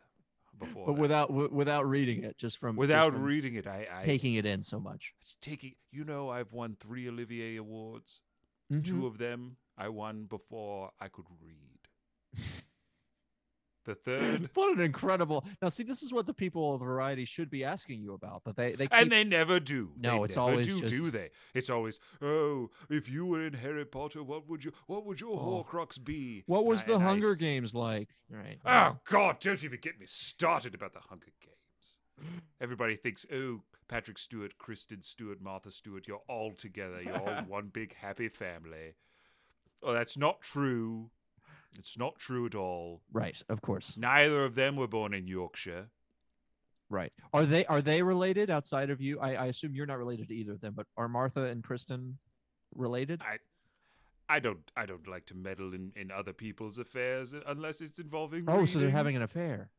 Before 0.59 0.85
But 0.85 0.93
that. 0.93 1.01
without 1.01 1.27
w- 1.29 1.49
without 1.51 1.87
reading 1.89 2.23
it, 2.23 2.37
just 2.37 2.59
from 2.59 2.75
just 2.75 2.79
without 2.79 3.13
from 3.13 3.23
reading 3.23 3.55
it, 3.55 3.65
I, 3.65 3.87
I 3.91 4.05
taking 4.05 4.35
it 4.35 4.45
in 4.45 4.61
so 4.61 4.79
much. 4.79 5.13
it's 5.19 5.35
taking. 5.41 5.73
You 5.91 6.03
know, 6.05 6.29
I've 6.29 6.51
won 6.53 6.75
three 6.79 7.07
Olivier 7.09 7.55
awards. 7.55 8.21
Mhm. 8.71 8.83
Two 8.85 9.07
of 9.07 9.17
them 9.17 9.57
I 9.77 9.89
won 9.89 10.25
before 10.25 10.91
I 10.99 11.07
could 11.07 11.25
read. 11.41 11.87
The 13.89 13.95
third, 13.95 14.49
What 14.53 14.77
an 14.77 14.81
incredible! 14.83 15.43
Now, 15.63 15.69
see, 15.69 15.81
this 15.81 16.03
is 16.03 16.13
what 16.13 16.27
the 16.27 16.33
people 16.33 16.75
of 16.75 16.81
Variety 16.81 17.25
should 17.25 17.49
be 17.49 17.63
asking 17.63 18.03
you 18.03 18.13
about, 18.13 18.43
but 18.45 18.55
they 18.55 18.73
they 18.73 18.85
keep, 18.85 18.93
and 18.93 19.11
they 19.11 19.23
never 19.23 19.59
do. 19.59 19.89
No, 19.97 20.19
They 20.19 20.25
it's 20.25 20.37
always 20.37 20.67
do, 20.67 20.81
do 20.87 21.09
they? 21.09 21.31
It's 21.55 21.71
always, 21.71 21.99
oh, 22.21 22.69
if 22.91 23.09
you 23.09 23.25
were 23.25 23.43
in 23.47 23.53
Harry 23.53 23.85
Potter, 23.85 24.21
what 24.21 24.47
would 24.47 24.63
you, 24.63 24.73
what 24.85 25.07
would 25.07 25.19
your 25.19 25.31
Oh. 25.39 25.65
Horcrux 25.67 26.03
be? 26.03 26.43
What 26.45 26.65
was 26.67 26.83
I- 26.83 26.85
the 26.85 26.95
I 26.97 27.03
Hunger 27.03 27.31
s- 27.31 27.37
Games 27.37 27.73
like? 27.73 28.09
Right. 28.29 28.59
Oh 28.63 28.99
God! 29.05 29.39
Don't 29.39 29.63
even 29.63 29.79
get 29.81 29.99
me 29.99 30.05
started 30.05 30.75
about 30.75 30.93
the 30.93 30.99
Hunger 30.99 31.31
Games. 31.41 32.35
Everybody 32.61 32.95
thinks, 32.95 33.25
oh, 33.33 33.63
Patrick 33.87 34.19
Stewart, 34.19 34.57
Kristen 34.59 35.01
Stewart, 35.01 35.41
Martha 35.41 35.71
Stewart, 35.71 36.07
you're 36.07 36.21
all 36.27 36.51
together. 36.51 37.01
You're 37.01 37.17
all 37.17 37.43
one 37.47 37.69
big 37.73 37.95
happy 37.95 38.27
family. 38.29 38.93
Oh, 39.81 39.93
that's 39.93 40.15
not 40.15 40.41
true. 40.41 41.09
It's 41.77 41.97
not 41.97 42.17
true 42.17 42.45
at 42.45 42.55
all. 42.55 43.01
Right. 43.11 43.41
Of 43.49 43.61
course. 43.61 43.95
Neither 43.97 44.43
of 44.43 44.55
them 44.55 44.75
were 44.75 44.87
born 44.87 45.13
in 45.13 45.27
Yorkshire. 45.27 45.89
Right. 46.89 47.13
Are 47.33 47.45
they 47.45 47.65
are 47.67 47.81
they 47.81 48.01
related 48.01 48.49
outside 48.49 48.89
of 48.89 48.99
you? 48.99 49.19
I, 49.19 49.35
I 49.35 49.45
assume 49.45 49.75
you're 49.75 49.85
not 49.85 49.99
related 49.99 50.27
to 50.29 50.35
either 50.35 50.53
of 50.53 50.61
them, 50.61 50.73
but 50.75 50.87
are 50.97 51.07
Martha 51.07 51.43
and 51.43 51.63
Kristen 51.63 52.17
related? 52.73 53.21
I, 53.21 53.37
I 54.27 54.39
don't, 54.39 54.59
I 54.75 54.85
don't 54.85 55.07
like 55.07 55.25
to 55.27 55.35
meddle 55.35 55.73
in, 55.73 55.91
in 55.95 56.11
other 56.11 56.33
people's 56.33 56.79
affairs 56.79 57.33
unless 57.47 57.81
it's 57.81 57.99
involving. 57.99 58.45
oh, 58.47 58.65
so 58.65 58.79
they're 58.79 58.89
having 58.89 59.15
an 59.15 59.21
affair. 59.21 59.69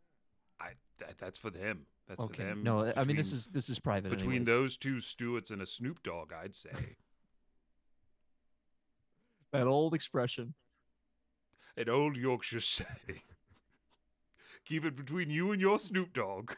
I, 0.60 0.70
that, 0.98 1.18
that's 1.18 1.38
for 1.38 1.50
them. 1.50 1.86
That's 2.08 2.22
okay. 2.24 2.42
for 2.42 2.48
them. 2.48 2.62
No, 2.62 2.92
I 2.96 3.04
mean 3.04 3.16
this 3.16 3.32
is 3.32 3.46
this 3.46 3.68
is 3.68 3.78
private. 3.78 4.10
between 4.10 4.30
anyways. 4.30 4.46
those 4.46 4.76
two 4.76 4.98
Stewarts 4.98 5.50
and 5.50 5.62
a 5.62 5.66
Snoop 5.66 6.02
Dogg. 6.02 6.32
I'd 6.32 6.54
say. 6.54 6.70
that 9.52 9.66
old 9.66 9.94
expression. 9.94 10.54
An 11.80 11.88
old 11.88 12.16
Yorkshire 12.16 12.60
saying. 12.60 13.20
Keep 14.64 14.84
it 14.84 14.96
between 14.96 15.30
you 15.30 15.52
and 15.52 15.60
your 15.60 15.78
Snoop 15.78 16.12
Dogg. 16.12 16.52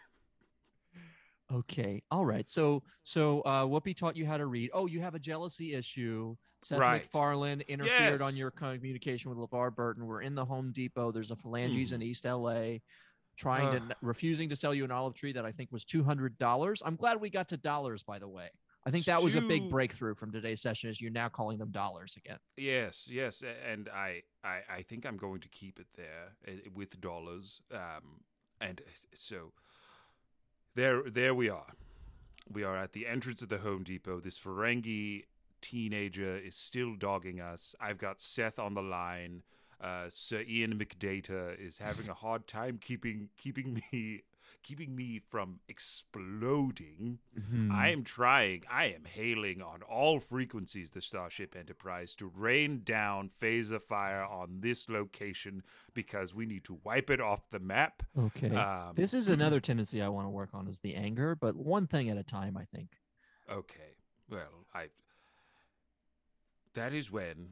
Okay. 1.53 2.03
All 2.11 2.25
right. 2.25 2.49
So 2.49 2.83
so 3.05 3.41
uh 3.43 3.65
Whoopi 3.65 3.97
taught 3.97 4.17
you 4.17 4.27
how 4.27 4.37
to 4.39 4.47
read. 4.47 4.71
Oh, 4.73 4.87
you 4.87 5.01
have 5.01 5.15
a 5.15 5.19
jealousy 5.19 5.75
issue. 5.75 6.35
Seth 6.63 6.79
Right. 6.79 7.03
MacFarlane 7.03 7.61
interfered 7.63 8.23
on 8.23 8.37
your 8.37 8.51
communication 8.51 9.31
with 9.35 9.39
LeVar 9.51 9.75
Burton. 9.75 10.07
We're 10.07 10.23
in 10.23 10.35
the 10.35 10.45
Home 10.45 10.73
Depot. 10.73 11.11
There's 11.11 11.31
a 11.31 11.37
phalanges 11.37 11.93
in 11.93 12.01
Mhm. 12.01 12.05
East 12.05 12.25
LA 12.25 12.79
trying 13.37 13.81
to 13.89 13.97
refusing 14.03 14.49
to 14.51 14.57
sell 14.57 14.73
you 14.73 14.85
an 14.85 14.91
olive 14.93 15.15
tree 15.15 15.33
that 15.33 15.45
I 15.45 15.53
think 15.53 15.73
was 15.73 15.85
two 15.85 16.03
hundred 16.05 16.39
dollars. 16.39 16.83
I'm 16.85 16.97
glad 16.97 17.21
we 17.21 17.31
got 17.31 17.49
to 17.51 17.57
dollars, 17.57 18.03
by 18.03 18.19
the 18.19 18.29
way. 18.29 18.49
I 18.85 18.91
think 18.91 19.05
that 19.05 19.23
was 19.23 19.37
a 19.37 19.41
big 19.41 19.71
breakthrough 19.71 20.15
from 20.15 20.33
today's 20.33 20.61
session 20.61 20.91
is 20.91 21.01
you're 21.01 21.13
now 21.13 21.29
calling 21.29 21.59
them 21.59 21.71
dollars 21.71 22.17
again. 22.17 22.39
Yes, 22.57 23.09
yes, 23.11 23.45
and 23.71 23.89
I, 23.89 24.23
I, 24.43 24.61
I 24.69 24.83
think 24.83 25.07
I'm 25.07 25.17
going 25.17 25.41
to 25.41 25.49
keep 25.49 25.79
it 25.79 25.87
there 25.95 26.33
uh, 26.49 26.53
with 26.75 27.01
dollars. 27.01 27.63
Um, 27.71 28.23
and 28.61 28.81
so 29.15 29.53
there, 30.75 31.03
there 31.09 31.35
we 31.35 31.49
are. 31.49 31.67
We 32.53 32.65
are 32.65 32.77
at 32.77 32.93
the 32.93 33.07
entrance 33.07 33.41
of 33.43 33.49
the 33.49 33.59
Home 33.59 33.85
Depot. 33.85 34.19
This 34.19 34.39
Ferengi 34.39 35.25
teenager 35.61 36.37
is 36.37 36.57
still 36.57 36.97
dogging 36.97 37.41
us. 37.41 37.77
I've 37.81 37.99
got 37.99 38.21
Seth 38.21 38.59
on 38.59 38.75
the 38.75 38.83
line. 38.83 39.43
Uh, 39.81 40.07
Sir 40.09 40.45
Ian 40.49 40.79
McData 40.79 41.59
is 41.59 41.79
having 41.79 42.09
a 42.09 42.15
hard 42.15 42.47
time 42.47 42.79
keeping 42.81 43.29
keeping 43.37 43.81
me 43.93 44.23
keeping 44.63 44.95
me 44.95 45.21
from 45.31 45.61
exploding. 45.69 47.19
I 47.71 47.91
am 47.91 48.05
trying, 48.05 48.63
I 48.71 48.87
am 48.87 49.05
hailing 49.05 49.63
on 49.63 49.83
all 49.83 50.21
frequencies 50.21 50.91
the 50.91 51.01
Starship 51.01 51.57
Enterprise 51.57 52.15
to 52.17 52.31
rain 52.35 52.83
down 52.85 53.31
phaser 53.41 53.81
fire 53.81 54.25
on 54.25 54.61
this 54.61 54.89
location 54.89 55.63
because 55.95 56.35
we 56.35 56.47
need 56.47 56.65
to 56.65 56.79
wipe 56.85 57.11
it 57.11 57.21
off 57.21 57.49
the 57.51 57.61
map. 57.61 58.03
Okay. 58.19 58.55
Um, 58.55 58.93
this 58.95 59.15
is 59.15 59.29
another 59.29 59.61
tendency 59.61 60.03
I 60.03 60.09
want 60.09 60.27
to 60.27 60.31
work 60.31 60.51
on 60.55 60.69
is 60.69 60.79
the 60.81 60.95
anger, 60.95 61.35
but 61.35 61.57
one 61.57 61.87
thing 61.87 62.11
at 62.11 62.17
a 62.17 62.23
time, 62.23 62.57
I 62.57 62.65
think. 62.65 62.91
Okay. 63.51 63.97
Well, 64.31 64.67
I. 64.75 64.89
That 66.75 66.93
is 66.93 67.11
when. 67.11 67.51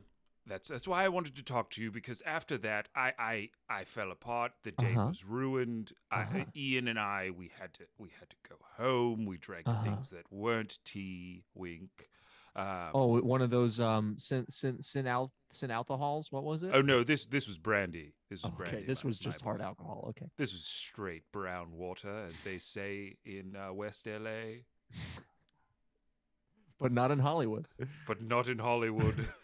That's 0.50 0.66
that's 0.68 0.88
why 0.88 1.04
I 1.04 1.08
wanted 1.08 1.36
to 1.36 1.44
talk 1.44 1.70
to 1.70 1.82
you 1.82 1.92
because 1.92 2.20
after 2.26 2.58
that 2.58 2.88
I 2.94 3.12
I, 3.18 3.50
I 3.68 3.84
fell 3.84 4.10
apart. 4.10 4.50
The 4.64 4.72
day 4.72 4.94
Uh-huh. 4.96 5.06
was 5.08 5.24
ruined. 5.24 5.92
Uh-huh. 6.10 6.44
Ian 6.56 6.88
and 6.88 6.98
I 6.98 7.30
we 7.30 7.52
had 7.60 7.72
to 7.74 7.84
we 7.98 8.08
had 8.18 8.28
to 8.30 8.36
go 8.48 8.56
home. 8.76 9.26
We 9.26 9.38
drank 9.38 9.68
Uh-huh. 9.68 9.82
things 9.84 10.10
that 10.10 10.26
weren't 10.32 10.80
tea. 10.84 11.44
Wink. 11.54 12.10
Um, 12.56 12.90
Oh, 12.94 13.20
one 13.20 13.42
of 13.42 13.50
those 13.50 13.78
um 13.78 14.18
sin 14.18 14.44
sin 14.50 14.82
sin 14.82 15.06
al 15.06 15.30
sin 15.52 15.70
alcohols. 15.70 16.32
What 16.32 16.42
was 16.42 16.64
it? 16.64 16.72
Oh 16.74 16.80
no, 16.82 17.04
this 17.04 17.26
this 17.26 17.46
was 17.46 17.56
brandy. 17.58 18.12
This 18.28 18.42
was 18.42 18.52
okay, 18.54 18.70
brandy. 18.70 18.86
this 18.86 19.04
my- 19.04 19.08
was 19.08 19.18
just 19.20 19.42
hard 19.42 19.60
alcohol. 19.60 20.06
Okay. 20.10 20.28
This 20.36 20.52
was 20.52 20.64
straight 20.64 21.22
brown 21.30 21.70
water, 21.72 22.26
as 22.28 22.40
they 22.40 22.58
say 22.58 23.18
in 23.24 23.54
uh, 23.54 23.72
West 23.72 24.08
LA, 24.08 24.64
But 26.80 26.92
not 26.92 27.10
in 27.12 27.18
Hollywood. 27.20 27.68
but 28.06 28.20
not 28.20 28.48
in 28.48 28.58
Hollywood. 28.58 29.28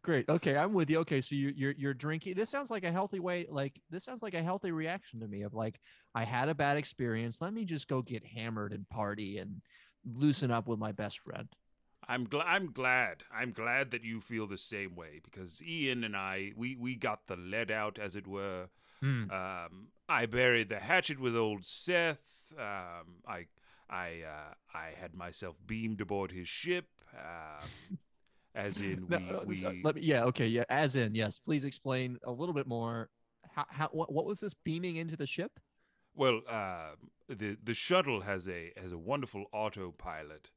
Great. 0.00 0.28
Okay, 0.28 0.56
I'm 0.56 0.72
with 0.72 0.88
you. 0.88 1.00
Okay, 1.00 1.20
so 1.20 1.34
you, 1.34 1.52
you're 1.54 1.74
you're 1.76 1.94
drinking. 1.94 2.34
This 2.34 2.48
sounds 2.48 2.70
like 2.70 2.84
a 2.84 2.90
healthy 2.92 3.20
way. 3.20 3.46
Like 3.50 3.78
this 3.90 4.04
sounds 4.04 4.22
like 4.22 4.34
a 4.34 4.42
healthy 4.42 4.70
reaction 4.70 5.20
to 5.20 5.28
me 5.28 5.42
of 5.42 5.52
like 5.52 5.78
I 6.14 6.24
had 6.24 6.48
a 6.48 6.54
bad 6.54 6.78
experience. 6.78 7.40
Let 7.40 7.52
me 7.52 7.64
just 7.64 7.88
go 7.88 8.00
get 8.00 8.24
hammered 8.24 8.72
and 8.72 8.88
party 8.88 9.38
and 9.38 9.60
loosen 10.04 10.50
up 10.50 10.66
with 10.66 10.78
my 10.78 10.92
best 10.92 11.18
friend. 11.18 11.48
I'm 12.08 12.24
glad. 12.24 12.46
I'm 12.46 12.72
glad. 12.72 13.24
I'm 13.32 13.52
glad 13.52 13.90
that 13.90 14.02
you 14.02 14.20
feel 14.20 14.46
the 14.46 14.58
same 14.58 14.96
way 14.96 15.20
because 15.22 15.62
Ian 15.62 16.04
and 16.04 16.16
I, 16.16 16.52
we 16.56 16.74
we 16.76 16.96
got 16.96 17.26
the 17.26 17.36
lead 17.36 17.70
out, 17.70 17.98
as 17.98 18.16
it 18.16 18.26
were. 18.26 18.68
Um, 19.30 19.88
I 20.08 20.26
buried 20.26 20.68
the 20.68 20.80
hatchet 20.80 21.20
with 21.20 21.36
old 21.36 21.64
Seth. 21.64 22.52
Um, 22.58 23.16
I 23.26 23.46
I 23.90 24.22
uh, 24.26 24.54
I 24.74 24.92
had 24.98 25.14
myself 25.14 25.56
beamed 25.66 26.00
aboard 26.00 26.32
his 26.32 26.48
ship. 26.48 26.86
Um, 27.14 27.98
as 28.54 28.80
in 28.80 29.06
we 29.08 29.16
uh, 29.16 29.40
we 29.44 29.56
so 29.56 29.72
let 29.82 29.96
me, 29.96 30.02
yeah. 30.02 30.24
Okay. 30.24 30.46
Yeah. 30.46 30.64
As 30.68 30.96
in, 30.96 31.14
yes. 31.14 31.38
Please 31.38 31.64
explain 31.64 32.18
a 32.24 32.30
little 32.30 32.54
bit 32.54 32.66
more. 32.66 33.08
How, 33.50 33.64
how 33.68 33.88
what, 33.92 34.12
what 34.12 34.24
was 34.26 34.40
this 34.40 34.54
beaming 34.64 34.96
into 34.96 35.16
the 35.16 35.26
ship? 35.26 35.52
Well, 36.14 36.42
uh, 36.48 36.90
the 37.28 37.56
the 37.64 37.74
shuttle 37.74 38.20
has 38.20 38.48
a 38.48 38.72
has 38.76 38.92
a 38.92 38.98
wonderful 38.98 39.46
autopilot, 39.52 40.50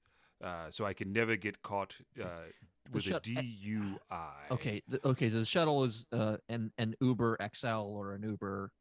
uh, 0.43 0.69
so 0.69 0.85
I 0.85 0.93
can 0.93 1.13
never 1.13 1.35
get 1.35 1.61
caught 1.61 1.95
uh, 2.21 2.27
with 2.91 3.05
a 3.05 3.09
shut- 3.09 3.27
eh, 3.27 3.41
DUI. 3.41 4.51
Okay. 4.51 4.83
The, 4.87 5.07
okay. 5.07 5.29
The 5.29 5.45
shuttle 5.45 5.83
is 5.83 6.05
uh, 6.11 6.37
an 6.49 6.71
an 6.77 6.95
Uber 6.99 7.37
XL 7.55 7.67
or 7.67 8.13
an 8.13 8.23
Uber, 8.23 8.71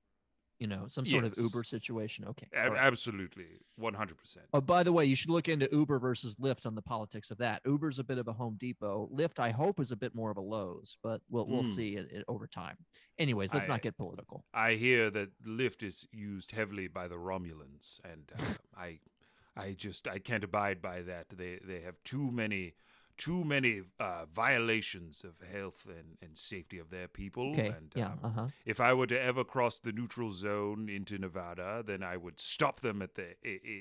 you 0.59 0.66
know, 0.66 0.86
some 0.88 1.05
sort 1.05 1.24
of 1.24 1.34
Uber 1.36 1.64
situation. 1.64 2.24
Okay. 2.28 2.46
A- 2.55 2.70
right. 2.70 2.78
absolutely, 2.80 3.46
one 3.76 3.94
hundred 3.94 4.16
percent. 4.18 4.46
Oh, 4.55 4.61
by 4.61 4.82
the 4.82 4.92
way, 4.92 5.05
you 5.05 5.16
should 5.16 5.30
look 5.30 5.48
into 5.48 5.68
Uber 5.72 5.98
versus 5.98 6.36
Lyft 6.36 6.64
on 6.64 6.74
the 6.74 6.82
politics 6.82 7.30
of 7.30 7.38
that. 7.38 7.61
Uber's 7.66 7.98
a 7.98 8.05
bit 8.05 8.18
of 8.18 8.28
a 8.28 8.32
Home 8.32 8.57
Depot. 8.61 9.09
Lyft, 9.12 9.38
I 9.38 9.50
hope, 9.50 9.80
is 9.80 9.90
a 9.90 9.96
bit 9.96 10.14
more 10.14 10.30
of 10.30 10.36
a 10.36 10.40
Lowe's, 10.40 10.96
but 11.02 11.20
we'll 11.28 11.46
we'll 11.46 11.64
Mm. 11.64 11.74
see 11.74 11.96
it, 11.96 12.11
it 12.12 12.24
over 12.28 12.46
time. 12.46 12.76
Anyways, 13.18 13.52
let's 13.52 13.66
I- 13.68 13.72
not 13.72 13.82
get 13.82 13.96
political. 13.96 14.44
I 14.55 14.74
hear 14.74 15.11
that 15.11 15.30
Lyft 15.44 15.82
is 15.82 16.07
used 16.12 16.52
heavily 16.52 16.86
by 16.88 17.09
the 17.09 17.16
Romulans, 17.16 18.00
and 18.05 18.30
uh, 18.38 18.42
I, 18.76 19.00
I 19.57 19.72
just 19.72 20.07
I 20.09 20.18
can't 20.18 20.44
abide 20.44 20.80
by 20.80 21.02
that. 21.02 21.28
They 21.30 21.59
they 21.64 21.80
have 21.80 21.96
too 22.05 22.30
many, 22.30 22.74
too 23.17 23.45
many 23.45 23.83
uh, 24.01 24.25
violations 24.33 25.25
of 25.25 25.35
health 25.49 25.87
and, 25.89 26.17
and 26.23 26.37
safety 26.37 26.79
of 26.79 26.91
their 26.91 27.09
people. 27.09 27.53
Okay. 27.53 27.69
And 27.69 27.93
yeah. 27.95 28.07
um, 28.12 28.19
Uh 28.23 28.31
huh. 28.31 28.47
if 28.67 28.81
I 28.81 28.93
were 28.95 29.07
to 29.07 29.21
ever 29.21 29.45
cross 29.45 29.79
the 29.79 29.93
neutral 29.93 30.31
zone 30.31 30.89
into 30.89 31.19
Nevada, 31.19 31.83
then 31.87 32.03
I 32.03 32.17
would 32.17 32.41
stop 32.41 32.81
them 32.81 33.03
at 33.03 33.15
the 33.15 33.37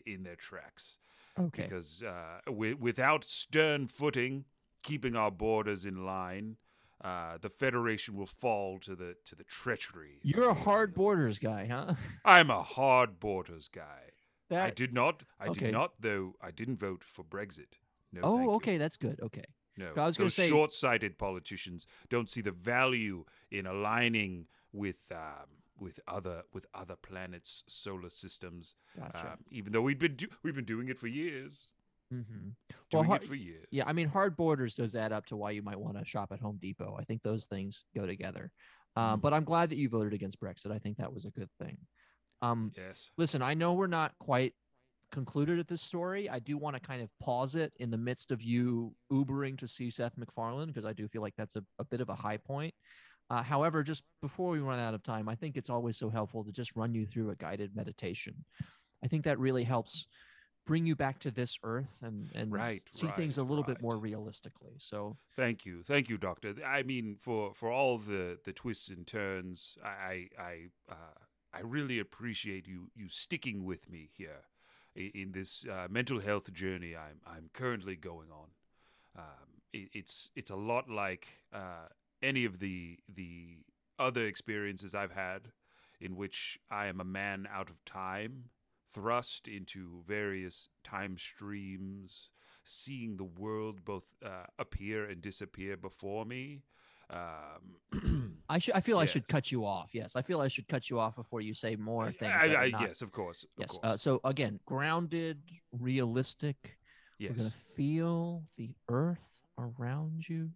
in 0.05 0.23
their 0.23 0.35
tracks 0.35 0.99
Okay. 1.39 1.63
because 1.63 2.03
uh, 2.03 2.39
wi- 2.45 2.77
without 2.79 3.23
stern 3.23 3.87
footing, 3.87 4.45
keeping 4.83 5.15
our 5.15 5.31
borders 5.31 5.85
in 5.85 6.05
line. 6.05 6.57
Uh, 7.03 7.37
the 7.41 7.49
Federation 7.49 8.15
will 8.15 8.25
fall 8.27 8.79
to 8.79 8.95
the 8.95 9.13
to 9.25 9.35
the 9.35 9.43
treachery. 9.43 10.19
You're 10.23 10.49
a 10.49 10.53
hard 10.53 10.93
borders 10.93 11.37
guy, 11.37 11.67
huh? 11.67 11.95
I'm 12.23 12.49
a 12.49 12.61
hard 12.61 13.19
borders 13.19 13.67
guy. 13.67 14.11
I 14.49 14.69
did 14.69 14.93
not. 14.93 15.23
I 15.39 15.47
okay. 15.47 15.65
did 15.65 15.71
not, 15.73 15.93
though. 15.99 16.35
I 16.41 16.51
didn't 16.51 16.77
vote 16.79 17.03
for 17.03 17.23
Brexit. 17.25 17.79
No, 18.13 18.21
oh, 18.23 18.55
okay, 18.55 18.77
that's 18.77 18.97
good. 18.97 19.19
Okay. 19.21 19.43
No, 19.75 19.91
I 19.97 20.05
was 20.05 20.17
gonna 20.17 20.25
those 20.25 20.35
say- 20.35 20.47
short-sighted 20.49 21.17
politicians 21.17 21.87
don't 22.09 22.29
see 22.29 22.41
the 22.41 22.51
value 22.51 23.25
in 23.51 23.65
aligning 23.65 24.45
with 24.71 25.11
um, 25.11 25.47
with 25.79 25.99
other 26.07 26.43
with 26.53 26.67
other 26.75 26.95
planets' 26.95 27.63
solar 27.67 28.09
systems. 28.09 28.75
Gotcha. 28.97 29.31
Um, 29.33 29.37
even 29.49 29.73
though 29.73 29.81
we've 29.81 29.97
been 29.97 30.15
do- 30.15 30.27
we've 30.43 30.53
been 30.55 30.65
doing 30.65 30.89
it 30.89 30.99
for 30.99 31.07
years, 31.07 31.69
mm-hmm. 32.13 32.49
doing 32.91 33.05
har- 33.05 33.15
it 33.15 33.23
for 33.23 33.33
years. 33.35 33.65
Yeah, 33.71 33.85
I 33.87 33.93
mean, 33.93 34.07
hard 34.07 34.37
borders 34.37 34.75
does 34.75 34.95
add 34.95 35.11
up 35.11 35.25
to 35.27 35.35
why 35.35 35.51
you 35.51 35.63
might 35.63 35.79
want 35.79 35.97
to 35.97 36.05
shop 36.05 36.31
at 36.31 36.39
Home 36.39 36.59
Depot. 36.61 36.95
I 36.99 37.03
think 37.03 37.23
those 37.23 37.45
things 37.45 37.85
go 37.95 38.05
together. 38.05 38.51
Uh, 38.95 39.15
Mhm. 39.15 39.21
But 39.21 39.33
I'm 39.33 39.43
glad 39.43 39.71
that 39.71 39.77
you 39.77 39.89
voted 39.89 40.13
against 40.13 40.39
Brexit. 40.39 40.71
I 40.71 40.77
think 40.77 40.97
that 40.97 41.11
was 41.11 41.25
a 41.25 41.31
good 41.31 41.49
thing. 41.59 41.77
Um, 42.43 42.71
yes. 42.77 43.09
listen, 43.17 43.41
I 43.41 43.55
know 43.55 43.73
we're 43.73 43.87
not 43.87 44.15
quite 44.19 44.53
concluded 45.13 45.59
at 45.59 45.67
this 45.69 45.81
story. 45.81 46.29
I 46.29 46.39
do 46.39 46.57
want 46.57 46.75
to 46.75 46.81
kind 46.81 47.01
of 47.01 47.09
pause 47.21 47.55
it 47.55 47.71
in 47.79 47.91
the 47.91 47.97
midst 47.97 48.31
of 48.31 48.41
you 48.41 48.93
Ubering 49.11 49.57
to 49.59 49.67
see 49.67 49.89
Seth 49.89 50.17
MacFarlane 50.17 50.67
because 50.67 50.85
I 50.85 50.91
do 50.93 51.07
feel 51.07 51.21
like 51.21 51.35
that's 51.37 51.55
a, 51.55 51.63
a 51.79 51.85
bit 51.85 52.01
of 52.01 52.09
a 52.09 52.15
high 52.15 52.37
point. 52.37 52.73
Uh, 53.29 53.41
however, 53.43 53.83
just 53.83 54.03
before 54.21 54.49
we 54.49 54.59
run 54.59 54.79
out 54.79 54.93
of 54.93 55.03
time, 55.03 55.29
I 55.29 55.35
think 55.35 55.55
it's 55.55 55.69
always 55.69 55.97
so 55.97 56.09
helpful 56.09 56.43
to 56.43 56.51
just 56.51 56.75
run 56.75 56.93
you 56.93 57.05
through 57.05 57.29
a 57.29 57.35
guided 57.35 57.75
meditation. 57.75 58.43
I 59.03 59.07
think 59.07 59.23
that 59.25 59.39
really 59.39 59.63
helps 59.63 60.07
bring 60.65 60.85
you 60.85 60.95
back 60.95 61.19
to 61.19 61.31
this 61.31 61.57
earth 61.63 61.99
and 62.01 62.29
and 62.35 62.51
Right, 62.51 62.81
see 62.91 63.07
things 63.07 63.37
a 63.37 63.43
right, 63.43 63.49
little 63.49 63.63
bit 63.63 63.81
more 63.81 63.97
realistically. 63.99 64.73
So 64.79 65.17
Thank 65.35 65.65
you, 65.65 65.81
thank 65.81 66.09
you, 66.09 66.17
Doctor. 66.17 66.53
I 66.63 66.83
mean, 66.83 67.17
for 67.19 67.53
for 67.55 67.71
all 67.71 67.97
the 67.97 68.39
the 68.43 68.53
twists 68.53 68.89
and 68.89 69.05
turns, 69.07 69.77
I 69.83 70.29
I 70.37 70.67
uh, 70.89 71.17
I 71.51 71.61
really 71.61 71.99
appreciate 71.99 72.67
you 72.67 72.91
you 72.95 73.09
sticking 73.09 73.63
with 73.63 73.89
me 73.89 74.09
here 74.15 74.43
in, 74.95 75.31
this 75.31 75.65
uh, 75.67 75.87
mental 75.89 76.19
health 76.19 76.51
journey 76.53 76.95
I'm 76.95 77.19
I'm 77.25 77.49
currently 77.53 77.95
going 77.95 78.29
on. 78.31 78.47
Um, 79.17 79.61
it, 79.71 79.89
it's 79.93 80.31
it's 80.35 80.49
a 80.49 80.55
lot 80.55 80.89
like 80.89 81.27
uh, 81.53 81.87
any 82.21 82.45
of 82.45 82.59
the 82.59 82.99
the 83.13 83.57
other 83.99 84.25
experiences 84.25 84.95
I've 84.95 85.13
had, 85.13 85.49
in 85.99 86.15
which 86.15 86.59
I 86.71 86.87
am 86.87 86.99
a 86.99 87.05
man 87.05 87.47
out 87.51 87.69
of 87.69 87.83
time, 87.85 88.49
thrust 88.91 89.47
into 89.47 90.03
various 90.07 90.69
time 90.83 91.17
streams, 91.17 92.31
seeing 92.63 93.17
the 93.17 93.23
world 93.23 93.85
both 93.85 94.05
uh, 94.23 94.45
appear 94.59 95.05
and 95.05 95.21
disappear 95.21 95.77
before 95.77 96.25
me. 96.25 96.63
Um, 97.13 98.33
I 98.49 98.57
should 98.57 98.73
I 98.73 98.79
feel 98.79 98.97
I 98.97 99.05
should 99.05 99.27
cut 99.27 99.51
you 99.51 99.65
off. 99.65 99.91
Yes, 99.93 100.15
I 100.15 100.21
feel 100.21 100.41
I 100.41 100.47
should 100.47 100.67
cut 100.67 100.89
you 100.89 100.99
off 100.99 101.15
before 101.15 101.41
you 101.41 101.53
say 101.53 101.75
more 101.75 102.11
things. 102.11 102.33
I, 102.35 102.55
I, 102.55 102.69
not- 102.69 102.81
yes, 102.81 103.01
of 103.01 103.11
course. 103.11 103.43
Of 103.43 103.49
Yes. 103.57 103.71
course. 103.71 103.83
Uh, 103.83 103.97
so 103.97 104.19
again, 104.23 104.59
grounded, 104.65 105.39
realistic. 105.71 106.77
We're 107.19 107.29
yes. 107.29 107.37
gonna 107.37 107.49
feel 107.75 108.43
the 108.57 108.73
earth 108.89 109.23
around 109.57 110.27
you, 110.27 110.49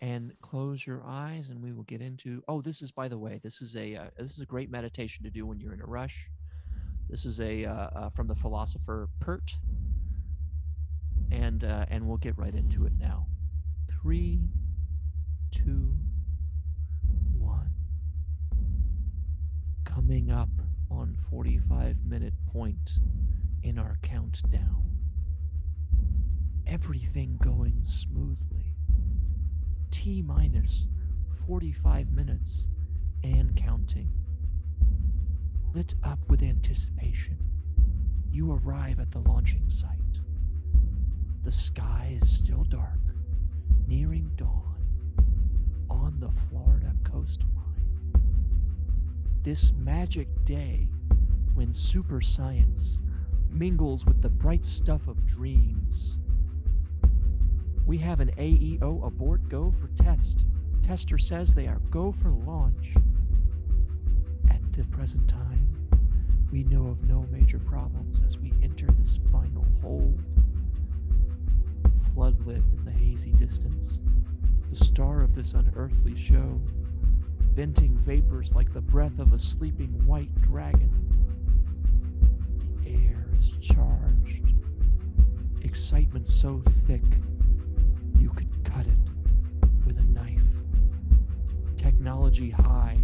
and 0.00 0.32
close 0.42 0.86
your 0.86 1.02
eyes, 1.06 1.48
and 1.48 1.62
we 1.62 1.72
will 1.72 1.84
get 1.84 2.02
into. 2.02 2.42
Oh, 2.48 2.60
this 2.60 2.82
is 2.82 2.92
by 2.92 3.08
the 3.08 3.18
way, 3.18 3.40
this 3.42 3.62
is 3.62 3.74
a 3.76 3.96
uh, 3.96 4.04
this 4.18 4.32
is 4.32 4.40
a 4.40 4.46
great 4.46 4.70
meditation 4.70 5.24
to 5.24 5.30
do 5.30 5.46
when 5.46 5.58
you're 5.58 5.72
in 5.74 5.80
a 5.80 5.86
rush. 5.86 6.28
This 7.08 7.24
is 7.24 7.40
a 7.40 7.64
uh, 7.64 7.72
uh, 7.72 8.10
from 8.10 8.26
the 8.28 8.34
philosopher 8.34 9.08
Peart, 9.20 9.52
and 11.30 11.64
uh, 11.64 11.86
and 11.88 12.06
we'll 12.06 12.18
get 12.18 12.36
right 12.38 12.54
into 12.54 12.84
it 12.86 12.92
now. 12.98 13.26
Three, 14.00 14.40
two, 15.52 15.94
one. 17.38 17.70
Coming 19.84 20.30
up 20.30 20.48
on 20.90 21.16
45 21.30 21.96
minute 22.04 22.34
point 22.52 22.98
in 23.62 23.78
our 23.78 23.98
countdown. 24.02 24.86
Everything 26.66 27.38
going 27.42 27.80
smoothly. 27.84 28.74
T 29.90 30.22
minus 30.22 30.86
45 31.46 32.10
minutes 32.12 32.66
and 33.22 33.54
counting. 33.56 34.10
Lit 35.74 35.94
up 36.02 36.18
with 36.28 36.42
anticipation, 36.42 37.38
you 38.30 38.52
arrive 38.52 39.00
at 39.00 39.10
the 39.10 39.20
launching 39.20 39.68
site. 39.68 39.98
The 41.44 41.52
sky 41.52 42.18
is 42.20 42.30
still 42.30 42.64
dark, 42.64 43.00
nearing 43.86 44.30
dawn, 44.36 44.71
on 45.92 46.18
the 46.18 46.30
Florida 46.48 46.92
coastline. 47.04 47.48
This 49.42 49.72
magic 49.78 50.28
day 50.44 50.88
when 51.54 51.72
super 51.72 52.20
science 52.20 53.00
mingles 53.50 54.06
with 54.06 54.22
the 54.22 54.28
bright 54.28 54.64
stuff 54.64 55.06
of 55.08 55.26
dreams. 55.26 56.16
We 57.86 57.98
have 57.98 58.20
an 58.20 58.30
AEO 58.38 59.06
abort 59.06 59.48
go 59.48 59.72
for 59.80 59.88
test. 60.02 60.44
Tester 60.82 61.18
says 61.18 61.54
they 61.54 61.66
are 61.66 61.80
go 61.90 62.12
for 62.12 62.30
launch. 62.30 62.94
At 64.50 64.60
the 64.72 64.84
present 64.84 65.28
time, 65.28 65.68
we 66.50 66.64
know 66.64 66.86
of 66.86 67.08
no 67.08 67.26
major 67.30 67.58
problems 67.58 68.22
as 68.26 68.38
we 68.38 68.52
enter 68.62 68.86
this 68.98 69.18
final 69.30 69.66
hold. 69.82 70.18
Floodlit 72.14 72.62
in 72.72 72.84
the 72.84 72.90
hazy 72.90 73.32
distance, 73.32 73.98
the 74.72 74.84
star 74.84 75.20
of 75.20 75.34
this 75.34 75.52
unearthly 75.52 76.16
show, 76.16 76.58
venting 77.52 77.94
vapors 77.98 78.54
like 78.54 78.72
the 78.72 78.80
breath 78.80 79.18
of 79.18 79.34
a 79.34 79.38
sleeping 79.38 79.90
white 80.06 80.34
dragon. 80.40 80.90
The 82.82 82.94
air 82.94 83.26
is 83.36 83.50
charged, 83.60 84.54
excitement 85.60 86.26
so 86.26 86.62
thick 86.86 87.02
you 88.18 88.30
could 88.30 88.48
cut 88.64 88.86
it 88.86 88.96
with 89.84 89.98
a 89.98 90.04
knife. 90.04 90.40
Technology 91.76 92.48
high 92.48 92.98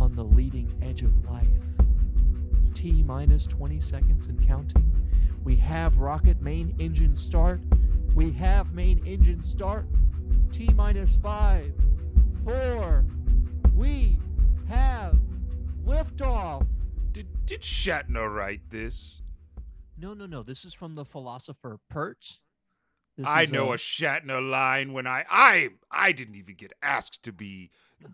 on 0.00 0.14
the 0.14 0.24
leading 0.24 0.72
edge 0.80 1.02
of 1.02 1.30
life. 1.30 1.46
T 2.72 3.02
minus 3.02 3.46
20 3.46 3.80
seconds 3.80 4.28
and 4.28 4.46
counting. 4.48 4.90
We 5.44 5.56
have 5.56 5.98
rocket 5.98 6.40
main 6.40 6.74
engine 6.78 7.14
start. 7.14 7.60
We 8.14 8.32
have 8.32 8.72
main 8.72 9.02
engine 9.04 9.42
start. 9.42 9.84
T 10.52 10.68
minus 10.74 11.16
five, 11.16 11.72
four. 12.44 13.04
We 13.74 14.18
have 14.68 15.18
liftoff. 15.84 16.66
Did 17.12 17.26
did 17.46 17.62
Shatner 17.62 18.34
write 18.34 18.70
this? 18.70 19.22
No, 19.98 20.14
no, 20.14 20.26
no. 20.26 20.42
This 20.42 20.64
is 20.64 20.74
from 20.74 20.94
the 20.94 21.04
philosopher 21.04 21.78
Peart. 21.90 22.38
This 23.16 23.26
I 23.26 23.46
know 23.46 23.70
uh, 23.70 23.74
a 23.74 23.76
Shatner 23.76 24.46
line 24.46 24.92
when 24.92 25.06
I 25.06 25.24
I 25.30 25.70
I 25.90 26.12
didn't 26.12 26.36
even 26.36 26.54
get 26.54 26.72
asked 26.82 27.22
to 27.22 27.32
be 27.32 27.70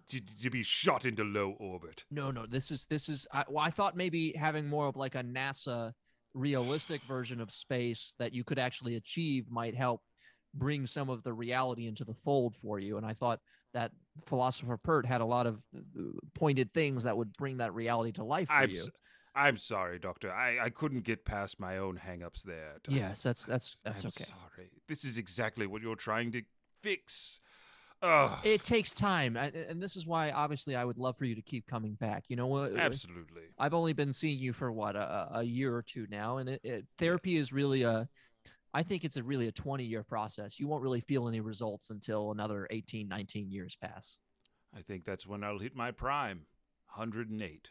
to, 0.08 0.20
to 0.42 0.50
be 0.50 0.62
shot 0.62 1.04
into 1.04 1.24
low 1.24 1.56
orbit. 1.58 2.04
No, 2.10 2.30
no. 2.30 2.46
This 2.46 2.70
is 2.70 2.86
this 2.86 3.08
is. 3.08 3.26
I, 3.32 3.44
well, 3.48 3.64
I 3.64 3.70
thought 3.70 3.96
maybe 3.96 4.32
having 4.32 4.68
more 4.68 4.86
of 4.86 4.96
like 4.96 5.16
a 5.16 5.24
NASA 5.24 5.92
realistic 6.34 7.02
version 7.02 7.40
of 7.40 7.50
space 7.50 8.14
that 8.18 8.32
you 8.32 8.44
could 8.44 8.58
actually 8.58 8.94
achieve 8.94 9.50
might 9.50 9.74
help 9.74 10.02
bring 10.54 10.86
some 10.86 11.08
of 11.08 11.22
the 11.22 11.32
reality 11.32 11.86
into 11.86 12.04
the 12.04 12.14
fold 12.14 12.54
for 12.54 12.78
you. 12.78 12.96
And 12.96 13.06
I 13.06 13.14
thought 13.14 13.40
that 13.72 13.92
philosopher 14.26 14.76
Peart 14.76 15.06
had 15.06 15.20
a 15.20 15.24
lot 15.24 15.46
of 15.46 15.62
uh, 15.76 16.02
pointed 16.34 16.72
things 16.74 17.02
that 17.04 17.16
would 17.16 17.32
bring 17.34 17.58
that 17.58 17.74
reality 17.74 18.12
to 18.12 18.24
life 18.24 18.48
for 18.48 18.54
I'm 18.54 18.70
you. 18.70 18.84
I'm 19.34 19.56
sorry, 19.56 19.98
Doctor. 19.98 20.30
I, 20.30 20.58
I 20.60 20.68
couldn't 20.68 21.04
get 21.04 21.24
past 21.24 21.58
my 21.58 21.78
own 21.78 21.98
hangups 21.98 22.42
there. 22.42 22.74
Yes, 22.88 23.22
that's 23.22 23.46
that's 23.46 23.76
that's 23.82 24.00
okay. 24.00 24.04
I'm 24.04 24.08
okay. 24.08 24.24
sorry. 24.24 24.70
This 24.88 25.04
is 25.04 25.16
exactly 25.16 25.66
what 25.66 25.80
you're 25.80 25.96
trying 25.96 26.32
to 26.32 26.42
fix. 26.82 27.40
Ugh. 28.02 28.38
It 28.44 28.64
takes 28.64 28.92
time, 28.92 29.36
and, 29.36 29.54
and 29.54 29.80
this 29.80 29.96
is 29.96 30.06
why 30.06 30.32
obviously 30.32 30.74
I 30.76 30.84
would 30.84 30.98
love 30.98 31.16
for 31.16 31.24
you 31.24 31.36
to 31.36 31.40
keep 31.40 31.66
coming 31.66 31.94
back. 31.94 32.24
You 32.28 32.36
know 32.36 32.48
what? 32.48 32.76
Absolutely. 32.76 33.42
I've 33.58 33.74
only 33.74 33.92
been 33.92 34.12
seeing 34.12 34.38
you 34.38 34.52
for 34.52 34.72
what 34.72 34.96
a, 34.96 35.28
a 35.34 35.42
year 35.44 35.74
or 35.74 35.82
two 35.82 36.06
now, 36.10 36.38
and 36.38 36.48
it, 36.48 36.60
it, 36.64 36.86
therapy 36.98 37.32
Yes. 37.32 37.42
is 37.42 37.52
really 37.52 37.84
a. 37.84 38.08
I 38.74 38.82
think 38.82 39.04
it's 39.04 39.16
a 39.16 39.22
really 39.22 39.48
a 39.48 39.52
20 39.52 39.84
year 39.84 40.02
process. 40.02 40.58
You 40.58 40.66
won't 40.66 40.82
really 40.82 41.00
feel 41.00 41.28
any 41.28 41.40
results 41.40 41.90
until 41.90 42.30
another 42.32 42.66
18, 42.70 43.06
19 43.08 43.50
years 43.50 43.76
pass. 43.80 44.18
I 44.74 44.80
think 44.80 45.04
that's 45.04 45.26
when 45.26 45.44
I'll 45.44 45.58
hit 45.58 45.76
my 45.76 45.90
prime. 45.90 46.46
108. 46.94 47.68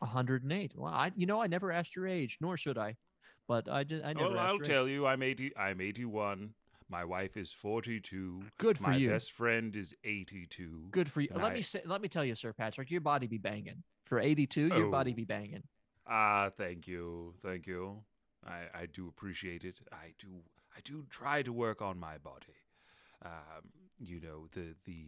108. 0.00 0.72
Well, 0.76 0.92
I 0.92 1.12
you 1.14 1.26
know 1.26 1.40
I 1.40 1.46
never 1.46 1.70
asked 1.70 1.94
your 1.94 2.06
age, 2.08 2.38
nor 2.40 2.56
should 2.56 2.76
I, 2.78 2.96
but 3.46 3.68
I 3.68 3.84
did. 3.84 4.02
I 4.02 4.12
never. 4.12 4.30
Well, 4.30 4.38
asked 4.38 4.48
I'll 4.48 4.54
your 4.56 4.62
age. 4.64 4.68
tell 4.68 4.88
you, 4.88 5.06
I'm 5.06 5.22
80. 5.22 5.56
I'm 5.56 5.80
81. 5.80 6.54
My 6.88 7.04
wife 7.04 7.36
is 7.36 7.52
42. 7.52 8.42
Good 8.58 8.76
for 8.78 8.90
my 8.90 8.96
you. 8.96 9.08
best 9.10 9.32
friend 9.32 9.74
is 9.76 9.94
82. 10.04 10.88
Good 10.90 11.10
for 11.10 11.20
you. 11.20 11.28
and 11.32 11.42
Let 11.42 11.52
I- 11.52 11.54
me 11.54 11.62
say. 11.62 11.82
Let 11.86 12.00
me 12.02 12.08
tell 12.08 12.24
you, 12.24 12.34
Sir 12.34 12.52
Patrick, 12.52 12.90
your 12.90 13.00
body 13.00 13.26
be 13.28 13.38
banging. 13.38 13.82
For 14.06 14.18
82, 14.18 14.66
your 14.68 14.90
body 14.90 15.12
Oh. 15.12 15.14
be 15.14 15.24
banging. 15.24 15.62
Ah, 16.06 16.50
thank 16.56 16.86
you, 16.88 17.34
thank 17.42 17.66
you. 17.68 18.02
I, 18.46 18.82
I 18.82 18.86
do 18.86 19.08
appreciate 19.08 19.64
it. 19.64 19.80
I 19.92 20.14
do 20.18 20.28
I 20.76 20.80
do 20.82 21.04
try 21.10 21.42
to 21.42 21.52
work 21.52 21.82
on 21.82 21.98
my 21.98 22.18
body. 22.18 22.54
Um, 23.24 23.70
you 23.98 24.20
know 24.20 24.46
the 24.52 24.74
the 24.84 25.06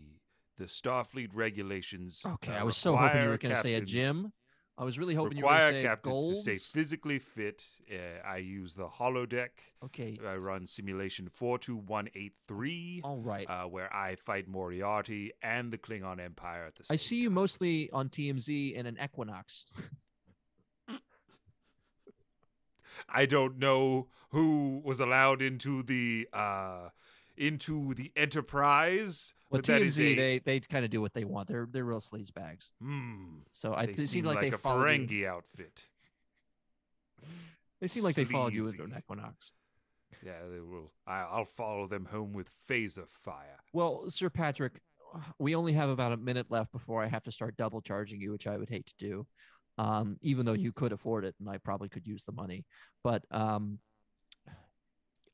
the 0.56 0.64
Starfleet 0.64 1.30
regulations. 1.32 2.22
Okay, 2.24 2.52
uh, 2.52 2.60
I 2.60 2.62
was 2.62 2.76
so 2.76 2.96
hoping 2.96 3.22
you 3.22 3.28
were 3.28 3.38
going 3.38 3.54
to 3.54 3.60
say 3.60 3.74
a 3.74 3.80
gym. 3.80 4.32
I 4.76 4.82
was 4.82 4.98
really 4.98 5.14
hoping 5.14 5.38
require 5.38 5.70
you 5.70 5.76
were 5.76 5.82
captains 5.82 6.14
goals. 6.14 6.44
to 6.44 6.56
stay 6.56 6.56
physically 6.56 7.20
fit. 7.20 7.62
Uh, 7.90 8.26
I 8.26 8.38
use 8.38 8.74
the 8.74 8.88
holodeck. 8.88 9.50
Okay. 9.84 10.18
I 10.26 10.34
run 10.34 10.66
simulation 10.66 11.28
four 11.28 11.58
two 11.58 11.76
one 11.76 12.08
eight 12.16 12.34
three, 12.48 13.00
All 13.04 13.20
right. 13.20 13.48
uh, 13.48 13.64
where 13.64 13.92
I 13.94 14.16
fight 14.16 14.48
Moriarty 14.48 15.30
and 15.42 15.72
the 15.72 15.78
Klingon 15.78 16.18
Empire 16.20 16.66
at 16.66 16.74
the 16.74 16.84
same. 16.84 16.94
I 16.94 16.96
see 16.96 17.16
you 17.16 17.30
mostly 17.30 17.88
on 17.92 18.08
TMZ 18.08 18.74
in 18.74 18.86
an 18.86 18.98
Equinox. 19.02 19.66
I 23.08 23.26
don't 23.26 23.58
know 23.58 24.08
who 24.30 24.80
was 24.84 25.00
allowed 25.00 25.42
into 25.42 25.82
the 25.82 26.28
uh 26.32 26.88
into 27.36 27.94
the 27.94 28.12
Enterprise, 28.14 29.34
Well, 29.50 29.58
but 29.58 29.66
that 29.66 29.82
is 29.82 29.98
TMZ 29.98 30.00
a 30.00 30.14
they 30.14 30.38
they 30.38 30.60
kind 30.60 30.84
of 30.84 30.90
do 30.90 31.00
what 31.00 31.14
they 31.14 31.24
want. 31.24 31.48
They're 31.48 31.66
they're 31.70 31.84
real 31.84 32.00
sleaze 32.00 32.32
bags. 32.32 32.72
hmm, 32.80 33.38
So 33.50 33.74
I 33.74 33.86
they 33.86 33.92
it 33.92 33.98
seem 33.98 34.06
seemed 34.06 34.26
like, 34.26 34.36
like, 34.36 34.50
they 34.50 34.54
a 34.54 34.58
followed 34.58 35.10
you. 35.10 35.28
Outfit. 35.28 35.88
They 37.80 37.88
seem 37.88 38.04
like 38.04 38.14
they 38.14 38.24
followed 38.24 38.54
you 38.54 38.64
with 38.64 38.78
an. 38.78 38.94
Equinox. 38.96 39.52
Yeah, 40.24 40.32
they 40.50 40.60
will. 40.60 40.92
I, 41.06 41.20
I'll 41.22 41.44
follow 41.44 41.86
them 41.86 42.06
home 42.06 42.32
with 42.32 42.48
phaser 42.68 43.06
fire. 43.06 43.58
Well, 43.72 44.08
Sir 44.08 44.30
Patrick, 44.30 44.80
we 45.38 45.54
only 45.54 45.72
have 45.74 45.90
about 45.90 46.12
a 46.12 46.16
minute 46.16 46.46
left 46.50 46.72
before 46.72 47.02
I 47.02 47.08
have 47.08 47.24
to 47.24 47.32
start 47.32 47.56
double 47.56 47.82
charging 47.82 48.20
you, 48.20 48.30
which 48.32 48.46
I 48.46 48.56
would 48.56 48.70
hate 48.70 48.86
to 48.86 48.94
do. 48.98 49.26
Um, 49.76 50.18
even 50.22 50.46
though 50.46 50.52
you 50.52 50.72
could 50.72 50.92
afford 50.92 51.24
it 51.24 51.34
and 51.40 51.48
I 51.48 51.58
probably 51.58 51.88
could 51.88 52.06
use 52.06 52.24
the 52.24 52.32
money. 52.32 52.64
But 53.02 53.24
um 53.30 53.80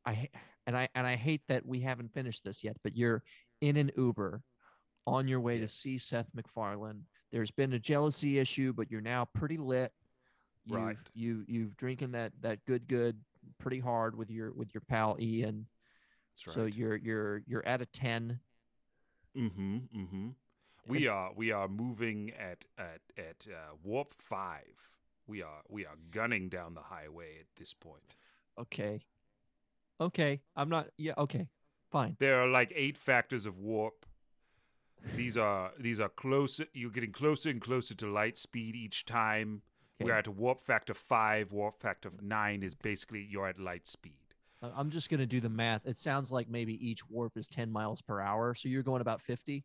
I 0.07 0.29
and 0.67 0.77
I 0.77 0.89
and 0.95 1.07
I 1.07 1.17
hate 1.17 1.43
that 1.49 1.67
we 1.67 1.81
haven't 1.81 2.15
finished 2.15 2.45
this 2.45 2.65
yet, 2.65 2.77
but 2.83 2.97
you're 2.97 3.23
in 3.61 3.77
an 3.77 3.91
Uber 3.97 4.43
on 5.07 5.29
your 5.29 5.41
way 5.41 5.59
Yes. 5.59 5.73
to 5.73 5.77
see 5.79 5.99
Seth 5.99 6.29
MacFarlane. 6.35 7.05
There's 7.33 7.51
been 7.51 7.75
a 7.75 7.79
jealousy 7.79 8.39
issue, 8.39 8.73
but 8.73 8.91
you're 8.91 9.01
now 9.03 9.27
pretty 9.35 9.59
lit. 9.59 9.93
You've, 10.65 10.81
Right. 10.81 10.97
You 11.15 11.45
you've 11.47 11.77
drinking 11.77 12.13
that 12.13 12.33
that 12.41 12.65
good 12.65 12.89
good 12.89 13.19
pretty 13.59 13.79
hard 13.81 14.17
with 14.17 14.31
your 14.31 14.53
with 14.53 14.73
your 14.75 14.83
pal 14.89 15.17
Ian. 15.21 15.67
Right. 16.47 16.55
So 16.55 16.65
you're 16.65 16.97
you're 16.97 17.43
you're 17.47 17.67
at 17.67 17.83
a 17.83 17.87
10 17.87 18.41
Mm-hmm. 19.37 19.77
Mm-hmm. 19.97 20.29
We 20.87 21.07
are 21.07 21.31
we 21.35 21.53
are 21.53 21.69
moving 21.69 22.33
at 22.39 22.65
at 22.79 23.01
at 23.17 23.47
uh, 23.49 23.75
warp 23.83 24.15
five. 24.19 24.91
We 25.27 25.43
are 25.43 25.63
we 25.69 25.87
are 25.87 25.97
gunning 26.11 26.49
down 26.49 26.75
the 26.75 26.81
highway 26.81 27.37
at 27.39 27.47
this 27.57 27.73
point. 27.73 28.17
Okay. 28.59 29.01
Okay. 30.01 30.41
I'm 30.57 30.69
not 30.69 30.89
yeah, 30.97 31.15
okay. 31.19 31.49
Fine. 31.91 32.17
There 32.19 32.41
are 32.41 32.49
like 32.49 32.73
eight 32.75 32.97
factors 32.97 33.47
of 33.47 33.59
warp. 33.59 34.07
These 35.17 35.37
are 35.37 35.73
these 35.79 36.01
are 36.01 36.09
closer. 36.09 36.67
You're 36.73 36.91
getting 36.91 37.13
closer 37.13 37.51
and 37.51 37.61
closer 37.61 37.95
to 37.97 38.07
light 38.07 38.39
speed 38.39 38.77
each 38.77 39.05
time. 39.05 39.63
We're 40.03 40.15
at 40.15 40.27
a 40.27 40.31
warp 40.31 40.61
factor 40.61 40.95
five. 40.95 41.53
Warp 41.53 41.79
factor 41.79 42.11
nine 42.23 42.63
is 42.63 42.75
basically 42.75 43.27
you're 43.29 43.49
at 43.49 43.59
light 43.59 43.87
speed. 43.87 44.15
I'm 44.63 44.91
just 44.91 45.09
going 45.09 45.21
to 45.21 45.27
do 45.27 45.41
the 45.41 45.49
math. 45.49 45.87
It 45.87 45.97
sounds 45.97 46.31
like 46.31 46.49
maybe 46.49 46.75
each 46.87 47.09
warp 47.09 47.37
is 47.39 47.49
10 47.49 47.71
miles 47.71 48.03
per 48.03 48.21
hour, 48.21 48.55
so 48.55 48.69
you're 48.69 48.83
going 48.83 49.01
about 49.01 49.23
50. 49.23 49.65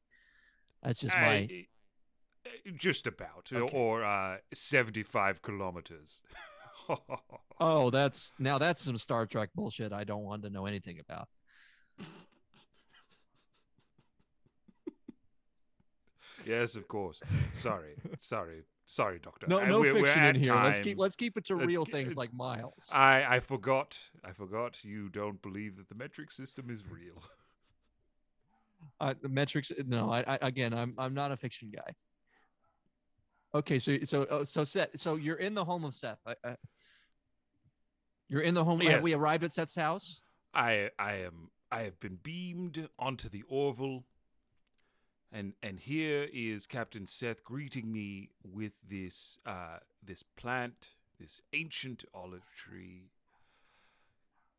That's 0.86 1.00
just 1.00 1.16
my 1.16 1.28
I- 1.50 1.68
uh, 2.46 2.50
just 2.78 3.08
about, 3.08 3.50
Okay. 3.52 3.76
or 3.76 4.04
uh, 4.04 4.38
seventy-five 4.54 5.42
kilometers. 5.42 6.24
Oh, 7.60 7.90
that's 7.90 8.34
now 8.38 8.60
that's 8.60 8.82
some 8.82 8.98
Star 8.98 9.26
Trek 9.26 9.50
bullshit 9.56 9.92
I 9.92 10.04
don't 10.04 10.24
want 10.24 10.44
to 10.44 10.52
know 10.52 10.68
anything 10.68 11.00
about. 11.00 11.28
yes, 16.46 16.76
of 16.76 16.88
course. 16.88 17.22
Sorry, 17.54 17.96
sorry, 18.18 18.64
sorry, 18.86 19.20
Doctor. 19.20 19.48
No 19.48 19.62
Uh, 19.62 19.66
no 19.66 19.80
we're- 19.82 19.94
we're 19.94 20.06
fiction 20.06 20.36
in 20.36 20.44
here. 20.44 20.54
Let's 20.56 20.80
keep 20.80 20.98
let's 20.98 21.16
keep 21.16 21.38
it 21.38 21.46
to 21.46 21.56
Let's 21.56 21.68
real 21.68 21.86
things 21.86 22.16
like 22.16 22.34
miles. 22.34 22.88
I 22.92 23.26
I 23.38 23.40
forgot. 23.40 23.98
I 24.24 24.32
forgot. 24.34 24.84
You 24.84 25.10
don't 25.10 25.42
believe 25.42 25.78
that 25.78 25.90
the 25.90 25.96
metric 25.96 26.32
system 26.32 26.70
is 26.70 26.84
real. 26.88 27.24
uh, 29.00 29.14
the 29.22 29.30
metrics 29.30 29.72
no 29.86 30.12
I, 30.12 30.24
I 30.28 30.38
again 30.42 30.74
i'm 30.74 30.94
i'm 30.98 31.14
not 31.14 31.32
a 31.32 31.38
fiction 31.38 31.72
guy. 31.74 31.94
Okay 33.54 33.80
so 33.80 33.98
so 34.04 34.26
oh, 34.30 34.44
so 34.44 34.64
seth 34.64 34.90
so 34.98 35.16
you're 35.16 35.38
in 35.38 35.54
the 35.54 35.64
home 35.64 35.86
of 35.86 35.94
seth 35.94 36.20
I, 36.26 36.36
I, 36.44 36.56
you're 38.28 38.42
in 38.42 38.54
the 38.54 38.64
home 38.64 38.82
have 38.82 39.04
we 39.04 39.14
arrived 39.14 39.44
at 39.44 39.54
seth's 39.54 39.76
house? 39.76 40.22
I 40.54 40.90
I 40.98 41.16
am 41.18 41.50
I 41.72 41.82
have 41.84 42.00
been 42.00 42.18
beamed 42.22 42.88
onto 42.98 43.30
the 43.30 43.44
Orville, 43.48 44.04
and 45.32 45.54
and 45.62 45.80
here 45.80 46.28
is 46.34 46.66
Captain 46.66 47.06
Seth 47.06 47.44
greeting 47.44 47.92
me 47.92 48.30
with 48.44 48.74
this 48.88 49.38
uh 49.46 49.78
this 50.04 50.24
plant, 50.24 50.92
this 51.20 51.42
ancient 51.54 52.06
olive 52.14 52.50
tree. 52.56 53.12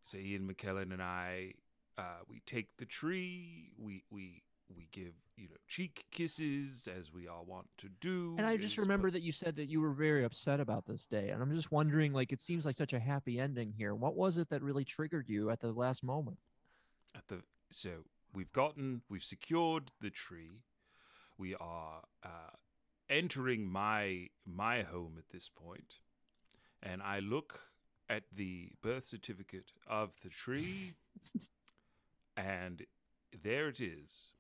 So 0.03 0.19
Ian 0.19 0.47
McKellen 0.49 0.93
and 0.93 1.03
I, 1.03 1.55
uh, 1.99 2.21
we 2.29 2.41
take 2.47 2.77
the 2.79 2.85
tree, 2.85 3.73
we 3.79 4.03
we 4.11 4.43
we 4.75 4.89
give 4.93 5.13
you 5.37 5.49
know 5.49 5.57
cheek 5.69 6.05
kisses 6.11 6.89
as 6.99 7.13
we 7.13 7.29
all 7.29 7.45
want 7.47 7.67
to 7.79 7.89
do. 8.01 8.35
and 8.37 8.47
i 8.47 8.57
just 8.57 8.79
remember 8.79 9.09
put- 9.09 9.13
that 9.13 9.23
you 9.23 9.31
said 9.31 9.55
that 9.55 9.67
you 9.67 9.81
were 9.81 9.93
very 9.93 10.25
upset 10.25 10.59
about 10.59 10.85
this 10.87 11.07
day 11.07 11.29
and 11.29 11.41
i'm 11.41 11.55
just 11.55 11.71
wondering 11.71 12.13
like 12.13 12.33
it 12.33 12.41
seems 12.41 12.65
like 12.67 12.77
such 12.77 12.93
a 12.93 12.99
happy 12.99 13.39
ending 13.39 13.73
here. 13.77 13.95
What 13.95 14.17
was 14.17 14.39
it 14.39 14.49
that 14.51 14.63
really 14.63 14.85
triggered 14.85 15.29
you 15.29 15.51
at 15.51 15.61
the 15.61 15.71
last 15.73 16.03
moment? 16.03 16.39
At 17.15 17.29
the 17.29 17.43
so 17.71 17.91
we've 18.35 18.53
gotten 18.53 19.03
we've 19.09 19.23
secured 19.23 19.93
the 20.01 20.11
tree. 20.11 20.63
We 21.39 21.55
are 21.55 22.03
uh, 22.25 22.57
entering 23.09 23.69
my 23.69 24.29
my 24.45 24.83
home 24.83 25.15
at 25.17 25.29
this 25.31 25.49
point 25.49 26.01
and 26.83 27.01
i 27.03 27.21
look 27.21 27.61
at 28.09 28.25
the 28.35 28.71
birth 28.83 29.05
certificate 29.05 29.71
of 29.87 30.13
the 30.23 30.29
tree 30.29 30.95
and 32.37 32.83
there 33.43 33.69
it 33.69 33.81
is. 33.81 34.33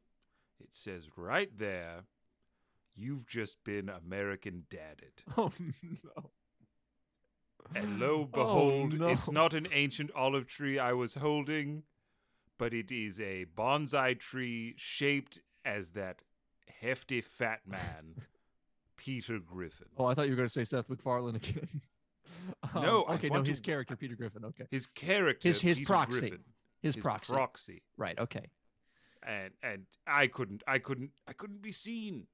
It 0.60 0.74
says 0.74 1.08
right 1.16 1.50
there 1.58 2.04
you've 2.94 3.26
just 3.26 3.62
been 3.64 3.88
american 3.90 4.64
dadded. 4.70 5.12
Oh 5.36 5.52
no. 5.82 6.30
And 7.74 7.98
lo 7.98 8.20
Oh, 8.20 8.24
behold, 8.26 8.94
it's 9.00 9.30
not 9.30 9.52
an 9.54 9.66
ancient 9.72 10.10
olive 10.14 10.46
tree 10.46 10.78
I 10.78 10.92
was 10.92 11.14
holding, 11.14 11.82
but 12.58 12.72
it 12.72 12.92
is 12.92 13.20
a 13.20 13.46
bonsai 13.56 14.18
tree 14.18 14.74
shaped 14.76 15.40
as 15.64 15.90
that 15.90 16.22
hefty 16.80 17.20
fat 17.20 17.60
man, 17.66 18.14
Peter 18.96 19.38
Griffin. 19.40 19.88
oh 19.98 20.04
i 20.06 20.14
thought 20.14 20.26
you 20.26 20.30
were 20.32 20.36
going 20.36 20.48
to 20.48 20.52
say 20.52 20.64
seth 20.64 20.88
macfarlane 20.88 21.36
again. 21.36 21.68
Um, 22.74 22.82
No, 22.82 23.02
I 23.04 23.14
okay 23.14 23.28
no 23.28 23.34
want 23.36 23.46
his 23.46 23.60
to- 23.60 23.70
character 23.70 23.94
peter 23.96 24.16
griffin 24.16 24.44
okay. 24.46 24.64
His 24.70 24.86
character, 24.88 25.48
His- 25.48 25.60
his 25.60 25.78
Peter 25.78 25.86
proxy. 25.86 26.20
Griffin, 26.20 26.40
his, 26.82 26.94
his 26.94 27.02
proxy 27.02 27.32
proxy, 27.32 27.82
right 27.96 28.18
okay 28.18 28.50
and 29.26 29.52
and 29.62 29.86
I 30.06 30.26
couldn't, 30.28 30.62
I 30.68 30.78
couldn't, 30.78 31.10
I 31.26 31.32
couldn't 31.32 31.62
be 31.62 31.72
seen. 31.72 32.26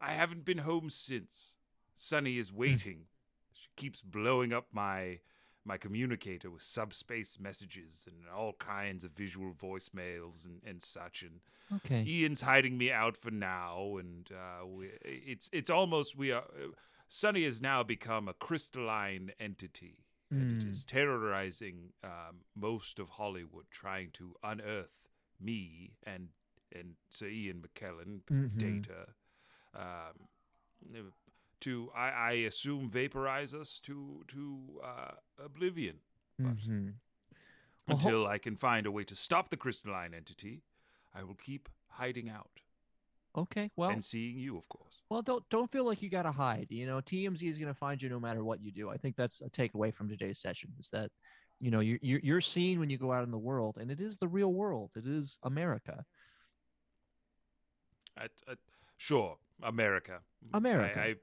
I 0.00 0.10
haven't 0.10 0.44
been 0.44 0.58
home 0.58 0.90
since. 0.90 1.56
Sunny 1.94 2.34
Hmm. 2.34 2.40
is 2.40 2.52
waiting. 2.52 3.06
she 3.52 3.68
keeps 3.76 4.02
blowing 4.02 4.52
up 4.52 4.66
my 4.72 5.20
my 5.64 5.76
communicator 5.78 6.50
with 6.50 6.62
subspace 6.62 7.38
messages 7.38 8.08
and 8.08 8.16
all 8.34 8.54
kinds 8.54 9.04
of 9.04 9.12
visual 9.12 9.52
voicemails 9.54 10.44
and, 10.44 10.60
and 10.66 10.82
such. 10.82 11.22
And 11.22 11.40
okay 11.76 12.02
Ian's 12.04 12.40
hiding 12.40 12.76
me 12.76 12.90
out 12.90 13.16
for 13.16 13.30
now, 13.30 13.98
and 13.98 14.28
uh, 14.32 14.66
we, 14.66 14.90
it's 15.04 15.48
it's 15.52 15.70
almost 15.70 16.16
we 16.16 16.32
are. 16.32 16.42
Uh, 16.42 16.72
Sunny 17.08 17.44
has 17.44 17.60
now 17.62 17.82
become 17.84 18.26
a 18.26 18.34
crystalline 18.34 19.30
entity, 19.38 19.98
and 20.32 20.62
it 20.62 20.66
Mm. 20.66 20.70
is 20.70 20.84
terrorizing 20.84 21.92
um, 22.02 22.40
most 22.54 22.98
of 22.98 23.08
Hollywood, 23.10 23.66
trying 23.70 24.10
to 24.12 24.34
unearth 24.42 25.08
me 25.38 25.92
and 26.04 26.28
and 26.74 26.96
Sir 27.10 27.28
Ian 27.28 27.60
McKellen, 27.62 28.22
Mhm. 28.30 28.56
Data, 28.58 29.14
um, 29.74 30.28
to 31.60 31.90
I, 31.94 32.08
I 32.10 32.32
assume 32.32 32.88
vaporize 32.88 33.54
us 33.54 33.78
to 33.80 34.24
to 34.28 34.80
uh, 34.82 35.14
oblivion 35.38 36.00
but- 36.38 36.56
Mhm. 36.56 36.94
Well, 37.86 37.96
ho- 37.98 38.06
until 38.08 38.26
I 38.26 38.38
can 38.38 38.56
find 38.56 38.86
a 38.86 38.90
way 38.92 39.04
to 39.04 39.14
stop 39.16 39.48
the 39.50 39.56
crystalline 39.56 40.14
entity. 40.14 40.62
I 41.14 41.24
will 41.24 41.34
keep 41.34 41.68
hiding 41.88 42.28
out 42.30 42.61
okay 43.36 43.70
well 43.76 43.90
and 43.90 44.04
seeing 44.04 44.38
you, 44.38 44.56
of 44.56 44.68
course. 44.68 45.02
Well, 45.10 45.22
don't 45.22 45.46
don't 45.50 45.70
feel 45.70 45.84
like 45.84 46.00
you 46.00 46.08
got 46.08 46.22
to 46.22 46.30
hide. 46.30 46.68
You 46.70 46.86
know, 46.86 46.98
TMZ 46.98 47.42
is 47.42 47.58
going 47.58 47.72
to 47.72 47.78
find 47.78 48.00
you 48.00 48.08
no 48.08 48.18
matter 48.18 48.42
what 48.44 48.62
you 48.62 48.72
do. 48.72 48.88
I 48.88 48.96
think 48.96 49.16
that's 49.16 49.42
a 49.42 49.50
takeaway 49.50 49.94
from 49.94 50.08
today's 50.08 50.40
session 50.40 50.70
is 50.80 50.88
that, 50.90 51.10
you 51.60 51.70
know, 51.70 51.80
you're 51.80 51.98
you're 52.00 52.20
you're 52.22 52.40
seen 52.40 52.80
when 52.80 52.88
you 52.88 52.96
go 52.96 53.12
out 53.12 53.24
in 53.24 53.30
the 53.30 53.38
world, 53.38 53.76
and 53.78 53.90
it 53.90 54.00
is 54.00 54.16
the 54.16 54.28
real 54.28 54.52
world. 54.52 54.90
It 54.96 55.06
is 55.06 55.36
America. 55.42 56.04
Sure, 58.96 59.36
America. 59.62 60.20
America. 60.54 61.00
I, 61.00 61.16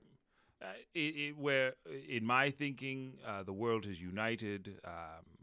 it, 0.93 0.99
it, 0.99 1.37
where 1.37 1.73
in 2.07 2.25
my 2.25 2.51
thinking, 2.51 3.13
uh, 3.25 3.43
the 3.43 3.53
world 3.53 3.85
has 3.85 4.01
united. 4.01 4.79
Um, 4.83 5.38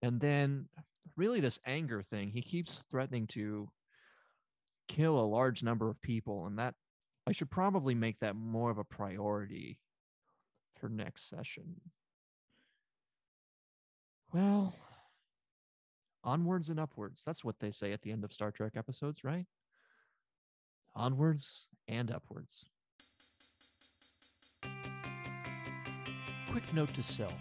And 0.00 0.18
then, 0.18 0.68
really, 1.16 1.40
this 1.40 1.58
anger 1.66 2.02
thing. 2.02 2.30
He 2.30 2.40
keeps 2.40 2.82
threatening 2.90 3.26
to 3.28 3.68
kill 4.88 5.20
a 5.20 5.26
large 5.26 5.62
number 5.62 5.90
of 5.90 6.00
people, 6.00 6.46
and 6.46 6.58
that 6.58 6.74
I 7.26 7.32
should 7.32 7.50
probably 7.50 7.94
make 7.94 8.18
that 8.20 8.36
more 8.36 8.70
of 8.70 8.78
a 8.78 8.84
priority 8.84 9.78
for 10.80 10.88
next 10.88 11.28
session. 11.28 11.80
Well, 14.32 14.74
onwards 16.24 16.68
and 16.68 16.80
upwards. 16.80 17.22
That's 17.24 17.44
what 17.44 17.60
they 17.60 17.70
say 17.70 17.92
at 17.92 18.02
the 18.02 18.12
end 18.12 18.24
of 18.24 18.32
Star 18.32 18.50
Trek 18.50 18.72
episodes, 18.76 19.24
right? 19.24 19.46
Onwards 20.94 21.68
and 21.86 22.10
upwards. 22.10 22.66
Quick 26.50 26.72
note 26.74 26.94
to 26.94 27.02
self 27.02 27.32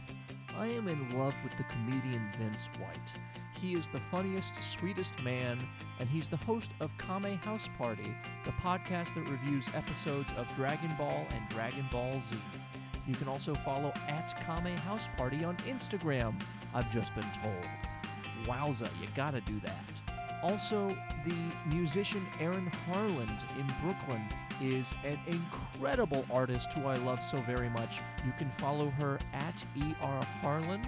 I 0.57 0.67
am 0.67 0.87
in 0.87 1.17
love 1.17 1.35
with 1.43 1.55
the 1.57 1.63
comedian 1.65 2.31
Vince 2.39 2.67
White. 2.79 3.13
He 3.61 3.73
is 3.73 3.89
the 3.89 4.01
funniest, 4.11 4.53
sweetest 4.61 5.13
man, 5.23 5.59
and 5.99 6.09
he's 6.09 6.27
the 6.27 6.37
host 6.37 6.71
of 6.79 6.91
Kame 6.99 7.37
House 7.37 7.67
Party, 7.77 8.15
the 8.43 8.51
podcast 8.51 9.13
that 9.15 9.29
reviews 9.29 9.65
episodes 9.73 10.29
of 10.37 10.47
Dragon 10.55 10.91
Ball 10.97 11.25
and 11.31 11.49
Dragon 11.49 11.87
Ball 11.91 12.21
Z. 12.21 12.37
You 13.07 13.15
can 13.15 13.27
also 13.27 13.53
follow 13.55 13.91
at 14.07 14.35
Kame 14.45 14.75
House 14.77 15.07
Party 15.15 15.43
on 15.43 15.55
Instagram. 15.57 16.39
I've 16.73 16.91
just 16.91 17.13
been 17.15 17.29
told. 17.41 17.96
Wowza, 18.45 18.89
you 19.01 19.07
gotta 19.15 19.41
do 19.41 19.59
that. 19.61 19.83
Also, 20.43 20.95
the 21.25 21.75
musician 21.75 22.25
Erin 22.39 22.71
Harland 22.85 23.39
in 23.57 23.65
Brooklyn 23.81 24.21
is 24.61 24.91
an 25.03 25.19
incredible 25.27 26.25
artist 26.31 26.71
who 26.73 26.85
I 26.85 26.95
love 26.95 27.19
so 27.23 27.41
very 27.41 27.69
much. 27.69 27.99
You 28.25 28.31
can 28.37 28.49
follow 28.57 28.89
her 28.91 29.19
at 29.33 29.65
ER 29.81 30.25
Harland. 30.41 30.87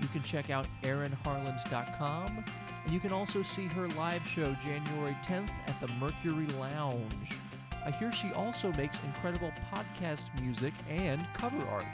You 0.00 0.08
can 0.08 0.22
check 0.22 0.50
out 0.50 0.66
erinharland.com. 0.82 2.44
And 2.84 2.92
you 2.92 3.00
can 3.00 3.12
also 3.12 3.42
see 3.42 3.66
her 3.66 3.88
live 3.88 4.26
show 4.26 4.54
January 4.64 5.16
10th 5.24 5.50
at 5.66 5.80
the 5.80 5.88
Mercury 5.88 6.46
Lounge. 6.58 7.38
I 7.84 7.90
hear 7.90 8.12
she 8.12 8.32
also 8.32 8.72
makes 8.72 8.98
incredible 9.04 9.52
podcast 9.72 10.26
music 10.40 10.72
and 10.88 11.26
cover 11.34 11.62
art. 11.68 11.84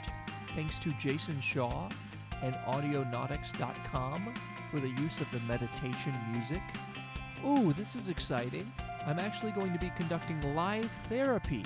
Thanks 0.55 0.79
to 0.79 0.91
Jason 0.93 1.39
Shaw 1.41 1.89
and 2.41 2.55
Audionautix.com 2.67 4.33
for 4.71 4.79
the 4.79 4.89
use 4.89 5.19
of 5.19 5.29
the 5.31 5.39
meditation 5.41 6.15
music. 6.31 6.61
Ooh, 7.45 7.73
this 7.73 7.95
is 7.95 8.09
exciting. 8.09 8.71
I'm 9.05 9.19
actually 9.19 9.51
going 9.51 9.73
to 9.73 9.79
be 9.79 9.91
conducting 9.97 10.39
live 10.55 10.89
therapy, 11.09 11.65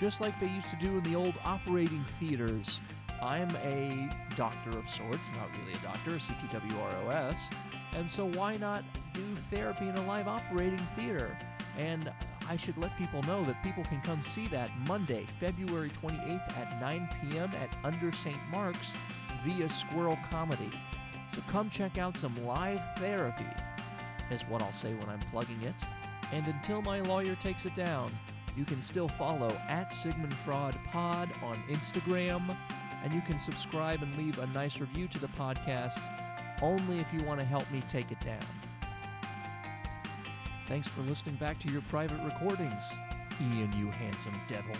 just 0.00 0.20
like 0.20 0.38
they 0.40 0.48
used 0.48 0.68
to 0.70 0.76
do 0.76 0.96
in 0.96 1.02
the 1.02 1.14
old 1.14 1.34
operating 1.44 2.04
theaters. 2.18 2.80
I'm 3.20 3.50
a 3.56 4.08
doctor 4.36 4.78
of 4.78 4.88
sorts, 4.88 5.30
not 5.36 5.50
really 5.60 5.74
a 5.74 5.78
doctor, 5.78 6.12
a 6.12 6.18
CTWROS, 6.18 7.38
and 7.94 8.10
so 8.10 8.30
why 8.30 8.56
not 8.56 8.84
do 9.12 9.22
therapy 9.52 9.88
in 9.88 9.96
a 9.96 10.06
live 10.06 10.28
operating 10.28 10.86
theater? 10.96 11.36
And 11.76 12.10
I 12.48 12.56
should 12.56 12.78
let 12.78 12.96
people 12.96 13.22
know 13.24 13.44
that 13.44 13.62
people 13.62 13.84
can 13.84 14.00
come 14.00 14.22
see 14.22 14.46
that 14.48 14.70
Monday, 14.86 15.26
February 15.40 15.90
28th 16.02 16.56
at 16.56 16.80
9 16.80 17.08
p.m. 17.30 17.50
at 17.60 17.76
Under 17.84 18.12
St. 18.12 18.38
Mark's 18.50 18.92
via 19.44 19.68
Squirrel 19.68 20.18
Comedy. 20.30 20.70
Come 21.46 21.70
check 21.70 21.98
out 21.98 22.16
some 22.16 22.34
live 22.44 22.80
therapy, 22.98 23.46
is 24.30 24.42
what 24.42 24.62
I'll 24.62 24.72
say 24.72 24.94
when 24.94 25.08
I'm 25.08 25.20
plugging 25.30 25.62
it. 25.62 25.74
And 26.32 26.46
until 26.46 26.82
my 26.82 27.00
lawyer 27.00 27.36
takes 27.36 27.64
it 27.64 27.74
down, 27.74 28.12
you 28.56 28.64
can 28.64 28.82
still 28.82 29.08
follow 29.08 29.50
at 29.68 29.92
Sigmund 29.92 30.34
Fraud 30.34 30.76
Pod 30.90 31.30
on 31.42 31.62
Instagram, 31.68 32.56
and 33.02 33.12
you 33.12 33.20
can 33.22 33.38
subscribe 33.38 34.02
and 34.02 34.16
leave 34.16 34.38
a 34.38 34.46
nice 34.48 34.78
review 34.78 35.08
to 35.08 35.18
the 35.18 35.28
podcast 35.28 36.00
only 36.60 36.98
if 36.98 37.06
you 37.12 37.22
want 37.24 37.38
to 37.40 37.46
help 37.46 37.70
me 37.70 37.82
take 37.88 38.10
it 38.10 38.20
down. 38.20 38.38
Thanks 40.66 40.88
for 40.88 41.00
listening 41.02 41.36
back 41.36 41.58
to 41.60 41.72
your 41.72 41.82
private 41.82 42.22
recordings, 42.24 42.82
Ian, 43.40 43.72
you 43.78 43.90
handsome 43.90 44.38
devil. 44.48 44.74